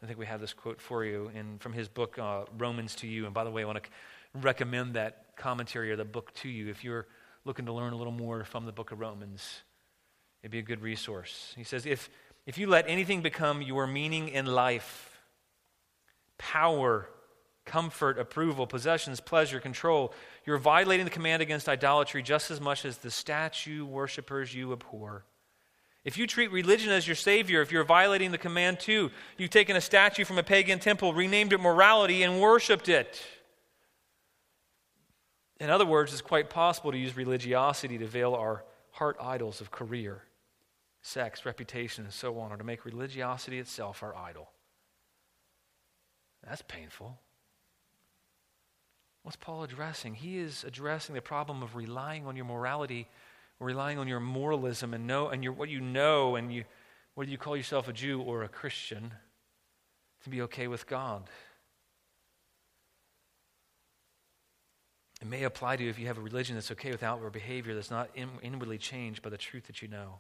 I 0.01 0.07
think 0.07 0.17
we 0.17 0.25
have 0.25 0.41
this 0.41 0.53
quote 0.53 0.81
for 0.81 1.05
you 1.05 1.29
in, 1.35 1.59
from 1.59 1.73
his 1.73 1.87
book, 1.87 2.17
uh, 2.17 2.45
Romans 2.57 2.95
to 2.95 3.07
You. 3.07 3.25
And 3.25 3.33
by 3.35 3.43
the 3.43 3.51
way, 3.51 3.61
I 3.61 3.65
want 3.65 3.83
to 3.83 3.89
recommend 4.41 4.95
that 4.95 5.35
commentary 5.37 5.91
or 5.91 5.95
the 5.95 6.03
book 6.03 6.33
to 6.35 6.49
you 6.49 6.67
if 6.69 6.83
you're 6.83 7.05
looking 7.45 7.65
to 7.65 7.73
learn 7.73 7.93
a 7.93 7.97
little 7.97 8.13
more 8.13 8.43
from 8.43 8.65
the 8.65 8.71
book 8.71 8.91
of 8.91 8.99
Romans, 8.99 9.61
it'd 10.41 10.51
be 10.51 10.59
a 10.59 10.63
good 10.63 10.81
resource. 10.81 11.53
He 11.57 11.63
says, 11.63 11.85
if, 11.85 12.09
if 12.45 12.57
you 12.57 12.67
let 12.67 12.85
anything 12.87 13.21
become 13.21 13.61
your 13.61 13.87
meaning 13.87 14.29
in 14.29 14.45
life, 14.45 15.21
power, 16.37 17.07
comfort, 17.65 18.19
approval, 18.19 18.67
possessions, 18.67 19.19
pleasure, 19.19 19.59
control. 19.59 20.13
You're 20.45 20.57
violating 20.57 21.05
the 21.05 21.11
command 21.11 21.41
against 21.41 21.69
idolatry 21.69 22.23
just 22.23 22.51
as 22.51 22.59
much 22.59 22.85
as 22.85 22.97
the 22.97 23.11
statue 23.11 23.85
worshippers 23.85 24.53
you 24.53 24.73
abhor. 24.73 25.23
If 26.03 26.17
you 26.17 26.25
treat 26.25 26.51
religion 26.51 26.91
as 26.91 27.07
your 27.07 27.15
savior, 27.15 27.61
if 27.61 27.71
you're 27.71 27.83
violating 27.83 28.31
the 28.31 28.39
command 28.39 28.79
too, 28.79 29.11
you've 29.37 29.51
taken 29.51 29.75
a 29.75 29.81
statue 29.81 30.25
from 30.25 30.39
a 30.39 30.43
pagan 30.43 30.79
temple, 30.79 31.13
renamed 31.13 31.53
it 31.53 31.59
morality, 31.59 32.23
and 32.23 32.41
worshiped 32.41 32.89
it. 32.89 33.23
In 35.61 35.69
other 35.69 35.85
words, 35.85 36.11
it's 36.11 36.23
quite 36.23 36.49
possible 36.49 36.91
to 36.91 36.97
use 36.97 37.15
religiosity 37.15 37.99
to 37.99 38.07
veil 38.07 38.33
our 38.33 38.63
heart 38.93 39.15
idols 39.21 39.61
of 39.61 39.69
career, 39.69 40.23
sex, 41.03 41.45
reputation, 41.45 42.03
and 42.03 42.11
so 42.11 42.39
on, 42.39 42.51
or 42.51 42.57
to 42.57 42.63
make 42.63 42.83
religiosity 42.83 43.59
itself 43.59 44.01
our 44.01 44.15
idol. 44.15 44.49
That's 46.43 46.63
painful. 46.67 47.19
What's 49.21 49.35
Paul 49.35 49.61
addressing? 49.61 50.15
He 50.15 50.39
is 50.39 50.63
addressing 50.63 51.13
the 51.13 51.21
problem 51.21 51.61
of 51.61 51.75
relying 51.75 52.25
on 52.25 52.35
your 52.35 52.45
morality, 52.45 53.07
relying 53.59 53.99
on 53.99 54.07
your 54.07 54.19
moralism 54.19 54.95
and 54.95 55.05
know 55.05 55.27
and 55.27 55.43
your, 55.43 55.53
what 55.53 55.69
you 55.69 55.79
know 55.79 56.37
and 56.37 56.51
you, 56.51 56.63
whether 57.13 57.29
you 57.29 57.37
call 57.37 57.55
yourself 57.55 57.87
a 57.87 57.93
Jew 57.93 58.19
or 58.19 58.41
a 58.41 58.49
Christian 58.49 59.13
to 60.23 60.29
be 60.31 60.41
okay 60.41 60.67
with 60.67 60.87
God. 60.87 61.29
It 65.21 65.27
may 65.27 65.43
apply 65.43 65.75
to 65.75 65.83
you 65.83 65.89
if 65.89 65.99
you 65.99 66.07
have 66.07 66.17
a 66.17 66.21
religion 66.21 66.55
that's 66.55 66.71
okay 66.71 66.91
with 66.91 67.03
outward 67.03 67.31
behavior 67.31 67.75
that's 67.75 67.91
not 67.91 68.09
in, 68.15 68.29
inwardly 68.41 68.79
changed 68.79 69.21
by 69.21 69.29
the 69.29 69.37
truth 69.37 69.67
that 69.67 69.81
you 69.81 69.87
know. 69.87 70.19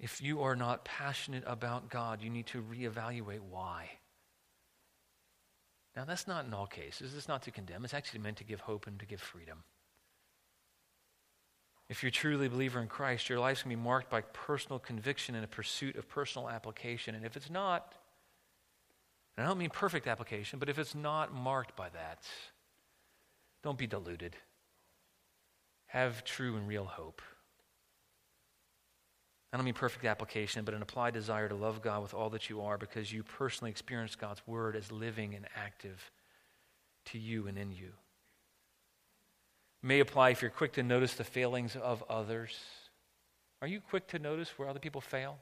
If 0.00 0.20
you 0.20 0.42
are 0.42 0.56
not 0.56 0.84
passionate 0.84 1.44
about 1.46 1.88
God, 1.88 2.20
you 2.20 2.28
need 2.28 2.46
to 2.48 2.60
reevaluate 2.62 3.40
why. 3.48 3.90
Now, 5.94 6.04
that's 6.04 6.26
not 6.26 6.44
in 6.44 6.52
all 6.52 6.66
cases. 6.66 7.14
It's 7.14 7.28
not 7.28 7.42
to 7.42 7.52
condemn. 7.52 7.84
It's 7.84 7.94
actually 7.94 8.18
meant 8.18 8.38
to 8.38 8.44
give 8.44 8.60
hope 8.60 8.88
and 8.88 8.98
to 8.98 9.06
give 9.06 9.20
freedom. 9.20 9.62
If 11.88 12.02
you're 12.02 12.10
truly 12.10 12.46
a 12.46 12.50
believer 12.50 12.80
in 12.80 12.88
Christ, 12.88 13.28
your 13.28 13.38
life's 13.38 13.62
going 13.62 13.76
to 13.76 13.80
be 13.80 13.82
marked 13.82 14.10
by 14.10 14.22
personal 14.22 14.80
conviction 14.80 15.36
and 15.36 15.44
a 15.44 15.48
pursuit 15.48 15.94
of 15.94 16.08
personal 16.08 16.48
application. 16.48 17.14
And 17.14 17.24
if 17.24 17.36
it's 17.36 17.50
not, 17.50 17.94
and 19.36 19.44
I 19.44 19.48
don't 19.48 19.58
mean 19.58 19.70
perfect 19.70 20.08
application, 20.08 20.58
but 20.58 20.68
if 20.68 20.80
it's 20.80 20.96
not 20.96 21.32
marked 21.32 21.76
by 21.76 21.90
that, 21.90 22.24
don't 23.64 23.78
be 23.78 23.86
deluded. 23.86 24.36
Have 25.86 26.22
true 26.22 26.56
and 26.56 26.68
real 26.68 26.84
hope. 26.84 27.22
I 29.52 29.56
don't 29.56 29.64
mean 29.64 29.74
perfect 29.74 30.04
application, 30.04 30.64
but 30.64 30.74
an 30.74 30.82
applied 30.82 31.14
desire 31.14 31.48
to 31.48 31.54
love 31.54 31.80
God 31.80 32.02
with 32.02 32.12
all 32.12 32.28
that 32.30 32.50
you 32.50 32.60
are 32.60 32.76
because 32.76 33.10
you 33.10 33.22
personally 33.22 33.70
experience 33.70 34.16
God's 34.16 34.42
word 34.46 34.76
as 34.76 34.92
living 34.92 35.34
and 35.34 35.46
active 35.56 36.10
to 37.06 37.18
you 37.18 37.46
and 37.46 37.56
in 37.56 37.72
you. 37.72 37.92
May 39.82 40.00
apply 40.00 40.30
if 40.30 40.42
you're 40.42 40.50
quick 40.50 40.72
to 40.74 40.82
notice 40.82 41.14
the 41.14 41.24
failings 41.24 41.74
of 41.74 42.02
others. 42.08 42.58
Are 43.62 43.68
you 43.68 43.80
quick 43.80 44.08
to 44.08 44.18
notice 44.18 44.58
where 44.58 44.68
other 44.68 44.80
people 44.80 45.00
fail? 45.00 45.38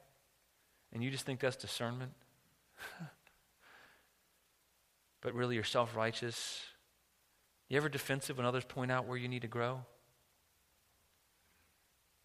And 0.93 1.03
you 1.03 1.11
just 1.11 1.27
think 1.27 1.41
that's 1.41 1.57
discernment? 1.57 2.13
but 5.23 5.35
really 5.35 5.57
you're 5.57 5.65
self 5.65 5.97
righteous. 5.97 6.61
You 7.73 7.79
ever 7.79 7.89
defensive 7.89 8.37
when 8.37 8.45
others 8.45 8.67
point 8.67 8.93
out 8.93 9.07
where 9.07 9.17
you 9.17 9.29
need 9.29 9.41
to 9.41 9.49
grow? 9.49 9.81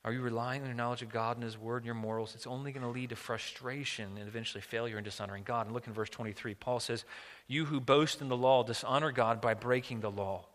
Are 0.03 0.11
you 0.11 0.19
relying 0.19 0.59
on 0.59 0.67
your 0.67 0.75
knowledge 0.75 1.01
of 1.01 1.09
God 1.09 1.37
and 1.37 1.43
His 1.43 1.57
Word 1.57 1.77
and 1.77 1.85
your 1.85 1.95
morals? 1.95 2.35
It's 2.35 2.45
only 2.45 2.73
going 2.73 2.83
to 2.83 2.89
lead 2.89 3.11
to 3.11 3.15
frustration 3.15 4.17
and 4.17 4.27
eventually 4.27 4.59
failure 4.59 4.97
and 4.97 5.05
dishonoring 5.05 5.43
God. 5.43 5.65
And 5.65 5.73
look 5.73 5.87
in 5.87 5.93
verse 5.93 6.09
23. 6.09 6.53
Paul 6.55 6.81
says, 6.81 7.05
You 7.47 7.63
who 7.63 7.79
boast 7.79 8.19
in 8.19 8.27
the 8.27 8.35
law 8.35 8.63
dishonor 8.63 9.13
God 9.13 9.39
by 9.39 9.53
breaking 9.53 10.01
the 10.01 10.11
law. 10.11 10.47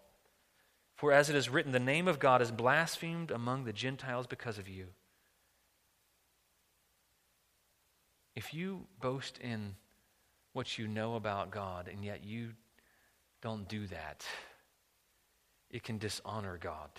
For 0.97 1.11
as 1.11 1.30
it 1.30 1.36
is 1.36 1.49
written, 1.49 1.72
the 1.72 1.80
name 1.80 2.07
of 2.07 2.18
God 2.18 2.43
is 2.43 2.51
blasphemed 2.51 3.30
among 3.30 3.64
the 3.64 3.72
Gentiles 3.72 4.26
because 4.26 4.59
of 4.59 4.68
you. 4.68 4.88
If 8.36 8.53
you 8.53 8.88
boast 9.01 9.38
in 9.38 9.74
what 10.53 10.76
you 10.76 10.86
know 10.86 11.14
about 11.14 11.51
God 11.51 11.88
and 11.88 12.05
yet 12.05 12.26
you 12.26 12.51
don't 13.40 13.66
do 13.66 13.86
that, 13.86 14.26
it 15.73 15.83
can 15.83 15.99
dishonor 15.99 16.59
God. 16.61 16.91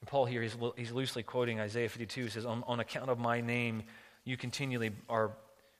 And 0.00 0.08
Paul 0.08 0.24
here, 0.24 0.42
he's, 0.42 0.56
he's 0.76 0.92
loosely 0.92 1.22
quoting 1.22 1.60
Isaiah 1.60 1.88
52. 1.88 2.24
He 2.24 2.28
says, 2.30 2.44
on, 2.44 2.64
on 2.66 2.80
account 2.80 3.10
of 3.10 3.18
my 3.18 3.40
name, 3.40 3.84
you 4.24 4.36
continually 4.36 4.92
are, 5.08 5.32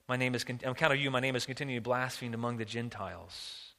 my 0.09 0.17
name 0.17 0.35
is, 0.35 0.45
on 0.49 0.73
account 0.73 0.93
of 0.93 1.01
you, 1.01 1.11
my 1.11 1.21
name 1.21 1.37
is 1.37 1.47
continually 1.47 1.81
blasphemed 1.81 2.35
among 2.35 2.59
the 2.59 2.65
Gentiles. 2.65 3.75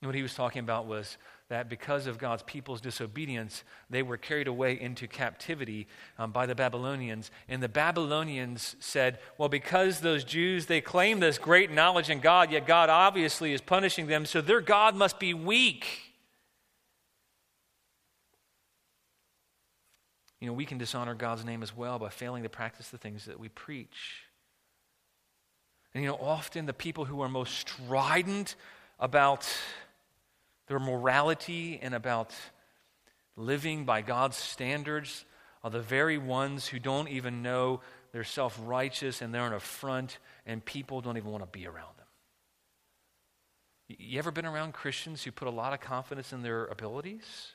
And 0.00 0.08
what 0.08 0.14
he 0.14 0.22
was 0.22 0.34
talking 0.34 0.60
about 0.60 0.86
was 0.86 1.16
that 1.48 1.68
because 1.68 2.06
of 2.06 2.18
God's 2.18 2.42
people's 2.42 2.80
disobedience, 2.80 3.62
they 3.88 4.02
were 4.02 4.16
carried 4.16 4.48
away 4.48 4.80
into 4.80 5.06
captivity 5.06 5.86
um, 6.18 6.32
by 6.32 6.44
the 6.44 6.56
Babylonians. 6.56 7.30
And 7.48 7.62
the 7.62 7.68
Babylonians 7.68 8.74
said, 8.80 9.20
well, 9.38 9.48
because 9.48 10.00
those 10.00 10.24
Jews, 10.24 10.66
they 10.66 10.80
claim 10.80 11.20
this 11.20 11.38
great 11.38 11.70
knowledge 11.70 12.10
in 12.10 12.18
God, 12.18 12.50
yet 12.50 12.66
God 12.66 12.90
obviously 12.90 13.52
is 13.52 13.60
punishing 13.60 14.08
them, 14.08 14.26
so 14.26 14.40
their 14.40 14.60
God 14.60 14.96
must 14.96 15.20
be 15.20 15.34
weak. 15.34 15.86
You 20.40 20.48
know, 20.48 20.52
we 20.52 20.66
can 20.66 20.78
dishonor 20.78 21.14
God's 21.14 21.44
name 21.44 21.62
as 21.62 21.74
well 21.74 21.98
by 21.98 22.08
failing 22.08 22.42
to 22.42 22.48
practice 22.48 22.88
the 22.88 22.98
things 22.98 23.24
that 23.24 23.38
we 23.38 23.48
preach. 23.48 24.22
And 25.94 26.02
you 26.02 26.10
know, 26.10 26.16
often 26.16 26.66
the 26.66 26.74
people 26.74 27.04
who 27.04 27.20
are 27.22 27.28
most 27.28 27.54
strident 27.54 28.56
about 28.98 29.48
their 30.66 30.78
morality 30.78 31.78
and 31.80 31.94
about 31.94 32.32
living 33.36 33.84
by 33.84 34.02
God's 34.02 34.36
standards 34.36 35.24
are 35.62 35.70
the 35.70 35.80
very 35.80 36.18
ones 36.18 36.66
who 36.66 36.78
don't 36.78 37.08
even 37.08 37.42
know 37.42 37.80
they're 38.12 38.24
self 38.24 38.58
righteous 38.62 39.20
and 39.20 39.34
they're 39.34 39.46
an 39.46 39.52
affront, 39.52 40.18
and 40.46 40.64
people 40.64 41.00
don't 41.00 41.16
even 41.16 41.30
want 41.30 41.42
to 41.44 41.58
be 41.58 41.66
around 41.66 41.96
them. 41.98 42.06
You 43.88 44.18
ever 44.18 44.30
been 44.30 44.46
around 44.46 44.72
Christians 44.72 45.22
who 45.22 45.32
put 45.32 45.48
a 45.48 45.50
lot 45.50 45.72
of 45.72 45.80
confidence 45.80 46.32
in 46.32 46.42
their 46.42 46.64
abilities? 46.66 47.54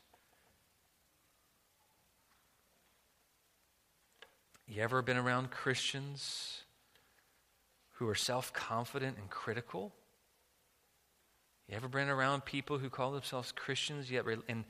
You 4.68 4.82
ever 4.84 5.02
been 5.02 5.18
around 5.18 5.52
Christians 5.52 6.62
who 7.94 8.08
are 8.08 8.16
self 8.16 8.54
confident 8.54 9.18
and 9.18 9.30
critical? 9.30 9.94
You 11.72 11.78
ever 11.78 11.88
been 11.88 12.10
around 12.10 12.44
people 12.44 12.80
who 12.80 12.90
call 12.90 13.14
themselves 13.14 13.54
Christians 13.54 14.12
yet 14.12 14.26
and, 14.50 14.66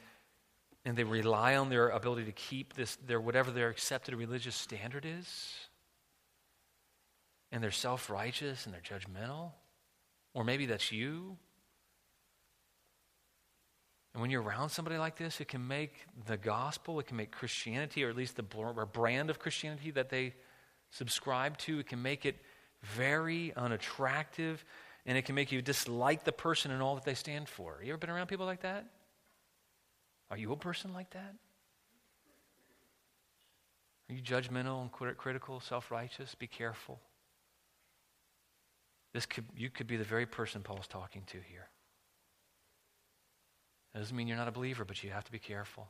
and 0.85 0.95
they 0.95 1.03
rely 1.03 1.55
on 1.55 1.69
their 1.69 1.89
ability 1.89 2.25
to 2.25 2.31
keep 2.31 2.75
this 2.75 2.95
their 3.07 3.19
whatever 3.19 3.49
their 3.49 3.69
accepted 3.69 4.13
religious 4.13 4.55
standard 4.55 5.03
is? 5.03 5.55
And 7.51 7.63
they're 7.63 7.71
self 7.71 8.11
righteous 8.11 8.67
and 8.67 8.75
they're 8.75 8.81
judgmental? 8.81 9.49
Or 10.35 10.43
maybe 10.43 10.67
that's 10.67 10.91
you. 10.91 11.37
And 14.13 14.21
when 14.21 14.29
you're 14.29 14.43
around 14.43 14.69
somebody 14.69 14.99
like 14.99 15.17
this, 15.17 15.41
it 15.41 15.47
can 15.47 15.67
make 15.67 16.05
the 16.27 16.37
gospel, 16.37 16.99
it 16.99 17.07
can 17.07 17.17
make 17.17 17.31
Christianity, 17.31 18.03
or 18.03 18.09
at 18.09 18.15
least 18.15 18.35
the 18.35 18.43
brand 18.43 19.31
of 19.31 19.39
Christianity 19.39 19.89
that 19.91 20.09
they 20.09 20.35
subscribe 20.91 21.57
to, 21.59 21.79
it 21.79 21.87
can 21.87 22.01
make 22.01 22.27
it 22.27 22.35
very 22.83 23.53
unattractive, 23.55 24.63
and 25.05 25.17
it 25.17 25.23
can 25.25 25.35
make 25.35 25.51
you 25.51 25.61
dislike 25.61 26.23
the 26.23 26.31
person 26.31 26.71
and 26.71 26.81
all 26.81 26.95
that 26.95 27.05
they 27.05 27.13
stand 27.13 27.49
for. 27.49 27.79
You 27.83 27.91
ever 27.91 27.97
been 27.97 28.09
around 28.09 28.27
people 28.27 28.45
like 28.45 28.61
that? 28.61 28.85
Are 30.29 30.37
you 30.37 30.51
a 30.51 30.57
person 30.57 30.93
like 30.93 31.09
that? 31.11 31.35
Are 34.09 34.13
you 34.13 34.21
judgmental 34.21 34.81
and 34.81 35.17
critical, 35.17 35.59
self 35.59 35.91
righteous? 35.91 36.35
Be 36.35 36.47
careful. 36.47 36.99
This 39.13 39.25
could, 39.25 39.45
you 39.55 39.69
could 39.69 39.87
be 39.87 39.97
the 39.97 40.03
very 40.03 40.25
person 40.25 40.61
Paul's 40.61 40.87
talking 40.87 41.23
to 41.27 41.37
here. 41.49 41.67
That 43.93 43.99
doesn't 43.99 44.15
mean 44.15 44.27
you're 44.27 44.37
not 44.37 44.47
a 44.47 44.53
believer, 44.53 44.85
but 44.85 45.03
you 45.03 45.09
have 45.11 45.25
to 45.25 45.31
be 45.31 45.39
careful. 45.39 45.89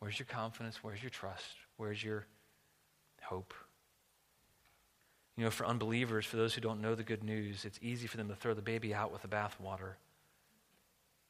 Where's 0.00 0.18
your 0.18 0.26
confidence? 0.26 0.82
Where's 0.82 1.02
your 1.02 1.10
trust? 1.10 1.54
Where's 1.76 2.02
your 2.02 2.26
hope? 3.22 3.54
You 5.36 5.44
know, 5.44 5.50
for 5.50 5.66
unbelievers, 5.66 6.24
for 6.24 6.36
those 6.36 6.54
who 6.54 6.60
don't 6.60 6.80
know 6.80 6.94
the 6.94 7.02
good 7.02 7.22
news, 7.22 7.64
it's 7.64 7.78
easy 7.82 8.06
for 8.06 8.16
them 8.16 8.28
to 8.28 8.34
throw 8.34 8.54
the 8.54 8.62
baby 8.62 8.94
out 8.94 9.12
with 9.12 9.22
the 9.22 9.28
bathwater 9.28 9.94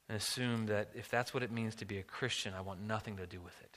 and 0.09 0.17
assume 0.17 0.67
that 0.67 0.91
if 0.95 1.09
that's 1.09 1.35
what 1.35 1.43
it 1.43 1.51
means 1.51 1.75
to 1.77 1.85
be 1.85 1.99
a 1.99 2.03
Christian, 2.03 2.55
I 2.55 2.61
want 2.61 2.81
nothing 2.81 3.17
to 3.17 3.27
do 3.27 3.41
with 3.41 3.61
it. 3.63 3.77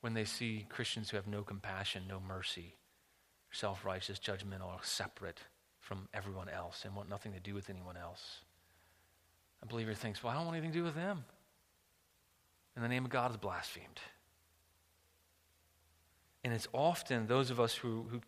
When 0.00 0.14
they 0.14 0.24
see 0.24 0.66
Christians 0.68 1.10
who 1.10 1.16
have 1.16 1.26
no 1.26 1.42
compassion, 1.42 2.04
no 2.08 2.20
mercy, 2.20 2.76
self 3.50 3.84
righteous, 3.84 4.20
judgmental, 4.20 4.66
or 4.66 4.78
separate 4.82 5.40
from 5.80 6.08
everyone 6.14 6.48
else, 6.48 6.84
and 6.84 6.94
want 6.94 7.10
nothing 7.10 7.32
to 7.32 7.40
do 7.40 7.54
with 7.54 7.68
anyone 7.68 7.96
else. 7.96 8.42
A 9.62 9.66
believer 9.66 9.94
thinks, 9.94 10.22
well, 10.22 10.32
I 10.32 10.36
don't 10.36 10.44
want 10.44 10.56
anything 10.56 10.72
to 10.72 10.78
do 10.78 10.84
with 10.84 10.94
them. 10.94 11.24
And 12.76 12.84
the 12.84 12.88
name 12.88 13.04
of 13.04 13.10
God 13.10 13.32
is 13.32 13.36
blasphemed. 13.36 13.98
And 16.44 16.52
it's 16.52 16.68
often 16.72 17.26
those 17.26 17.50
of 17.50 17.60
us 17.60 17.74
who, 17.74 18.06
who, 18.10 18.20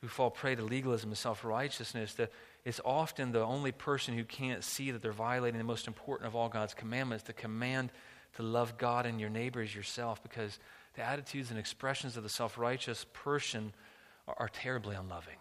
who 0.00 0.08
fall 0.08 0.30
prey 0.30 0.54
to 0.54 0.62
legalism 0.62 1.10
and 1.10 1.18
self 1.18 1.44
righteousness, 1.44 2.14
that 2.14 2.30
it's 2.64 2.80
often 2.84 3.32
the 3.32 3.44
only 3.44 3.72
person 3.72 4.16
who 4.16 4.24
can't 4.24 4.64
see 4.64 4.90
that 4.90 5.02
they're 5.02 5.12
violating 5.12 5.58
the 5.58 5.64
most 5.64 5.86
important 5.86 6.26
of 6.26 6.36
all 6.36 6.48
God's 6.48 6.74
commandments 6.74 7.24
the 7.24 7.32
command 7.32 7.90
to 8.36 8.42
love 8.42 8.78
God 8.78 9.06
and 9.06 9.20
your 9.20 9.30
neighbor 9.30 9.60
as 9.60 9.74
yourself, 9.74 10.22
because 10.22 10.58
the 10.94 11.02
attitudes 11.02 11.50
and 11.50 11.58
expressions 11.58 12.16
of 12.16 12.22
the 12.22 12.28
self 12.28 12.58
righteous 12.58 13.06
person 13.12 13.72
are, 14.26 14.34
are 14.38 14.48
terribly 14.48 14.96
unloving. 14.96 15.36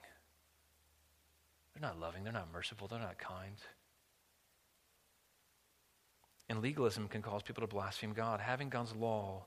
They're 1.74 1.88
not 1.88 2.00
loving, 2.00 2.24
they're 2.24 2.34
not 2.34 2.52
merciful, 2.52 2.88
they're 2.88 3.00
not 3.00 3.18
kind. 3.18 3.56
And 6.50 6.62
legalism 6.62 7.08
can 7.08 7.22
cause 7.22 7.44
people 7.44 7.62
to 7.62 7.68
blaspheme 7.68 8.14
God. 8.14 8.40
Having 8.40 8.70
God's 8.70 8.96
law 8.96 9.46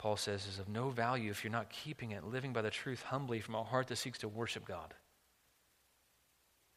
Paul 0.00 0.16
says, 0.16 0.46
is 0.46 0.58
of 0.58 0.66
no 0.66 0.88
value 0.88 1.30
if 1.30 1.44
you're 1.44 1.52
not 1.52 1.68
keeping 1.68 2.12
it, 2.12 2.24
living 2.24 2.54
by 2.54 2.62
the 2.62 2.70
truth 2.70 3.02
humbly 3.02 3.40
from 3.40 3.54
a 3.54 3.62
heart 3.62 3.88
that 3.88 3.96
seeks 3.96 4.20
to 4.20 4.28
worship 4.28 4.64
God. 4.64 4.94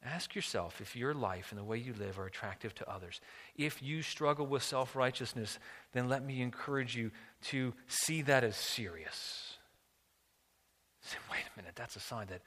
Ask 0.04 0.36
yourself 0.36 0.82
if 0.82 0.94
your 0.94 1.14
life 1.14 1.48
and 1.50 1.58
the 1.58 1.64
way 1.64 1.78
you 1.78 1.94
live 1.94 2.20
are 2.20 2.26
attractive 2.26 2.76
to 2.76 2.90
others. 2.92 3.22
If 3.56 3.82
you 3.82 4.02
struggle 4.02 4.46
with 4.46 4.62
self 4.62 4.94
righteousness, 4.94 5.58
then 5.94 6.10
let 6.10 6.22
me 6.26 6.42
encourage 6.42 6.98
you 6.98 7.12
to 7.44 7.74
see 7.88 8.24
that 8.24 8.44
as 8.44 8.58
serious. 8.58 9.56
Say, 11.02 11.16
wait 11.32 11.46
a 11.56 11.58
minute, 11.58 11.78
that's 11.78 11.96
a 11.96 12.02
sign 12.02 12.28
that 12.28 12.42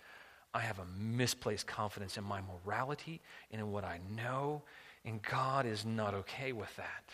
I 0.53 0.61
have 0.61 0.79
a 0.79 1.01
misplaced 1.01 1.67
confidence 1.67 2.19
in 2.19 2.25
my 2.25 2.43
morality 2.43 3.23
and 3.51 3.63
in 3.63 3.73
what 3.73 3.85
I 3.85 3.99
know, 4.15 4.63
and 5.07 5.23
God 5.23 5.65
is 5.65 5.87
not 5.87 6.13
okay 6.13 6.53
with 6.53 6.77
that. 6.77 7.05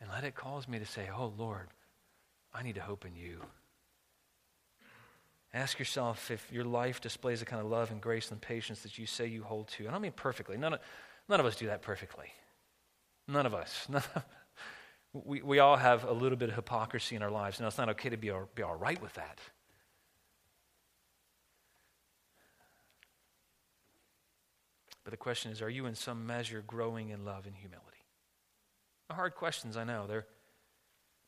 And 0.00 0.08
let 0.08 0.22
it 0.22 0.36
cause 0.36 0.68
me 0.68 0.78
to 0.78 0.86
say, 0.86 1.08
Oh 1.12 1.32
Lord, 1.36 1.66
I 2.54 2.62
need 2.62 2.76
to 2.76 2.80
hope 2.80 3.04
in 3.04 3.14
you. 3.14 3.40
Ask 5.52 5.78
yourself 5.78 6.30
if 6.30 6.52
your 6.52 6.64
life 6.64 7.00
displays 7.00 7.40
the 7.40 7.46
kind 7.46 7.62
of 7.62 7.70
love 7.70 7.90
and 7.90 8.00
grace 8.00 8.30
and 8.30 8.40
patience 8.40 8.80
that 8.80 8.98
you 8.98 9.06
say 9.06 9.26
you 9.26 9.42
hold 9.42 9.68
to. 9.68 9.84
And 9.84 9.88
I 9.88 9.92
don't 9.92 10.02
mean 10.02 10.12
perfectly. 10.12 10.56
None 10.56 10.74
of, 10.74 10.80
none 11.28 11.40
of 11.40 11.46
us 11.46 11.56
do 11.56 11.66
that 11.66 11.82
perfectly. 11.82 12.26
None 13.28 13.46
of 13.46 13.54
us. 13.54 13.86
None 13.88 14.02
of, 14.14 14.22
we, 15.12 15.40
we 15.40 15.58
all 15.58 15.76
have 15.76 16.04
a 16.04 16.12
little 16.12 16.36
bit 16.36 16.50
of 16.50 16.56
hypocrisy 16.56 17.16
in 17.16 17.22
our 17.22 17.30
lives. 17.30 17.58
Now, 17.58 17.68
it's 17.68 17.78
not 17.78 17.88
okay 17.90 18.10
to 18.10 18.18
be 18.18 18.30
all, 18.30 18.48
be 18.54 18.62
all 18.62 18.76
right 18.76 19.00
with 19.00 19.14
that. 19.14 19.40
But 25.04 25.12
the 25.12 25.16
question 25.16 25.52
is 25.52 25.62
are 25.62 25.70
you 25.70 25.86
in 25.86 25.94
some 25.94 26.26
measure 26.26 26.64
growing 26.66 27.10
in 27.10 27.24
love 27.24 27.46
and 27.46 27.54
humility? 27.56 27.86
hard 29.08 29.36
questions, 29.36 29.76
I 29.76 29.84
know. 29.84 30.06
They're, 30.08 30.26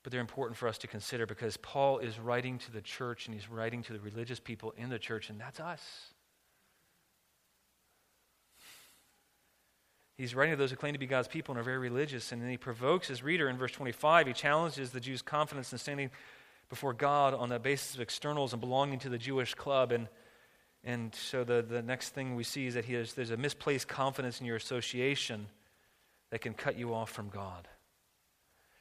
but 0.09 0.12
they're 0.12 0.22
important 0.22 0.56
for 0.56 0.68
us 0.68 0.78
to 0.78 0.86
consider 0.86 1.26
because 1.26 1.59
Paul 1.59 1.98
is 1.98 2.18
writing 2.18 2.56
to 2.61 2.72
the 2.72 2.80
church 2.80 3.26
and 3.26 3.34
he's 3.34 3.50
writing 3.50 3.82
to 3.82 3.92
the 3.92 4.00
religious 4.00 4.40
people 4.40 4.72
in 4.78 4.88
the 4.88 4.98
church, 4.98 5.28
and 5.28 5.38
that's 5.38 5.61
us. 5.61 5.82
He's 10.16 10.34
writing 10.34 10.54
to 10.54 10.56
those 10.56 10.70
who 10.70 10.76
claim 10.76 10.94
to 10.94 10.98
be 10.98 11.04
God's 11.04 11.28
people 11.28 11.52
and 11.52 11.61
are 11.61 11.62
very 11.62 11.76
religious, 11.76 12.32
and 12.32 12.40
then 12.40 12.48
he 12.48 12.56
provokes 12.56 13.09
his 13.09 13.22
reader 13.22 13.50
in 13.50 13.59
verse 13.59 13.72
25. 13.72 14.28
He 14.28 14.32
challenges 14.32 14.92
the 14.92 14.98
Jews' 14.98 15.20
confidence 15.20 15.72
in 15.72 15.78
standing 15.78 16.11
before 16.70 16.94
God 16.94 17.34
on 17.34 17.50
the 17.50 17.59
basis 17.59 17.94
of 17.94 18.00
externals 18.00 18.54
and 18.54 18.62
belonging 18.62 19.00
to 19.00 19.11
the 19.11 19.18
Jewish 19.18 19.54
club. 19.54 19.92
And, 19.92 20.09
and 20.84 21.14
so 21.14 21.44
the, 21.44 21.61
the 21.61 21.82
next 21.82 22.14
thing 22.14 22.34
we 22.34 22.44
see 22.44 22.66
is 22.66 22.72
that 22.72 22.86
he 22.86 22.94
has, 22.94 23.12
there's 23.12 23.30
a 23.30 23.36
misplaced 23.36 23.88
confidence 23.88 24.40
in 24.40 24.46
your 24.46 24.56
association 24.56 25.48
that 26.30 26.40
can 26.40 26.54
cut 26.54 26.78
you 26.78 26.94
off 26.94 27.11
from 27.11 27.28
God. 27.28 27.68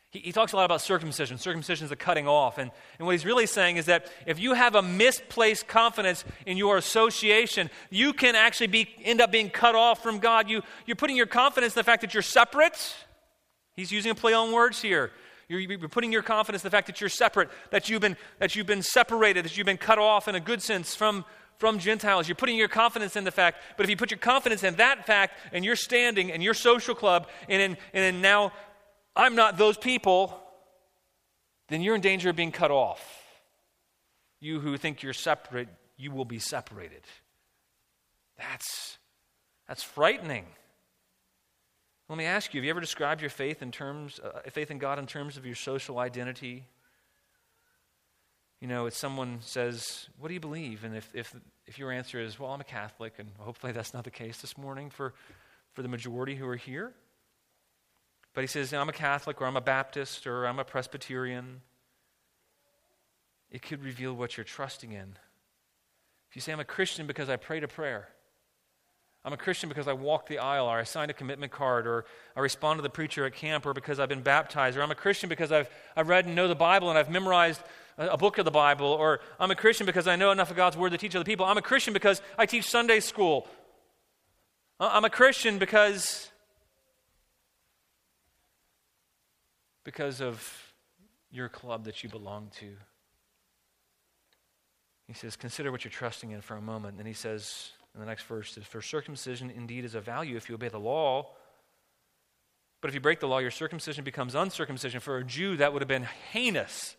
He, 0.09 0.19
he, 0.19 0.31
talks 0.31 0.53
a 0.53 0.55
lot 0.55 0.65
about 0.65 0.81
circumcision. 0.81 1.37
Circumcision 1.37 1.85
is 1.85 1.91
a 1.91 1.95
cutting 1.95 2.27
off. 2.27 2.57
And, 2.57 2.71
and 2.97 3.05
what 3.05 3.11
he's 3.11 3.25
really 3.25 3.45
saying 3.45 3.77
is 3.77 3.87
that 3.87 4.09
if 4.25 4.39
you 4.39 4.53
have 4.53 4.75
a 4.75 4.81
misplaced 4.81 5.67
confidence 5.67 6.23
in 6.45 6.55
your 6.55 6.77
association, 6.77 7.69
you 7.89 8.13
can 8.13 8.35
actually 8.35 8.67
be, 8.67 8.87
end 9.03 9.19
up 9.19 9.31
being 9.31 9.49
cut 9.49 9.75
off 9.75 10.01
from 10.01 10.19
God. 10.19 10.49
You, 10.49 10.61
you're 10.85 10.95
putting 10.95 11.17
your 11.17 11.25
confidence 11.25 11.75
in 11.75 11.79
the 11.79 11.83
fact 11.83 12.01
that 12.01 12.13
you're 12.13 12.23
separate. 12.23 12.95
He's 13.75 13.91
using 13.91 14.11
a 14.11 14.15
play 14.15 14.33
on 14.33 14.53
words 14.53 14.81
here. 14.81 15.11
You're, 15.49 15.59
you're 15.59 15.89
putting 15.89 16.11
your 16.11 16.23
confidence 16.23 16.63
in 16.63 16.67
the 16.67 16.75
fact 16.75 16.87
that 16.87 16.99
you're 16.99 17.09
separate, 17.09 17.49
that 17.71 17.89
you've, 17.89 18.01
been, 18.01 18.17
that 18.39 18.55
you've 18.55 18.67
been 18.67 18.83
separated, 18.83 19.45
that 19.45 19.57
you've 19.57 19.65
been 19.65 19.77
cut 19.77 19.99
off 19.99 20.27
in 20.27 20.35
a 20.35 20.39
good 20.39 20.61
sense 20.61 20.95
from, 20.95 21.25
from 21.57 21.79
Gentiles. 21.79 22.27
You're 22.27 22.35
putting 22.35 22.57
your 22.57 22.67
confidence 22.67 23.15
in 23.15 23.23
the 23.23 23.31
fact. 23.31 23.59
But 23.75 23.85
if 23.85 23.89
you 23.89 23.97
put 23.97 24.11
your 24.11 24.19
confidence 24.19 24.63
in 24.63 24.75
that 24.75 25.05
fact 25.05 25.37
and 25.53 25.63
your 25.63 25.75
standing 25.75 26.31
and 26.31 26.43
your 26.43 26.53
social 26.53 26.95
club 26.95 27.27
and 27.47 27.61
in, 27.61 27.77
and 27.93 28.15
in 28.15 28.21
now 28.21 28.51
I'm 29.17 29.35
not 29.35 29.57
those 29.57 29.77
people, 29.77 30.39
then 31.69 31.81
you're 31.81 31.95
in 31.95 32.01
danger 32.01 32.29
of 32.29 32.35
being 32.35 32.51
cut 32.51 32.69
off. 32.69 33.23
You 34.39 34.59
who 34.59 34.77
think 34.77 35.01
you're 35.01 35.13
separate, 35.13 35.69
you 35.97 36.11
will 36.11 36.23
be 36.23 36.37
separated. 36.37 37.01
That's, 38.37 38.99
that's 39.67 39.81
frightening. 39.81 40.45
Let 42.07 42.17
me 42.17 42.25
ask 42.25 42.53
you 42.53 42.61
have 42.61 42.65
you 42.65 42.69
ever 42.69 42.79
described 42.79 43.19
your 43.21 43.31
faith 43.31 43.63
in 43.63 43.71
terms, 43.71 44.19
uh, 44.19 44.49
faith 44.51 44.69
in 44.69 44.77
God 44.77 44.99
in 44.99 45.07
terms 45.07 45.35
of 45.35 45.45
your 45.45 45.55
social 45.55 45.97
identity? 45.97 46.65
You 48.61 48.67
know, 48.67 48.85
if 48.85 48.95
someone 48.95 49.39
says, 49.41 50.07
What 50.19 50.27
do 50.27 50.35
you 50.35 50.39
believe? 50.39 50.83
And 50.83 50.95
if, 50.95 51.09
if, 51.13 51.35
if 51.65 51.77
your 51.77 51.91
answer 51.91 52.19
is, 52.19 52.39
Well, 52.39 52.51
I'm 52.51 52.61
a 52.61 52.65
Catholic, 52.65 53.15
and 53.17 53.29
hopefully 53.39 53.73
that's 53.73 53.93
not 53.93 54.03
the 54.03 54.11
case 54.11 54.41
this 54.41 54.57
morning 54.57 54.89
for, 54.89 55.15
for 55.73 55.81
the 55.81 55.87
majority 55.87 56.35
who 56.35 56.47
are 56.47 56.55
here, 56.55 56.93
but 58.37 58.43
he 58.43 58.47
says, 58.47 58.71
I'm 58.71 58.87
a 58.87 58.93
Catholic, 58.93 59.41
or 59.41 59.45
I'm 59.45 59.57
a 59.57 59.61
Baptist, 59.61 60.27
or 60.27 60.45
I'm 60.45 60.59
a 60.59 60.63
Presbyterian. 60.63 61.59
It 63.49 63.63
could 63.63 63.83
reveal 63.83 64.13
what 64.13 64.37
you're 64.37 64.43
trusting 64.43 64.91
in. 64.91 65.17
If 66.29 66.35
you 66.35 66.41
say, 66.43 66.51
I'm 66.51 66.59
a 66.59 66.63
Christian 66.63 67.07
because 67.07 67.29
I 67.29 67.37
prayed 67.37 67.63
a 67.63 67.67
prayer, 67.67 68.09
I'm 69.25 69.33
a 69.33 69.37
Christian 69.37 69.69
because 69.69 69.87
I 69.87 69.93
walked 69.93 70.29
the 70.29 70.37
aisle, 70.37 70.67
or 70.67 70.77
I 70.77 70.83
signed 70.83 71.09
a 71.09 71.15
commitment 71.15 71.51
card, 71.51 71.87
or 71.87 72.05
I 72.35 72.41
responded 72.41 72.83
to 72.83 72.83
the 72.83 72.91
preacher 72.91 73.25
at 73.25 73.33
camp, 73.33 73.65
or 73.65 73.73
because 73.73 73.99
I've 73.99 74.07
been 74.07 74.21
baptized, 74.21 74.77
or 74.77 74.83
I'm 74.83 74.91
a 74.91 74.95
Christian 74.95 75.29
because 75.29 75.51
I've, 75.51 75.67
I've 75.95 76.07
read 76.07 76.27
and 76.27 76.35
know 76.35 76.47
the 76.47 76.53
Bible 76.53 76.91
and 76.91 76.99
I've 76.99 77.09
memorized 77.09 77.63
a, 77.97 78.09
a 78.09 78.17
book 78.17 78.37
of 78.37 78.45
the 78.45 78.51
Bible, 78.51 78.85
or 78.85 79.19
I'm 79.39 79.49
a 79.49 79.55
Christian 79.55 79.87
because 79.87 80.07
I 80.07 80.15
know 80.15 80.29
enough 80.29 80.51
of 80.51 80.55
God's 80.55 80.77
Word 80.77 80.91
to 80.91 80.99
teach 80.99 81.15
other 81.15 81.25
people. 81.25 81.47
I'm 81.47 81.57
a 81.57 81.63
Christian 81.63 81.91
because 81.91 82.21
I 82.37 82.45
teach 82.45 82.65
Sunday 82.65 82.99
school. 82.99 83.47
I'm 84.79 85.05
a 85.05 85.09
Christian 85.09 85.57
because 85.57 86.29
because 89.87 90.19
of 90.19 90.73
your 91.31 91.47
club 91.47 91.85
that 91.85 92.03
you 92.03 92.09
belong 92.09 92.51
to. 92.59 92.67
He 95.07 95.13
says, 95.13 95.37
Consider 95.37 95.71
what 95.71 95.85
you're 95.85 95.91
trusting 95.91 96.31
in 96.31 96.41
for 96.41 96.57
a 96.57 96.61
moment. 96.61 96.91
And 96.91 96.99
then 96.99 97.05
he 97.05 97.13
says 97.13 97.71
in 97.93 98.01
the 98.01 98.05
next 98.05 98.23
verse, 98.25 98.59
For 98.63 98.81
circumcision 98.81 99.49
indeed 99.49 99.85
is 99.85 99.95
of 99.95 100.03
value 100.03 100.35
if 100.35 100.49
you 100.49 100.55
obey 100.55 100.67
the 100.67 100.77
law. 100.77 101.29
But 102.81 102.89
if 102.89 102.95
you 102.95 102.99
break 102.99 103.21
the 103.21 103.29
law, 103.29 103.37
your 103.37 103.49
circumcision 103.49 104.03
becomes 104.03 104.35
uncircumcision. 104.35 104.99
For 104.99 105.19
a 105.19 105.23
Jew, 105.23 105.55
that 105.55 105.71
would 105.71 105.81
have 105.81 105.87
been 105.87 106.07
heinous. 106.33 106.97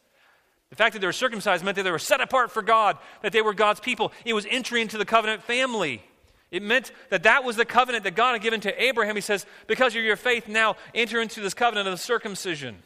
The 0.71 0.77
fact 0.77 0.95
that 0.95 1.01
they 1.01 1.07
were 1.07 1.13
circumcised 1.13 1.63
meant 1.63 1.77
that 1.77 1.83
they 1.83 1.91
were 1.91 1.99
set 1.99 2.23
apart 2.23 2.51
for 2.51 2.63
God, 2.63 2.97
that 3.21 3.33
they 3.33 3.43
were 3.43 3.53
God's 3.53 3.81
people. 3.81 4.13
It 4.25 4.33
was 4.33 4.47
entry 4.49 4.81
into 4.81 4.97
the 4.97 5.05
covenant 5.05 5.43
family. 5.43 6.03
It 6.51 6.63
meant 6.63 6.93
that 7.11 7.25
that 7.25 7.45
was 7.45 7.57
the 7.57 7.65
covenant 7.65 8.05
that 8.05 8.17
God 8.17 8.33
had 8.33 8.43
given 8.43 8.61
to 8.61 8.83
Abraham. 8.83 9.15
He 9.15 9.21
says, 9.21 9.45
Because 9.67 9.95
of 9.95 10.03
your 10.03 10.17
faith, 10.17 10.49
now 10.49 10.77
enter 10.95 11.21
into 11.21 11.41
this 11.41 11.55
covenant 11.55 11.89
of 11.89 12.01
circumcision. 12.01 12.77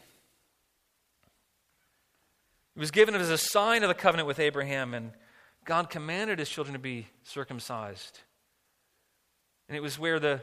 It 2.75 2.79
was 2.79 2.91
given 2.91 3.15
as 3.15 3.29
a 3.29 3.37
sign 3.37 3.83
of 3.83 3.89
the 3.89 3.93
covenant 3.93 4.27
with 4.27 4.39
Abraham, 4.39 4.93
and 4.93 5.11
God 5.63 5.89
commanded 5.89 6.39
his 6.39 6.49
children 6.49 6.73
to 6.73 6.79
be 6.79 7.07
circumcised. 7.23 8.19
And 9.69 9.77
it 9.77 9.81
was 9.81 9.97
where 9.97 10.19
the, 10.19 10.41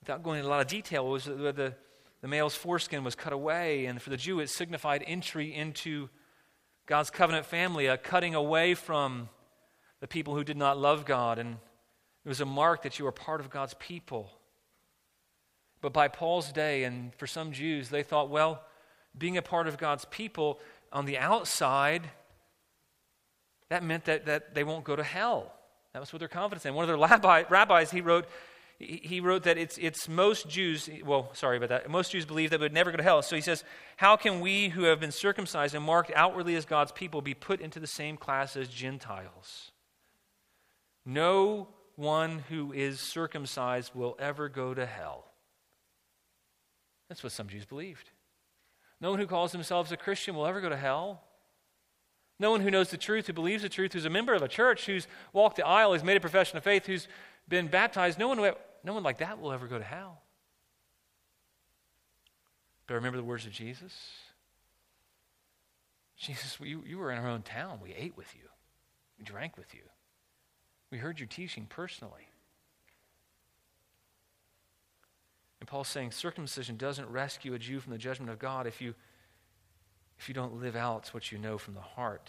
without 0.00 0.22
going 0.22 0.38
into 0.38 0.48
a 0.48 0.50
lot 0.50 0.60
of 0.60 0.66
detail, 0.66 1.06
it 1.06 1.10
was 1.10 1.26
where 1.28 1.52
the, 1.52 1.74
the 2.20 2.28
male's 2.28 2.54
foreskin 2.54 3.02
was 3.02 3.14
cut 3.14 3.32
away. 3.32 3.86
And 3.86 4.02
for 4.02 4.10
the 4.10 4.16
Jew, 4.16 4.40
it 4.40 4.50
signified 4.50 5.02
entry 5.06 5.54
into 5.54 6.10
God's 6.84 7.10
covenant 7.10 7.46
family, 7.46 7.86
a 7.86 7.96
cutting 7.96 8.34
away 8.34 8.74
from 8.74 9.28
the 10.00 10.06
people 10.06 10.34
who 10.34 10.44
did 10.44 10.56
not 10.56 10.78
love 10.78 11.06
God. 11.06 11.38
And 11.38 11.56
it 12.26 12.28
was 12.28 12.40
a 12.40 12.44
mark 12.44 12.82
that 12.82 12.98
you 12.98 13.04
were 13.04 13.12
part 13.12 13.40
of 13.40 13.50
God's 13.50 13.74
people. 13.74 14.32
But 15.80 15.92
by 15.92 16.08
Paul's 16.08 16.50
day, 16.50 16.82
and 16.82 17.14
for 17.14 17.28
some 17.28 17.52
Jews, 17.52 17.88
they 17.88 18.02
thought, 18.02 18.30
well, 18.30 18.62
being 19.16 19.36
a 19.36 19.42
part 19.42 19.68
of 19.68 19.78
God's 19.78 20.04
people 20.06 20.58
on 20.92 21.04
the 21.04 21.18
outside, 21.18 22.10
that 23.68 23.84
meant 23.84 24.06
that, 24.06 24.26
that 24.26 24.56
they 24.56 24.64
won't 24.64 24.82
go 24.82 24.96
to 24.96 25.04
hell. 25.04 25.52
That 25.92 26.00
was 26.00 26.12
what 26.12 26.18
their 26.18 26.26
confidence 26.26 26.66
in. 26.66 26.74
One 26.74 26.82
of 26.82 26.88
their 26.88 26.96
rabbi, 26.98 27.44
rabbis, 27.48 27.92
he 27.92 28.00
wrote, 28.00 28.26
he 28.80 29.20
wrote 29.20 29.44
that 29.44 29.56
it's, 29.56 29.78
it's 29.78 30.08
most 30.08 30.48
Jews, 30.48 30.90
well, 31.04 31.30
sorry 31.32 31.58
about 31.58 31.68
that, 31.68 31.88
most 31.88 32.10
Jews 32.10 32.26
believe 32.26 32.50
that 32.50 32.58
would 32.58 32.72
never 32.72 32.90
go 32.90 32.96
to 32.96 33.04
hell. 33.04 33.22
So 33.22 33.36
he 33.36 33.40
says, 33.40 33.62
How 33.98 34.16
can 34.16 34.40
we 34.40 34.70
who 34.70 34.82
have 34.82 34.98
been 34.98 35.12
circumcised 35.12 35.76
and 35.76 35.84
marked 35.84 36.10
outwardly 36.16 36.56
as 36.56 36.64
God's 36.64 36.90
people 36.90 37.22
be 37.22 37.34
put 37.34 37.60
into 37.60 37.78
the 37.78 37.86
same 37.86 38.16
class 38.16 38.56
as 38.56 38.66
Gentiles? 38.66 39.70
No 41.04 41.68
one 41.96 42.40
who 42.50 42.72
is 42.72 43.00
circumcised 43.00 43.94
will 43.94 44.16
ever 44.18 44.48
go 44.48 44.74
to 44.74 44.86
hell. 44.86 45.24
That's 47.08 47.22
what 47.22 47.32
some 47.32 47.48
Jews 47.48 47.64
believed. 47.64 48.10
No 49.00 49.10
one 49.10 49.18
who 49.20 49.26
calls 49.26 49.52
themselves 49.52 49.92
a 49.92 49.96
Christian 49.96 50.34
will 50.34 50.46
ever 50.46 50.60
go 50.60 50.68
to 50.68 50.76
hell. 50.76 51.22
No 52.38 52.50
one 52.50 52.60
who 52.60 52.70
knows 52.70 52.90
the 52.90 52.96
truth, 52.96 53.26
who 53.26 53.32
believes 53.32 53.62
the 53.62 53.68
truth, 53.68 53.94
who's 53.94 54.04
a 54.04 54.10
member 54.10 54.34
of 54.34 54.42
a 54.42 54.48
church, 54.48 54.86
who's 54.86 55.06
walked 55.32 55.56
the 55.56 55.66
aisle, 55.66 55.92
who's 55.92 56.04
made 56.04 56.16
a 56.16 56.20
profession 56.20 56.58
of 56.58 56.64
faith, 56.64 56.86
who's 56.86 57.08
been 57.48 57.68
baptized, 57.68 58.18
no 58.18 58.28
one, 58.28 58.38
no 58.84 58.92
one 58.92 59.02
like 59.02 59.18
that 59.18 59.40
will 59.40 59.52
ever 59.52 59.66
go 59.66 59.78
to 59.78 59.84
hell. 59.84 60.22
But 62.86 62.94
remember 62.94 63.16
the 63.16 63.24
words 63.24 63.46
of 63.46 63.52
Jesus? 63.52 63.92
Jesus, 66.16 66.58
you, 66.60 66.82
you 66.86 66.98
were 66.98 67.10
in 67.10 67.18
our 67.18 67.28
own 67.28 67.42
town. 67.42 67.80
We 67.82 67.94
ate 67.94 68.16
with 68.16 68.34
you, 68.34 68.48
we 69.18 69.24
drank 69.24 69.56
with 69.56 69.74
you, 69.74 69.82
we 70.90 70.98
heard 70.98 71.18
your 71.18 71.26
teaching 71.26 71.66
personally. 71.68 72.28
And 75.60 75.68
Paul's 75.68 75.88
saying 75.88 76.12
circumcision 76.12 76.76
doesn't 76.76 77.08
rescue 77.08 77.54
a 77.54 77.58
Jew 77.58 77.80
from 77.80 77.92
the 77.92 77.98
judgment 77.98 78.30
of 78.30 78.38
God 78.38 78.66
if 78.66 78.80
you, 78.80 78.94
if 80.18 80.28
you 80.28 80.34
don't 80.34 80.60
live 80.60 80.76
out 80.76 81.08
what 81.08 81.32
you 81.32 81.38
know 81.38 81.58
from 81.58 81.74
the 81.74 81.80
heart. 81.80 82.28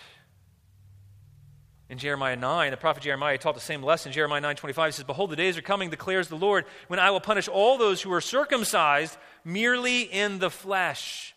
In 1.90 1.98
Jeremiah 1.98 2.36
9, 2.36 2.72
the 2.72 2.78
prophet 2.78 3.04
Jeremiah 3.04 3.38
taught 3.38 3.56
the 3.56 3.62
same 3.62 3.82
lesson. 3.82 4.12
Jeremiah 4.12 4.42
9 4.42 4.56
25 4.58 4.96
says, 4.96 5.06
Behold, 5.06 5.30
the 5.30 5.38
days 5.38 5.58
are 5.58 5.62
coming, 5.62 5.90
declares 5.90 6.28
the 6.28 6.36
Lord, 6.36 6.66
when 6.88 7.00
I 7.00 7.12
will 7.12 7.22
punish 7.22 7.48
all 7.48 7.78
those 7.78 8.02
who 8.02 8.12
are 8.12 8.20
circumcised 8.20 9.16
merely 9.46 10.02
in 10.02 10.40
the 10.40 10.50
flesh. 10.50 11.34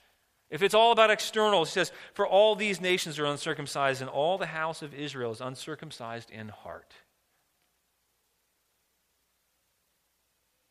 If 0.49 0.63
it's 0.63 0.75
all 0.75 0.91
about 0.91 1.11
externals, 1.11 1.69
he 1.69 1.75
says, 1.75 1.93
For 2.15 2.27
all 2.27 2.57
these 2.57 2.81
nations 2.81 3.19
are 3.21 3.27
uncircumcised, 3.27 4.01
and 4.01 4.11
all 4.11 4.39
the 4.39 4.47
house 4.47 4.83
of 4.83 4.93
Israel 4.93 5.31
is 5.31 5.41
uncircumcised 5.41 6.31
in 6.31 6.49
heart. 6.49 6.95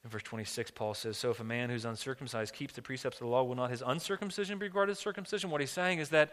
In 0.04 0.10
verse 0.10 0.24
26, 0.24 0.72
Paul 0.72 0.94
says, 0.94 1.18
So 1.18 1.32
if 1.32 1.40
a 1.40 1.44
man 1.44 1.70
who's 1.70 1.86
uncircumcised 1.86 2.54
keeps 2.54 2.74
the 2.74 2.82
precepts 2.82 3.18
of 3.18 3.26
the 3.26 3.28
law, 3.28 3.44
will 3.44 3.56
not 3.56 3.70
his 3.70 3.84
uncircumcision 3.86 4.58
be 4.58 4.68
regarded 4.68 4.94
as 4.94 5.00
circumcision? 5.00 5.50
What 5.50 5.62
he's 5.62 5.72
saying 5.72 6.00
is 6.00 6.10
that 6.10 6.32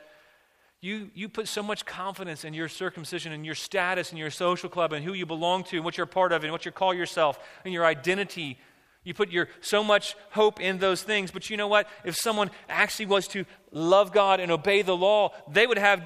you, 0.80 1.10
you 1.14 1.28
put 1.28 1.48
so 1.48 1.62
much 1.62 1.84
confidence 1.84 2.44
in 2.44 2.54
your 2.54 2.68
circumcision 2.68 3.32
and 3.32 3.44
your 3.44 3.54
status 3.54 4.10
and 4.10 4.18
your 4.18 4.30
social 4.30 4.68
club 4.68 4.92
and 4.92 5.04
who 5.04 5.14
you 5.14 5.26
belong 5.26 5.64
to 5.64 5.76
and 5.76 5.84
what 5.84 5.96
you're 5.96 6.06
part 6.06 6.32
of 6.32 6.44
and 6.44 6.52
what 6.52 6.64
you 6.64 6.70
call 6.70 6.94
yourself 6.94 7.38
and 7.64 7.74
your 7.74 7.84
identity. 7.84 8.58
You 9.02 9.14
put 9.14 9.30
your 9.30 9.48
so 9.60 9.82
much 9.82 10.14
hope 10.30 10.60
in 10.60 10.78
those 10.78 11.02
things. 11.02 11.30
But 11.30 11.50
you 11.50 11.56
know 11.56 11.66
what? 11.66 11.88
If 12.04 12.14
someone 12.14 12.50
actually 12.68 13.06
was 13.06 13.26
to 13.28 13.46
love 13.72 14.12
God 14.12 14.38
and 14.38 14.52
obey 14.52 14.82
the 14.82 14.96
law, 14.96 15.32
they 15.48 15.66
would 15.66 15.78
have 15.78 16.02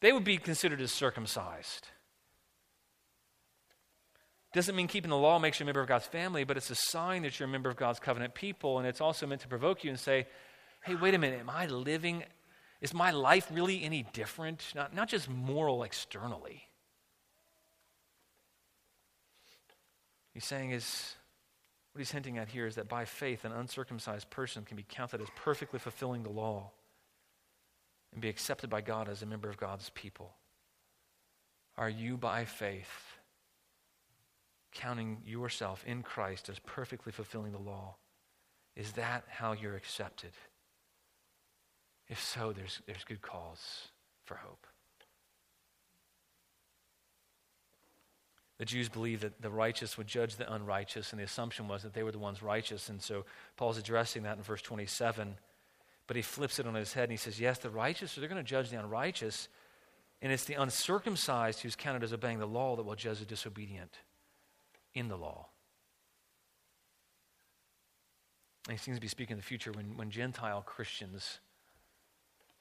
they 0.00 0.12
would 0.12 0.24
be 0.24 0.36
considered 0.36 0.80
as 0.80 0.90
circumcised. 0.90 1.86
Doesn't 4.52 4.76
mean 4.76 4.86
keeping 4.86 5.10
the 5.10 5.16
law 5.16 5.38
makes 5.38 5.58
you 5.58 5.64
a 5.64 5.66
member 5.66 5.80
of 5.80 5.88
God's 5.88 6.06
family, 6.06 6.44
but 6.44 6.56
it's 6.56 6.70
a 6.70 6.74
sign 6.74 7.22
that 7.22 7.38
you're 7.38 7.48
a 7.48 7.52
member 7.52 7.70
of 7.70 7.76
God's 7.76 7.98
covenant 7.98 8.34
people, 8.34 8.78
and 8.78 8.86
it's 8.86 9.00
also 9.00 9.26
meant 9.26 9.40
to 9.40 9.48
provoke 9.48 9.82
you 9.82 9.90
and 9.90 9.98
say, 9.98 10.26
hey, 10.82 10.94
wait 10.94 11.14
a 11.14 11.18
minute, 11.18 11.40
am 11.40 11.48
I 11.48 11.66
living, 11.66 12.24
is 12.80 12.92
my 12.92 13.12
life 13.12 13.48
really 13.50 13.82
any 13.82 14.04
different? 14.12 14.62
Not, 14.74 14.94
not 14.94 15.08
just 15.08 15.30
moral 15.30 15.84
externally. 15.84 16.68
He's 20.34 20.44
saying 20.44 20.72
is, 20.72 21.14
what 21.92 22.00
he's 22.00 22.10
hinting 22.10 22.38
at 22.38 22.48
here 22.48 22.66
is 22.66 22.74
that 22.74 22.88
by 22.88 23.04
faith, 23.04 23.44
an 23.44 23.52
uncircumcised 23.52 24.28
person 24.30 24.64
can 24.64 24.76
be 24.76 24.84
counted 24.86 25.20
as 25.20 25.28
perfectly 25.36 25.78
fulfilling 25.78 26.22
the 26.22 26.30
law 26.30 26.70
and 28.12 28.20
be 28.20 28.28
accepted 28.28 28.68
by 28.68 28.80
God 28.80 29.08
as 29.08 29.22
a 29.22 29.26
member 29.26 29.48
of 29.48 29.56
God's 29.56 29.90
people. 29.90 30.34
Are 31.76 31.88
you 31.88 32.16
by 32.16 32.44
faith? 32.44 33.11
Counting 34.72 35.18
yourself 35.24 35.84
in 35.86 36.02
Christ 36.02 36.48
as 36.48 36.58
perfectly 36.60 37.12
fulfilling 37.12 37.52
the 37.52 37.58
law? 37.58 37.96
Is 38.74 38.92
that 38.92 39.24
how 39.28 39.52
you're 39.52 39.76
accepted? 39.76 40.32
If 42.08 42.22
so, 42.22 42.52
there's, 42.52 42.80
there's 42.86 43.04
good 43.04 43.22
cause 43.22 43.88
for 44.24 44.36
hope. 44.36 44.66
The 48.58 48.64
Jews 48.64 48.88
believed 48.88 49.22
that 49.22 49.42
the 49.42 49.50
righteous 49.50 49.98
would 49.98 50.06
judge 50.06 50.36
the 50.36 50.52
unrighteous, 50.52 51.10
and 51.10 51.18
the 51.18 51.24
assumption 51.24 51.68
was 51.68 51.82
that 51.82 51.94
they 51.94 52.02
were 52.02 52.12
the 52.12 52.18
ones 52.18 52.42
righteous. 52.42 52.88
And 52.88 53.02
so 53.02 53.24
Paul's 53.56 53.78
addressing 53.78 54.22
that 54.22 54.36
in 54.36 54.42
verse 54.42 54.62
27. 54.62 55.34
But 56.06 56.16
he 56.16 56.22
flips 56.22 56.58
it 56.58 56.66
on 56.66 56.74
his 56.74 56.92
head 56.92 57.04
and 57.04 57.12
he 57.12 57.16
says, 57.16 57.40
Yes, 57.40 57.58
the 57.58 57.70
righteous, 57.70 58.14
they're 58.14 58.28
going 58.28 58.42
to 58.42 58.48
judge 58.48 58.70
the 58.70 58.78
unrighteous. 58.78 59.48
And 60.20 60.32
it's 60.32 60.44
the 60.44 60.54
uncircumcised 60.54 61.60
who's 61.60 61.74
counted 61.74 62.04
as 62.04 62.12
obeying 62.12 62.38
the 62.38 62.46
law 62.46 62.76
that 62.76 62.84
will 62.84 62.94
judge 62.94 63.18
the 63.18 63.24
disobedient 63.24 63.98
in 64.94 65.08
the 65.08 65.16
law. 65.16 65.48
And 68.68 68.78
he 68.78 68.82
seems 68.82 68.96
to 68.96 69.00
be 69.00 69.08
speaking 69.08 69.34
in 69.34 69.38
the 69.38 69.44
future 69.44 69.72
when, 69.72 69.96
when 69.96 70.10
Gentile 70.10 70.62
Christians 70.62 71.40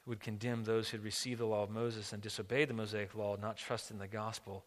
would 0.05 0.19
condemn 0.19 0.63
those 0.63 0.89
who 0.89 0.97
had 0.97 1.05
received 1.05 1.39
the 1.39 1.45
law 1.45 1.63
of 1.63 1.69
Moses 1.69 2.11
and 2.11 2.21
disobeyed 2.21 2.69
the 2.69 2.73
Mosaic 2.73 3.13
law, 3.13 3.35
not 3.39 3.55
trust 3.55 3.91
in 3.91 3.99
the 3.99 4.07
gospel. 4.07 4.65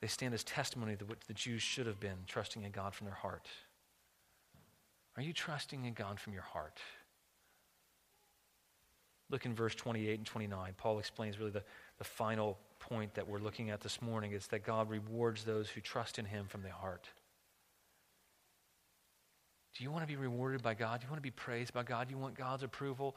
They 0.00 0.06
stand 0.06 0.32
as 0.32 0.42
testimony 0.42 0.96
to 0.96 1.04
what 1.04 1.20
the 1.26 1.34
Jews 1.34 1.60
should 1.60 1.86
have 1.86 2.00
been, 2.00 2.16
trusting 2.26 2.62
in 2.62 2.70
God 2.70 2.94
from 2.94 3.06
their 3.06 3.14
heart. 3.14 3.46
Are 5.16 5.22
you 5.22 5.32
trusting 5.32 5.84
in 5.84 5.92
God 5.92 6.18
from 6.18 6.32
your 6.32 6.42
heart? 6.42 6.78
Look 9.30 9.44
in 9.44 9.54
verse 9.54 9.74
28 9.74 10.18
and 10.18 10.26
29. 10.26 10.74
Paul 10.78 10.98
explains 10.98 11.38
really 11.38 11.50
the, 11.50 11.64
the 11.98 12.04
final 12.04 12.58
point 12.78 13.14
that 13.14 13.28
we're 13.28 13.38
looking 13.38 13.70
at 13.70 13.80
this 13.80 14.00
morning 14.00 14.32
is 14.32 14.46
that 14.48 14.64
God 14.64 14.88
rewards 14.88 15.44
those 15.44 15.68
who 15.68 15.80
trust 15.80 16.18
in 16.18 16.24
Him 16.24 16.46
from 16.46 16.62
the 16.62 16.70
heart. 16.70 17.08
Do 19.76 19.84
you 19.84 19.90
want 19.90 20.02
to 20.02 20.08
be 20.08 20.16
rewarded 20.16 20.62
by 20.62 20.74
God? 20.74 21.00
Do 21.00 21.04
you 21.06 21.10
want 21.10 21.18
to 21.18 21.26
be 21.26 21.30
praised 21.30 21.72
by 21.72 21.82
God? 21.82 22.08
Do 22.08 22.14
you 22.14 22.18
want 22.18 22.36
God's 22.36 22.62
approval? 22.62 23.16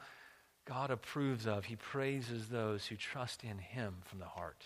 God 0.64 0.90
approves 0.90 1.46
of, 1.46 1.64
He 1.64 1.76
praises 1.76 2.48
those 2.48 2.86
who 2.86 2.96
trust 2.96 3.42
in 3.42 3.58
Him 3.58 3.94
from 4.04 4.18
the 4.18 4.26
heart. 4.26 4.64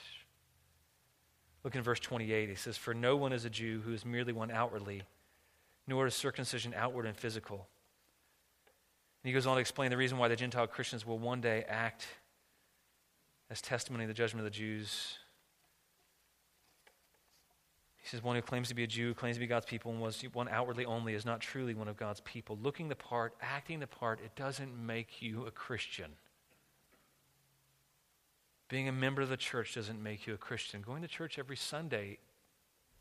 Look 1.64 1.74
in 1.74 1.82
verse 1.82 2.00
28. 2.00 2.48
He 2.48 2.54
says, 2.54 2.76
For 2.76 2.94
no 2.94 3.16
one 3.16 3.32
is 3.32 3.44
a 3.44 3.50
Jew 3.50 3.80
who 3.84 3.92
is 3.92 4.04
merely 4.04 4.32
one 4.32 4.50
outwardly, 4.50 5.02
nor 5.86 6.06
is 6.06 6.14
circumcision 6.14 6.74
outward 6.76 7.06
and 7.06 7.16
physical. 7.16 7.66
And 9.22 9.30
he 9.30 9.32
goes 9.32 9.46
on 9.46 9.56
to 9.56 9.60
explain 9.60 9.90
the 9.90 9.96
reason 9.96 10.18
why 10.18 10.28
the 10.28 10.36
Gentile 10.36 10.68
Christians 10.68 11.04
will 11.04 11.18
one 11.18 11.40
day 11.40 11.64
act 11.68 12.06
as 13.51 13.61
testimony 13.61 14.05
of 14.05 14.09
the 14.09 14.14
judgment 14.14 14.47
of 14.47 14.53
the 14.53 14.57
Jews. 14.57 15.18
He 18.03 18.09
says, 18.09 18.22
One 18.22 18.36
who 18.36 18.42
claims 18.42 18.68
to 18.68 18.74
be 18.74 18.84
a 18.84 18.86
Jew, 18.86 19.14
claims 19.14 19.36
to 19.36 19.40
be 19.40 19.47
God's 19.47 19.66
people, 19.66 19.90
and 19.90 20.01
was 20.01 20.22
one 20.32 20.49
outwardly 20.49 20.84
only, 20.84 21.14
is 21.14 21.24
not 21.24 21.40
truly 21.40 21.74
one 21.74 21.88
of 21.88 21.97
God's 21.97 22.20
people. 22.20 22.59
Looking 22.62 22.88
the 22.88 22.97
part, 22.97 23.34
acting 23.40 23.80
the 23.80 23.86
part, 23.86 24.20
it 24.24 24.34
doesn't 24.36 24.76
make 24.76 25.20
you 25.20 25.47
a 25.47 25.51
Christian. 25.51 26.12
Being 28.68 28.88
a 28.88 28.92
member 28.92 29.22
of 29.22 29.28
the 29.28 29.36
church 29.36 29.74
doesn't 29.74 30.03
make 30.03 30.26
you 30.26 30.34
a 30.34 30.38
Christian. 30.38 30.82
Going 30.82 31.03
to 31.03 31.09
church 31.09 31.38
every 31.38 31.57
Sunday, 31.57 32.18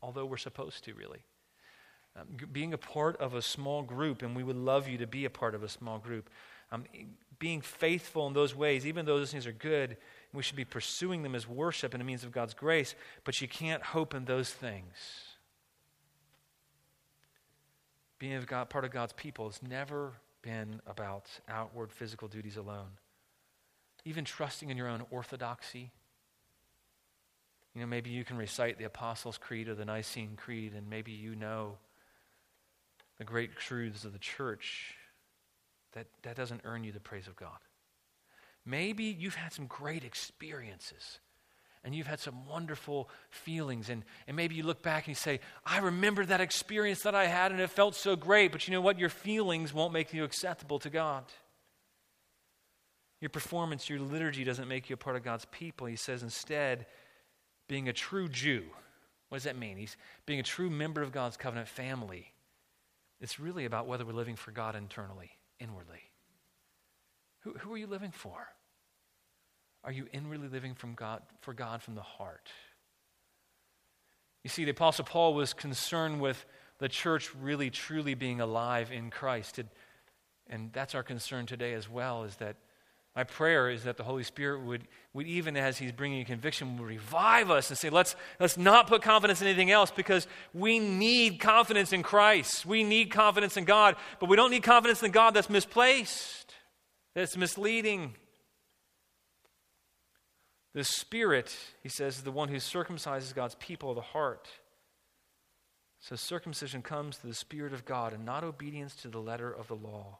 although 0.00 0.26
we're 0.26 0.36
supposed 0.36 0.84
to, 0.84 0.94
really. 0.94 1.20
Um, 2.18 2.28
being 2.52 2.72
a 2.72 2.78
part 2.78 3.16
of 3.18 3.34
a 3.34 3.42
small 3.42 3.82
group, 3.82 4.22
and 4.22 4.34
we 4.34 4.42
would 4.42 4.56
love 4.56 4.88
you 4.88 4.96
to 4.98 5.06
be 5.06 5.24
a 5.24 5.30
part 5.30 5.54
of 5.54 5.62
a 5.62 5.68
small 5.68 5.98
group. 5.98 6.30
Um, 6.72 6.84
being 7.38 7.60
faithful 7.60 8.26
in 8.26 8.32
those 8.32 8.54
ways, 8.54 8.86
even 8.86 9.06
though 9.06 9.18
those 9.18 9.32
things 9.32 9.46
are 9.46 9.52
good, 9.52 9.96
we 10.32 10.42
should 10.42 10.56
be 10.56 10.64
pursuing 10.64 11.22
them 11.22 11.34
as 11.34 11.48
worship 11.48 11.94
and 11.94 12.02
a 12.02 12.04
means 12.04 12.24
of 12.24 12.32
God's 12.32 12.54
grace, 12.54 12.94
but 13.24 13.40
you 13.40 13.48
can't 13.48 13.82
hope 13.82 14.14
in 14.14 14.24
those 14.24 14.50
things. 14.50 14.94
Being 18.18 18.34
a 18.34 18.40
God, 18.42 18.70
part 18.70 18.84
of 18.84 18.90
God's 18.90 19.12
people 19.12 19.46
has 19.46 19.62
never 19.62 20.12
been 20.42 20.80
about 20.86 21.28
outward 21.48 21.92
physical 21.92 22.28
duties 22.28 22.56
alone. 22.56 22.90
Even 24.04 24.24
trusting 24.24 24.70
in 24.70 24.76
your 24.76 24.88
own 24.88 25.04
orthodoxy. 25.10 25.90
You 27.74 27.80
know, 27.80 27.86
maybe 27.86 28.10
you 28.10 28.24
can 28.24 28.36
recite 28.36 28.78
the 28.78 28.84
Apostles' 28.84 29.36
Creed 29.36 29.68
or 29.68 29.74
the 29.74 29.84
Nicene 29.84 30.36
Creed, 30.36 30.72
and 30.74 30.88
maybe 30.88 31.12
you 31.12 31.34
know 31.34 31.76
the 33.18 33.24
great 33.24 33.56
truths 33.56 34.04
of 34.04 34.12
the 34.12 34.18
church. 34.18 34.94
That, 35.96 36.06
that 36.22 36.36
doesn't 36.36 36.60
earn 36.64 36.84
you 36.84 36.92
the 36.92 37.00
praise 37.00 37.26
of 37.26 37.36
God. 37.36 37.56
Maybe 38.66 39.04
you've 39.04 39.34
had 39.34 39.52
some 39.54 39.66
great 39.66 40.04
experiences 40.04 41.20
and 41.82 41.94
you've 41.94 42.06
had 42.06 42.20
some 42.20 42.46
wonderful 42.46 43.08
feelings. 43.30 43.88
And, 43.88 44.04
and 44.26 44.36
maybe 44.36 44.56
you 44.56 44.62
look 44.62 44.82
back 44.82 45.04
and 45.04 45.08
you 45.08 45.14
say, 45.14 45.40
I 45.64 45.78
remember 45.78 46.26
that 46.26 46.42
experience 46.42 47.02
that 47.04 47.14
I 47.14 47.26
had 47.26 47.50
and 47.50 47.60
it 47.60 47.70
felt 47.70 47.94
so 47.94 48.14
great. 48.14 48.52
But 48.52 48.68
you 48.68 48.74
know 48.74 48.82
what? 48.82 48.98
Your 48.98 49.08
feelings 49.08 49.72
won't 49.72 49.94
make 49.94 50.12
you 50.12 50.22
acceptable 50.22 50.78
to 50.80 50.90
God. 50.90 51.24
Your 53.22 53.30
performance, 53.30 53.88
your 53.88 54.00
liturgy 54.00 54.44
doesn't 54.44 54.68
make 54.68 54.90
you 54.90 54.94
a 54.94 54.98
part 54.98 55.16
of 55.16 55.24
God's 55.24 55.46
people. 55.46 55.86
He 55.86 55.96
says 55.96 56.22
instead, 56.22 56.84
being 57.68 57.88
a 57.88 57.94
true 57.94 58.28
Jew. 58.28 58.64
What 59.30 59.38
does 59.38 59.44
that 59.44 59.56
mean? 59.56 59.78
He's 59.78 59.96
being 60.26 60.40
a 60.40 60.44
true 60.44 60.68
member 60.68 61.00
of 61.00 61.10
God's 61.10 61.38
covenant 61.38 61.68
family. 61.68 62.32
It's 63.20 63.40
really 63.40 63.64
about 63.64 63.86
whether 63.86 64.04
we're 64.04 64.12
living 64.12 64.36
for 64.36 64.50
God 64.50 64.76
internally, 64.76 65.30
inwardly. 65.60 66.00
Who, 67.40 67.52
who 67.52 67.72
are 67.72 67.78
you 67.78 67.86
living 67.86 68.12
for? 68.12 68.48
Are 69.84 69.92
you 69.92 70.06
inwardly 70.12 70.48
living 70.48 70.74
from 70.74 70.94
God, 70.94 71.22
for 71.40 71.54
God 71.54 71.82
from 71.82 71.94
the 71.94 72.02
heart? 72.02 72.50
You 74.42 74.50
see, 74.50 74.64
the 74.64 74.72
Apostle 74.72 75.04
Paul 75.04 75.34
was 75.34 75.52
concerned 75.52 76.20
with 76.20 76.44
the 76.78 76.88
church 76.88 77.34
really, 77.34 77.70
truly 77.70 78.14
being 78.14 78.40
alive 78.40 78.92
in 78.92 79.10
Christ. 79.10 79.60
And 80.48 80.72
that's 80.72 80.94
our 80.94 81.02
concern 81.02 81.46
today 81.46 81.72
as 81.72 81.88
well, 81.88 82.24
is 82.24 82.36
that 82.36 82.56
my 83.16 83.24
prayer 83.24 83.70
is 83.70 83.84
that 83.84 83.96
the 83.96 84.04
Holy 84.04 84.22
Spirit 84.22 84.62
would, 84.62 84.86
would 85.14 85.26
even 85.26 85.56
as 85.56 85.78
He's 85.78 85.90
bringing 85.90 86.22
conviction, 86.26 86.76
would 86.76 86.86
revive 86.86 87.50
us 87.50 87.70
and 87.70 87.78
say, 87.78 87.88
let's, 87.88 88.14
let's 88.38 88.58
not 88.58 88.88
put 88.88 89.00
confidence 89.00 89.40
in 89.40 89.48
anything 89.48 89.70
else 89.70 89.90
because 89.90 90.26
we 90.52 90.78
need 90.78 91.40
confidence 91.40 91.94
in 91.94 92.02
Christ. 92.02 92.66
We 92.66 92.84
need 92.84 93.10
confidence 93.10 93.56
in 93.56 93.64
God, 93.64 93.96
but 94.20 94.28
we 94.28 94.36
don't 94.36 94.50
need 94.50 94.62
confidence 94.62 95.02
in 95.02 95.12
God 95.12 95.32
that's 95.32 95.48
misplaced, 95.48 96.54
that's 97.14 97.38
misleading. 97.38 98.14
The 100.74 100.84
Spirit, 100.84 101.56
he 101.82 101.88
says, 101.88 102.18
is 102.18 102.22
the 102.22 102.30
one 102.30 102.50
who 102.50 102.56
circumcises 102.56 103.34
God's 103.34 103.54
people 103.54 103.88
of 103.88 103.96
the 103.96 104.02
heart. 104.02 104.46
So 106.00 106.16
circumcision 106.16 106.82
comes 106.82 107.16
through 107.16 107.30
the 107.30 107.36
Spirit 107.36 107.72
of 107.72 107.86
God 107.86 108.12
and 108.12 108.26
not 108.26 108.44
obedience 108.44 108.94
to 108.96 109.08
the 109.08 109.18
letter 109.18 109.50
of 109.50 109.68
the 109.68 109.74
law. 109.74 110.18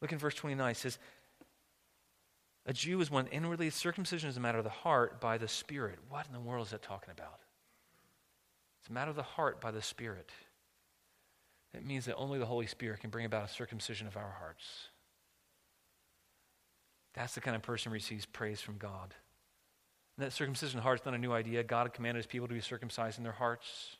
Look 0.00 0.12
in 0.12 0.18
verse 0.18 0.34
29. 0.34 0.70
It 0.70 0.76
says, 0.76 0.98
A 2.66 2.72
Jew 2.72 3.00
is 3.00 3.10
one 3.10 3.26
inwardly, 3.28 3.70
circumcision 3.70 4.28
is 4.28 4.36
a 4.36 4.40
matter 4.40 4.58
of 4.58 4.64
the 4.64 4.70
heart 4.70 5.20
by 5.20 5.38
the 5.38 5.48
Spirit. 5.48 5.98
What 6.08 6.26
in 6.26 6.32
the 6.32 6.40
world 6.40 6.66
is 6.66 6.72
that 6.72 6.82
talking 6.82 7.10
about? 7.10 7.40
It's 8.80 8.88
a 8.88 8.92
matter 8.92 9.10
of 9.10 9.16
the 9.16 9.22
heart 9.22 9.60
by 9.60 9.70
the 9.70 9.82
Spirit. 9.82 10.30
It 11.74 11.86
means 11.86 12.06
that 12.06 12.16
only 12.16 12.38
the 12.38 12.46
Holy 12.46 12.66
Spirit 12.66 13.00
can 13.00 13.10
bring 13.10 13.26
about 13.26 13.48
a 13.48 13.52
circumcision 13.52 14.06
of 14.06 14.16
our 14.16 14.34
hearts. 14.38 14.64
That's 17.14 17.34
the 17.34 17.40
kind 17.40 17.56
of 17.56 17.62
person 17.62 17.90
who 17.90 17.94
receives 17.94 18.26
praise 18.26 18.60
from 18.60 18.78
God. 18.78 19.14
And 20.16 20.26
that 20.26 20.32
circumcision 20.32 20.78
of 20.78 20.82
the 20.82 20.86
heart 20.86 21.00
is 21.00 21.06
not 21.06 21.14
a 21.14 21.18
new 21.18 21.32
idea. 21.32 21.62
God 21.62 21.92
commanded 21.92 22.18
his 22.18 22.26
people 22.26 22.48
to 22.48 22.54
be 22.54 22.60
circumcised 22.60 23.18
in 23.18 23.24
their 23.24 23.32
hearts. 23.32 23.96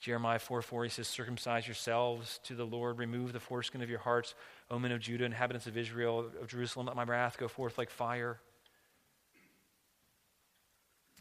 Jeremiah 0.00 0.38
4 0.38 0.62
4, 0.62 0.84
he 0.84 0.90
says, 0.90 1.08
Circumcise 1.08 1.66
yourselves 1.66 2.40
to 2.44 2.54
the 2.54 2.64
Lord, 2.64 2.98
remove 2.98 3.32
the 3.32 3.40
foreskin 3.40 3.82
of 3.82 3.90
your 3.90 3.98
hearts, 3.98 4.34
O 4.70 4.78
men 4.78 4.92
of 4.92 5.00
Judah, 5.00 5.24
inhabitants 5.24 5.66
of 5.66 5.76
Israel, 5.76 6.30
of 6.40 6.46
Jerusalem, 6.46 6.86
let 6.86 6.96
my 6.96 7.02
wrath 7.02 7.36
go 7.38 7.48
forth 7.48 7.76
like 7.76 7.90
fire. 7.90 8.40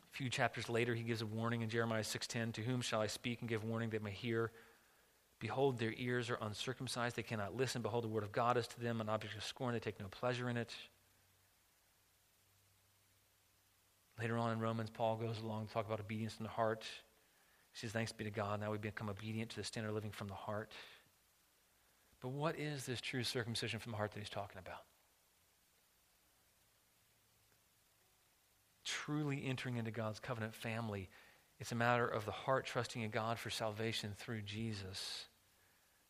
A 0.04 0.16
few 0.16 0.30
chapters 0.30 0.70
later, 0.70 0.94
he 0.94 1.04
gives 1.04 1.22
a 1.22 1.26
warning 1.26 1.62
in 1.62 1.70
Jeremiah 1.70 2.04
6:10, 2.04 2.54
To 2.54 2.62
whom 2.62 2.82
shall 2.82 3.02
I 3.02 3.08
speak 3.08 3.40
and 3.42 3.50
give 3.50 3.64
warning 3.64 3.90
that 3.92 4.04
may 4.04 4.12
hear? 4.12 4.52
Behold, 5.40 5.80
their 5.80 5.94
ears 5.96 6.30
are 6.30 6.38
uncircumcised, 6.42 7.16
they 7.16 7.24
cannot 7.24 7.56
listen. 7.56 7.82
Behold, 7.82 8.04
the 8.04 8.10
word 8.10 8.24
of 8.24 8.32
God 8.32 8.58
is 8.58 8.68
to 8.68 8.80
them 8.80 9.00
an 9.00 9.10
object 9.10 9.36
of 9.36 9.44
scorn, 9.44 9.74
they 9.74 9.80
take 9.80 10.00
no 10.00 10.08
pleasure 10.08 10.50
in 10.50 10.58
it. 10.58 10.74
Later 14.20 14.38
on 14.38 14.52
in 14.52 14.60
Romans, 14.60 14.90
Paul 14.90 15.16
goes 15.16 15.40
along 15.40 15.68
to 15.68 15.74
talk 15.74 15.88
about 15.88 16.02
obedience 16.02 16.36
in 16.40 16.44
the 16.44 16.50
heart. 16.50 16.84
He 17.72 17.80
says, 17.80 17.92
Thanks 17.92 18.12
be 18.12 18.26
to 18.26 18.32
God, 18.32 18.60
now 18.60 18.72
we 18.72 18.78
become 18.78 19.10
obedient 19.10 19.52
to 19.52 19.56
the 19.56 19.64
standard 19.64 19.90
of 19.90 19.96
living 19.96 20.12
from 20.12 20.28
the 20.28 20.34
heart. 20.34 20.72
But 22.22 22.30
what 22.30 22.60
is 22.60 22.86
this 22.86 23.00
true 23.00 23.24
circumcision 23.24 23.80
from 23.80 23.92
the 23.92 23.98
heart 23.98 24.12
that 24.12 24.20
he's 24.20 24.30
talking 24.30 24.60
about? 24.60 24.84
Truly 28.86 29.44
entering 29.46 29.78
into 29.78 29.92
God's 29.92 30.20
covenant 30.20 30.54
family. 30.54 31.10
It's 31.60 31.72
a 31.72 31.76
matter 31.76 32.08
of 32.08 32.26
the 32.26 32.32
heart 32.32 32.66
trusting 32.66 33.02
in 33.02 33.10
God 33.10 33.40
for 33.40 33.50
salvation 33.50 34.14
through 34.18 34.42
Jesus. 34.42 35.26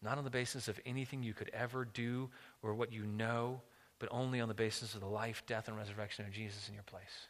Not 0.01 0.17
on 0.17 0.23
the 0.23 0.29
basis 0.29 0.67
of 0.67 0.79
anything 0.85 1.23
you 1.23 1.33
could 1.33 1.51
ever 1.53 1.85
do 1.85 2.29
or 2.61 2.73
what 2.73 2.93
you 2.93 3.05
know, 3.05 3.61
but 3.99 4.09
only 4.11 4.39
on 4.39 4.47
the 4.47 4.53
basis 4.53 4.95
of 4.95 5.01
the 5.01 5.07
life, 5.07 5.43
death, 5.45 5.67
and 5.67 5.77
resurrection 5.77 6.25
of 6.25 6.31
Jesus 6.31 6.69
in 6.69 6.73
your 6.73 6.83
place. 6.83 7.27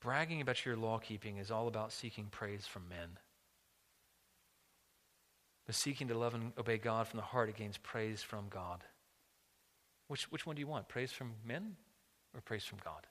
Bragging 0.00 0.40
about 0.40 0.64
your 0.64 0.76
law 0.76 0.98
keeping 0.98 1.36
is 1.36 1.50
all 1.50 1.68
about 1.68 1.92
seeking 1.92 2.26
praise 2.26 2.66
from 2.66 2.88
men. 2.88 3.18
But 5.72 5.76
seeking 5.78 6.08
to 6.08 6.14
love 6.14 6.34
and 6.34 6.52
obey 6.58 6.76
God 6.76 7.08
from 7.08 7.16
the 7.16 7.24
heart, 7.24 7.56
gains 7.56 7.78
praise 7.78 8.20
from 8.20 8.44
God. 8.50 8.84
Which, 10.06 10.30
which 10.30 10.44
one 10.44 10.54
do 10.54 10.60
you 10.60 10.66
want? 10.66 10.86
Praise 10.86 11.12
from 11.12 11.32
men 11.46 11.76
or 12.34 12.42
praise 12.42 12.62
from 12.62 12.76
God? 12.84 13.06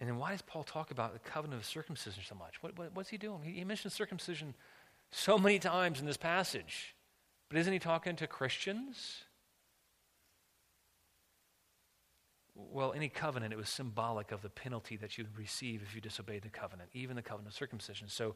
And 0.00 0.08
then 0.08 0.16
why 0.16 0.32
does 0.32 0.42
Paul 0.42 0.64
talk 0.64 0.90
about 0.90 1.12
the 1.12 1.20
covenant 1.20 1.60
of 1.60 1.64
circumcision 1.64 2.24
so 2.28 2.34
much? 2.34 2.60
What, 2.60 2.76
what, 2.76 2.92
what's 2.92 3.10
he 3.10 3.18
doing? 3.18 3.38
He, 3.44 3.52
he 3.52 3.64
mentions 3.64 3.94
circumcision 3.94 4.54
so 5.12 5.38
many 5.38 5.60
times 5.60 6.00
in 6.00 6.06
this 6.06 6.16
passage. 6.16 6.96
But 7.48 7.56
isn't 7.58 7.72
he 7.72 7.78
talking 7.78 8.16
to 8.16 8.26
Christians? 8.26 9.22
Well, 12.56 12.94
any 12.94 13.08
covenant, 13.08 13.52
it 13.52 13.56
was 13.56 13.68
symbolic 13.68 14.32
of 14.32 14.42
the 14.42 14.50
penalty 14.50 14.96
that 14.96 15.16
you 15.18 15.22
would 15.22 15.38
receive 15.38 15.82
if 15.82 15.94
you 15.94 16.00
disobeyed 16.00 16.42
the 16.42 16.48
covenant, 16.48 16.90
even 16.94 17.14
the 17.14 17.22
covenant 17.22 17.54
of 17.54 17.56
circumcision. 17.56 18.08
So, 18.08 18.34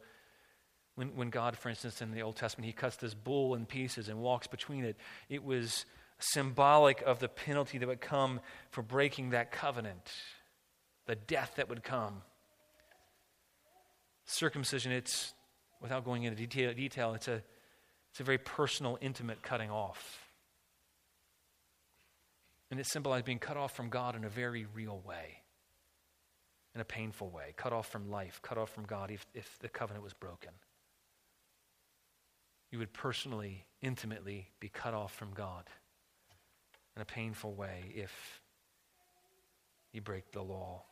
when, 0.97 1.15
when 1.15 1.31
God, 1.31 1.57
for 1.57 1.69
instance, 1.69 2.03
in 2.03 2.11
the 2.11 2.23
Old 2.23 2.37
Testament, 2.37 2.67
he 2.67 2.73
cuts 2.73 2.97
this 2.97 3.15
bull 3.15 3.55
in 3.55 3.67
pieces 3.67 4.09
and 4.09 4.19
walks 4.19 4.47
between 4.47 4.85
it, 4.85 4.97
it 5.29 5.45
was 5.45 5.85
symbolic 6.19 7.03
of 7.03 7.19
the 7.19 7.29
penalty 7.29 7.79
that 7.79 7.87
would 7.87 8.01
come 8.01 8.41
for 8.71 8.83
breaking 8.83 9.31
that 9.31 9.53
covenant, 9.53 10.11
the 11.07 11.15
death 11.15 11.53
that 11.57 11.69
would 11.69 11.85
come. 11.85 12.23
Circumcision, 14.25 14.91
it's, 14.91 15.35
without 15.81 16.05
going 16.05 16.25
into 16.25 16.37
detail, 16.37 16.73
detail 16.73 17.15
it's, 17.15 17.29
a, 17.29 17.43
it's 18.11 18.21
a 18.21 18.25
very 18.25 18.39
personal, 18.39 18.99
intimate 19.03 19.43
cutting 19.43 19.71
off. 19.71 20.23
And 22.71 22.81
it 22.81 22.87
symbolized 22.87 23.27
being 23.27 23.39
cut 23.39 23.59
off 23.59 23.77
from 23.77 23.91
God 23.91 24.17
in 24.17 24.25
a 24.25 24.31
very 24.31 24.67
real 24.75 25.01
way, 25.07 25.43
in 26.75 26.81
a 26.81 26.85
painful 26.85 27.29
way, 27.29 27.53
cut 27.57 27.75
off 27.75 27.89
from 27.89 28.11
life, 28.11 28.41
cut 28.43 28.57
off 28.57 28.71
from 28.71 28.85
God 28.87 29.11
if, 29.11 29.27
if 29.35 29.59
the 29.61 29.69
covenant 29.69 30.03
was 30.03 30.15
broken. 30.15 30.51
You 32.71 32.79
would 32.79 32.93
personally, 32.93 33.65
intimately 33.81 34.51
be 34.61 34.69
cut 34.69 34.95
off 34.95 35.15
from 35.15 35.33
God 35.35 35.65
in 36.95 37.03
a 37.03 37.05
painful 37.05 37.55
way 37.55 37.93
if 37.95 38.41
you 39.93 40.01
break 40.01 40.33
the 40.33 40.43
law. 40.43 40.83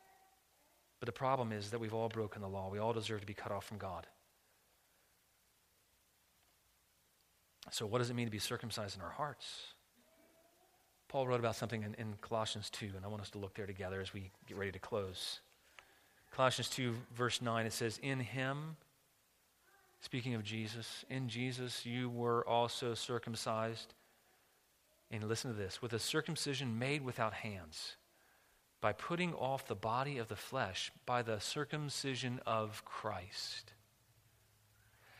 But 1.00 1.06
the 1.06 1.12
problem 1.12 1.52
is 1.52 1.70
that 1.70 1.80
we've 1.80 1.94
all 1.94 2.08
broken 2.08 2.40
the 2.40 2.48
law. 2.48 2.70
We 2.70 2.78
all 2.78 2.92
deserve 2.92 3.20
to 3.20 3.26
be 3.26 3.34
cut 3.34 3.52
off 3.52 3.64
from 3.64 3.78
God. 3.78 4.06
So, 7.70 7.86
what 7.86 7.98
does 7.98 8.10
it 8.10 8.14
mean 8.14 8.26
to 8.26 8.30
be 8.30 8.38
circumcised 8.38 8.96
in 8.96 9.02
our 9.02 9.10
hearts? 9.10 9.74
Paul 11.08 11.26
wrote 11.26 11.40
about 11.40 11.56
something 11.56 11.82
in, 11.82 11.94
in, 11.94 12.14
Colossians 12.20 12.70
2, 12.70 12.90
and 12.96 13.04
I 13.04 13.08
want 13.08 13.22
us 13.22 13.30
to 13.30 13.38
look 13.38 13.54
there 13.54 13.66
together 13.66 14.00
as 14.00 14.12
we 14.12 14.30
get 14.46 14.56
ready 14.56 14.72
to 14.72 14.78
close. 14.78 15.40
Colossians 16.32 16.68
2, 16.70 16.94
verse 17.14 17.40
9, 17.40 17.66
it 17.66 17.72
says, 17.72 17.98
In 18.02 18.20
him, 18.20 18.76
speaking 20.04 20.34
of 20.34 20.44
Jesus, 20.44 21.04
in 21.08 21.28
Jesus 21.28 21.84
you 21.86 22.08
were 22.10 22.46
also 22.46 22.94
circumcised. 22.94 23.94
And 25.10 25.24
listen 25.24 25.50
to 25.50 25.56
this 25.56 25.80
with 25.80 25.92
a 25.92 25.98
circumcision 25.98 26.78
made 26.78 27.02
without 27.02 27.32
hands, 27.32 27.96
by 28.80 28.92
putting 28.92 29.32
off 29.34 29.66
the 29.66 29.74
body 29.74 30.18
of 30.18 30.28
the 30.28 30.36
flesh 30.36 30.92
by 31.06 31.22
the 31.22 31.38
circumcision 31.38 32.40
of 32.46 32.84
Christ 32.84 33.72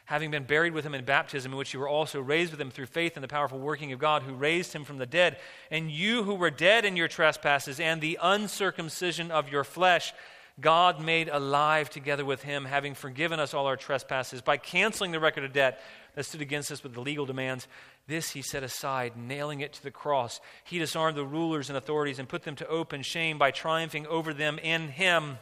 having 0.07 0.31
been 0.31 0.45
buried 0.45 0.75
with 0.75 0.85
him 0.85 0.95
in 0.95 1.05
baptism, 1.05 1.53
in 1.53 1.59
which 1.59 1.73
you 1.73 1.81
were 1.81 1.89
also 1.89 2.21
raised 2.21 2.51
with 2.51 2.61
him 2.61 2.71
through 2.71 2.87
faith 2.87 3.17
in 3.17 3.23
the 3.23 3.29
powerful 3.29 3.59
working 3.59 3.93
of 3.93 3.99
God 3.99 4.23
who 4.23 4.35
raised 4.35 4.73
him 4.73 4.85
from 4.85 4.99
the 4.99 5.07
dead. 5.07 5.39
And 5.71 5.91
you 5.91 6.25
who 6.25 6.35
were 6.35 6.51
dead 6.51 6.85
in 6.85 6.97
your 6.97 7.09
trespasses 7.09 7.81
and 7.81 8.01
the 8.01 8.19
uncircumcision 8.23 9.31
of 9.31 9.51
your 9.51 9.65
flesh, 9.65 10.13
God 10.61 11.01
made 11.01 11.29
alive 11.29 11.91
together 11.91 12.25
with 12.25 12.43
him, 12.43 12.65
having 12.65 12.95
forgiven 12.95 13.41
us 13.41 13.55
all 13.55 13.67
our 13.67 13.77
trespasses 13.77 14.41
by 14.41 14.57
canceling 14.57 15.11
the 15.11 15.19
record 15.19 15.43
of 15.43 15.53
debt 15.53 15.81
that 16.15 16.27
stood 16.27 16.41
against 16.41 16.71
us 16.71 16.83
with 16.83 16.95
the 16.95 17.01
legal 17.01 17.27
demands. 17.27 17.67
This 18.07 18.31
he 18.31 18.43
set 18.43 18.63
aside, 18.63 19.17
nailing 19.17 19.61
it 19.61 19.73
to 19.73 19.83
the 19.83 19.91
cross. 19.91 20.41
He 20.63 20.79
disarmed 20.79 21.17
the 21.17 21.25
rulers 21.25 21.71
and 21.71 21.77
authorities 21.77 22.21
and 22.21 22.29
put 22.29 22.45
them 22.45 22.55
to 22.57 22.69
open 22.69 23.03
shame 23.03 23.37
by 23.37 23.51
triumphing 23.51 24.07
over 24.07 24.33
them 24.33 24.61
in 24.61 24.89
him. 24.89 25.39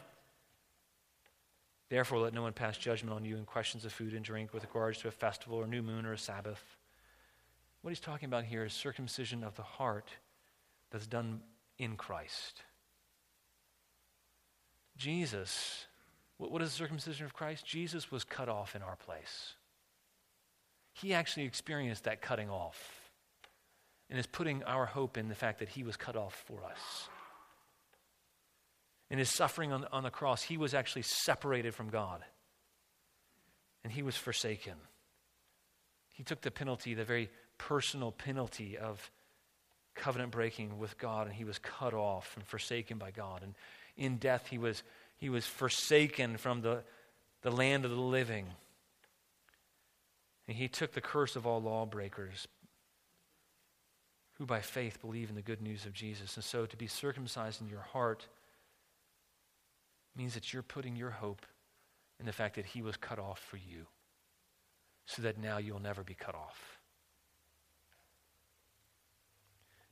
Therefore, 1.91 2.21
let 2.21 2.33
no 2.33 2.41
one 2.41 2.55
pass 2.55 2.79
judgment 2.79 3.15
on 3.15 3.27
you 3.27 3.37
in 3.37 3.45
questions 3.45 3.85
of 3.85 3.93
food 3.93 4.15
and 4.15 4.25
drink 4.25 4.55
with 4.55 4.65
regards 4.65 4.99
to 5.01 5.09
a 5.09 5.11
festival 5.11 5.59
or 5.59 5.67
new 5.67 5.83
moon 5.83 6.07
or 6.07 6.15
a 6.15 6.19
Sabbath. 6.19 6.63
What 7.83 7.91
he's 7.91 8.01
talking 8.01 8.27
about 8.27 8.45
here 8.45 8.65
is 8.65 8.73
circumcision 8.73 9.45
of 9.45 9.57
the 9.57 9.63
heart 9.63 10.09
that's 10.91 11.07
done 11.07 11.43
in 11.77 11.97
Christ. 11.97 12.63
Jesus, 14.97 15.87
what 16.39 16.63
is 16.63 16.71
the 16.71 16.77
circumcision 16.77 17.25
of 17.25 17.35
Christ? 17.35 17.67
Jesus 17.67 18.11
was 18.11 18.25
cut 18.25 18.49
off 18.49 18.77
in 18.77 18.83
our 18.83 18.97
place. 18.97 19.55
He 20.93 21.15
actually 21.15 21.47
experienced 21.47 22.05
that 22.05 22.21
cutting 22.21 22.51
off 22.51 23.11
and 24.11 24.19
is 24.19 24.27
putting 24.27 24.63
our 24.65 24.87
hope 24.87 25.17
in 25.17 25.29
the 25.29 25.35
fact 25.35 25.61
that 25.61 25.71
he 25.71 25.83
was 25.83 25.97
cut 25.97 26.17
off 26.17 26.45
for 26.47 26.65
us 26.65 27.09
in 29.13 29.19
his 29.19 29.29
suffering 29.29 29.73
on, 29.73 29.87
on 29.93 30.05
the 30.05 30.11
cross, 30.11 30.43
he 30.43 30.57
was 30.57 30.73
actually 30.73 31.03
separated 31.03 31.75
from 31.75 31.91
God. 31.91 32.25
And 33.85 33.93
he 33.93 34.03
was 34.03 34.17
forsaken. 34.17 34.73
He 36.09 36.23
took 36.23 36.41
the 36.41 36.51
penalty, 36.51 36.95
the 36.95 37.05
very 37.05 37.29
personal 37.59 38.11
penalty 38.11 38.79
of 38.79 39.11
covenant 39.95 40.33
breaking 40.33 40.79
with 40.79 40.97
God, 40.97 41.27
and 41.27 41.37
he 41.37 41.45
was 41.45 41.59
cut 41.59 41.93
off 41.93 42.33
and 42.37 42.47
forsaken 42.47 42.97
by 42.97 43.11
God. 43.11 43.43
And 43.43 43.55
in 43.97 44.17
death, 44.17 44.49
he 44.49 44.59
was, 44.59 44.83
he 45.17 45.29
was 45.29 45.47
forsaken 45.47 46.37
from 46.37 46.63
the, 46.63 46.83
the 47.43 47.51
land 47.51 47.85
of 47.85 47.91
the 47.91 47.97
living. 47.97 48.47
And 50.49 50.57
he 50.57 50.69
took 50.69 50.93
the 50.93 51.01
curse 51.01 51.37
of 51.37 51.47
all 51.47 51.63
lawbreakers 51.63 52.49
who 54.39 54.47
by 54.47 54.61
faith 54.61 55.01
believe 55.01 55.29
in 55.29 55.37
the 55.37 55.43
good 55.43 55.63
news 55.63 55.87
of 55.87 55.93
Jesus. 55.93 56.37
And 56.37 56.45
so 56.45 56.67
to 56.67 56.77
be 56.77 56.87
circumcised 56.87 57.61
in 57.61 57.69
your 57.69 57.81
heart 57.81 58.27
means 60.17 60.35
that 60.35 60.53
you're 60.53 60.63
putting 60.63 60.97
your 60.97 61.11
hope 61.11 61.47
in 62.19 62.27
the 62.27 62.33
fact 62.33 62.57
that 62.57 62.67
he 62.67 62.83
was 62.83 62.97
cut 62.97 63.19
off 63.19 63.39
for 63.39 63.57
you 63.57 63.87
so 65.07 65.23
that 65.23 65.39
now 65.39 65.59
you'll 65.59 65.81
never 65.81 66.03
be 66.03 66.15
cut 66.15 66.35
off. 66.35 66.79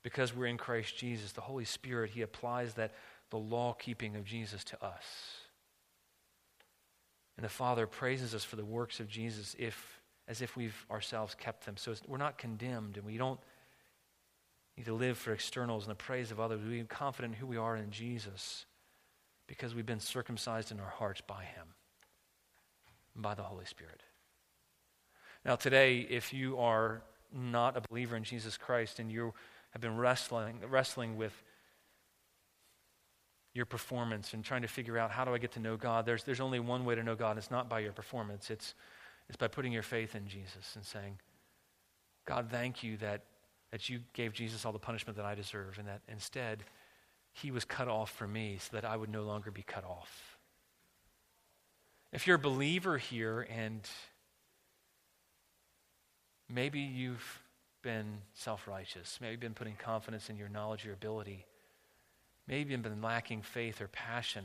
Because 0.03 0.35
we're 0.35 0.47
in 0.47 0.57
Christ 0.57 0.97
Jesus, 0.97 1.33
the 1.33 1.41
Holy 1.43 1.65
Spirit, 1.65 2.11
he 2.11 2.23
applies 2.23 2.75
that 2.75 2.93
the 3.31 3.39
law 3.39 3.73
keeping 3.73 4.17
of 4.17 4.25
Jesus 4.25 4.65
to 4.65 4.85
us. 4.85 5.05
And 7.37 7.45
the 7.45 7.49
Father 7.49 7.87
praises 7.87 8.35
us 8.35 8.45
for 8.45 8.57
the 8.57 8.65
works 8.65 9.01
of 9.01 9.09
Jesus 9.09 9.57
if, 9.59 10.01
as 10.29 10.43
if 10.43 10.57
we've 10.57 10.85
ourselves 10.91 11.35
kept 11.35 11.65
them. 11.65 11.77
So 11.77 11.95
we're 12.07 12.19
not 12.19 12.37
condemned 12.37 12.97
and 12.97 13.07
we 13.07 13.17
don't 13.17 13.41
need 14.77 14.85
to 14.85 14.95
live 14.95 15.17
for 15.17 15.33
externals 15.33 15.85
and 15.85 15.91
the 15.91 15.97
praise 15.97 16.31
of 16.31 16.41
others. 16.41 16.61
We're 16.63 16.85
confident 16.85 17.35
in 17.35 17.41
who 17.41 17.47
we 17.47 17.57
are 17.57 17.77
in 17.77 17.91
Jesus 17.91 18.67
because 19.47 19.75
we've 19.75 19.87
been 19.87 20.01
circumcised 20.01 20.71
in 20.71 20.81
our 20.81 20.91
hearts 20.91 21.23
by 21.27 21.45
Him, 21.45 21.69
by 23.17 23.35
the 23.35 23.43
Holy 23.43 23.65
Spirit. 23.65 24.03
Now, 25.45 25.57
today, 25.57 26.07
if 26.11 26.33
you 26.33 26.59
are 26.59 27.03
not 27.33 27.77
a 27.77 27.81
believer 27.81 28.17
in 28.17 28.25
Jesus 28.25 28.57
Christ 28.57 28.99
and 28.99 29.11
you 29.11 29.33
have 29.71 29.81
been 29.81 29.97
wrestling, 29.97 30.59
wrestling 30.69 31.17
with 31.17 31.43
your 33.53 33.67
performance 33.67 34.33
and 34.33 34.45
trying 34.45 34.63
to 34.63 34.69
figure 34.69 34.97
out 34.97 35.11
how 35.11 35.25
do 35.25 35.35
I 35.35 35.39
get 35.39 35.53
to 35.53 35.61
know 35.61 35.77
God, 35.77 36.07
there's, 36.07 36.23
there's 36.23 36.41
only 36.41 36.61
one 36.61 36.85
way 36.85 36.95
to 36.95 37.03
know 37.03 37.17
God. 37.17 37.37
It's 37.37 37.51
not 37.51 37.69
by 37.69 37.81
your 37.81 37.93
performance, 37.93 38.51
it's, 38.51 38.75
it's 39.29 39.37
by 39.37 39.49
putting 39.49 39.73
your 39.73 39.83
faith 39.83 40.15
in 40.15 40.29
Jesus 40.29 40.77
and 40.77 40.85
saying, 40.85 41.19
God, 42.27 42.49
thank 42.51 42.83
you 42.83 42.97
that, 42.99 43.23
that 43.73 43.89
you 43.89 44.01
gave 44.13 44.33
Jesus 44.33 44.65
all 44.65 44.73
the 44.73 44.79
punishment 44.79 45.17
that 45.17 45.27
I 45.27 45.35
deserve 45.35 45.79
and 45.79 45.89
that 45.89 46.01
instead 46.09 46.65
he 47.33 47.51
was 47.51 47.65
cut 47.65 47.89
off 47.89 48.11
for 48.11 48.27
me 48.27 48.59
so 48.61 48.71
that 48.73 48.85
I 48.85 48.97
would 48.97 49.11
no 49.11 49.23
longer 49.23 49.51
be 49.51 49.63
cut 49.63 49.85
off. 49.85 50.39
If 52.13 52.27
you're 52.27 52.37
a 52.37 52.41
believer 52.41 52.99
here 52.99 53.47
and 53.49 53.89
maybe 56.49 56.81
you've 56.81 57.41
been 57.83 58.19
self 58.35 58.67
righteous, 58.67 59.19
maybe 59.21 59.33
you've 59.33 59.41
been 59.41 59.55
putting 59.55 59.77
confidence 59.77 60.29
in 60.29 60.37
your 60.37 60.49
knowledge, 60.49 60.85
your 60.85 60.95
ability, 60.95 61.47
maybe 62.51 62.73
you've 62.73 62.83
been 62.83 63.01
lacking 63.01 63.43
faith 63.43 63.81
or 63.81 63.87
passion, 63.89 64.45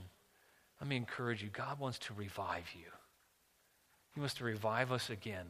let 0.80 0.88
me 0.88 0.95
encourage 0.95 1.41
you 1.41 1.49
God 1.49 1.80
wants 1.80 1.97
to 1.99 2.14
revive 2.14 2.70
you. 2.76 2.91
He 4.14 4.20
wants 4.20 4.36
to 4.36 4.45
revive 4.45 4.91
us 4.91 5.10
again 5.10 5.45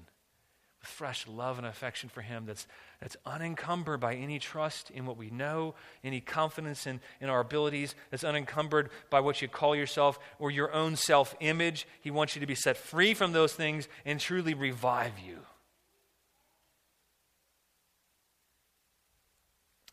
with 0.80 0.90
fresh 0.90 1.28
love 1.28 1.58
and 1.58 1.68
affection 1.68 2.10
for 2.10 2.22
Him 2.22 2.46
that's, 2.46 2.66
that's 3.02 3.18
unencumbered 3.26 4.00
by 4.00 4.16
any 4.16 4.40
trust 4.40 4.90
in 4.90 5.06
what 5.06 5.18
we 5.18 5.30
know, 5.30 5.76
any 6.04 6.22
confidence 6.22 6.88
in, 6.88 7.02
in 7.20 7.30
our 7.30 7.42
abilities, 7.42 7.94
that's 8.10 8.24
unencumbered 8.24 8.90
by 9.10 9.20
what 9.20 9.42
you 9.42 9.48
call 9.48 9.76
yourself 9.76 10.18
or 10.40 10.50
your 10.50 10.74
own 10.74 10.96
self 10.96 11.36
image. 11.42 11.86
He 12.02 12.10
wants 12.10 12.36
you 12.36 12.40
to 12.40 12.48
be 12.48 12.56
set 12.56 12.78
free 12.78 13.14
from 13.14 13.34
those 13.34 13.54
things 13.54 13.88
and 14.06 14.20
truly 14.20 14.54
revive 14.54 15.20
you. 15.20 15.40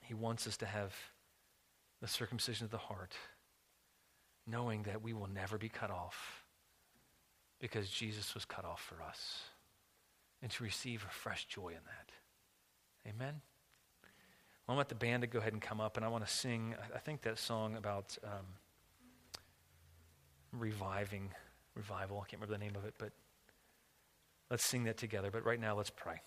He 0.02 0.14
wants 0.14 0.46
us 0.46 0.56
to 0.58 0.66
have 0.66 0.94
the 2.02 2.08
circumcision 2.08 2.64
of 2.64 2.70
the 2.70 2.78
heart, 2.78 3.14
knowing 4.46 4.82
that 4.82 5.02
we 5.02 5.12
will 5.12 5.28
never 5.28 5.56
be 5.56 5.68
cut 5.68 5.90
off 5.90 6.44
because 7.60 7.88
Jesus 7.88 8.34
was 8.34 8.44
cut 8.44 8.64
off 8.64 8.82
for 8.82 9.00
us, 9.00 9.40
and 10.42 10.50
to 10.50 10.64
receive 10.64 11.06
a 11.08 11.12
fresh 11.12 11.46
joy 11.46 11.68
in 11.68 11.74
that. 11.74 13.08
Amen? 13.08 13.40
Well, 14.66 14.74
I 14.74 14.76
want 14.76 14.88
the 14.88 14.96
band 14.96 15.22
to 15.22 15.28
go 15.28 15.38
ahead 15.38 15.52
and 15.52 15.62
come 15.62 15.80
up, 15.80 15.96
and 15.96 16.04
I 16.04 16.08
want 16.08 16.26
to 16.26 16.32
sing, 16.32 16.74
I 16.92 16.98
think 16.98 17.22
that 17.22 17.38
song 17.38 17.76
about 17.76 18.18
um, 18.24 18.46
reviving, 20.52 21.30
revival. 21.76 22.16
I 22.16 22.28
can't 22.28 22.42
remember 22.42 22.58
the 22.58 22.64
name 22.64 22.74
of 22.74 22.84
it, 22.84 22.94
but 22.98 23.12
let's 24.50 24.64
sing 24.64 24.84
that 24.84 24.96
together. 24.96 25.30
But 25.30 25.44
right 25.44 25.60
now, 25.60 25.76
let's 25.76 25.90
pray. 25.90 26.20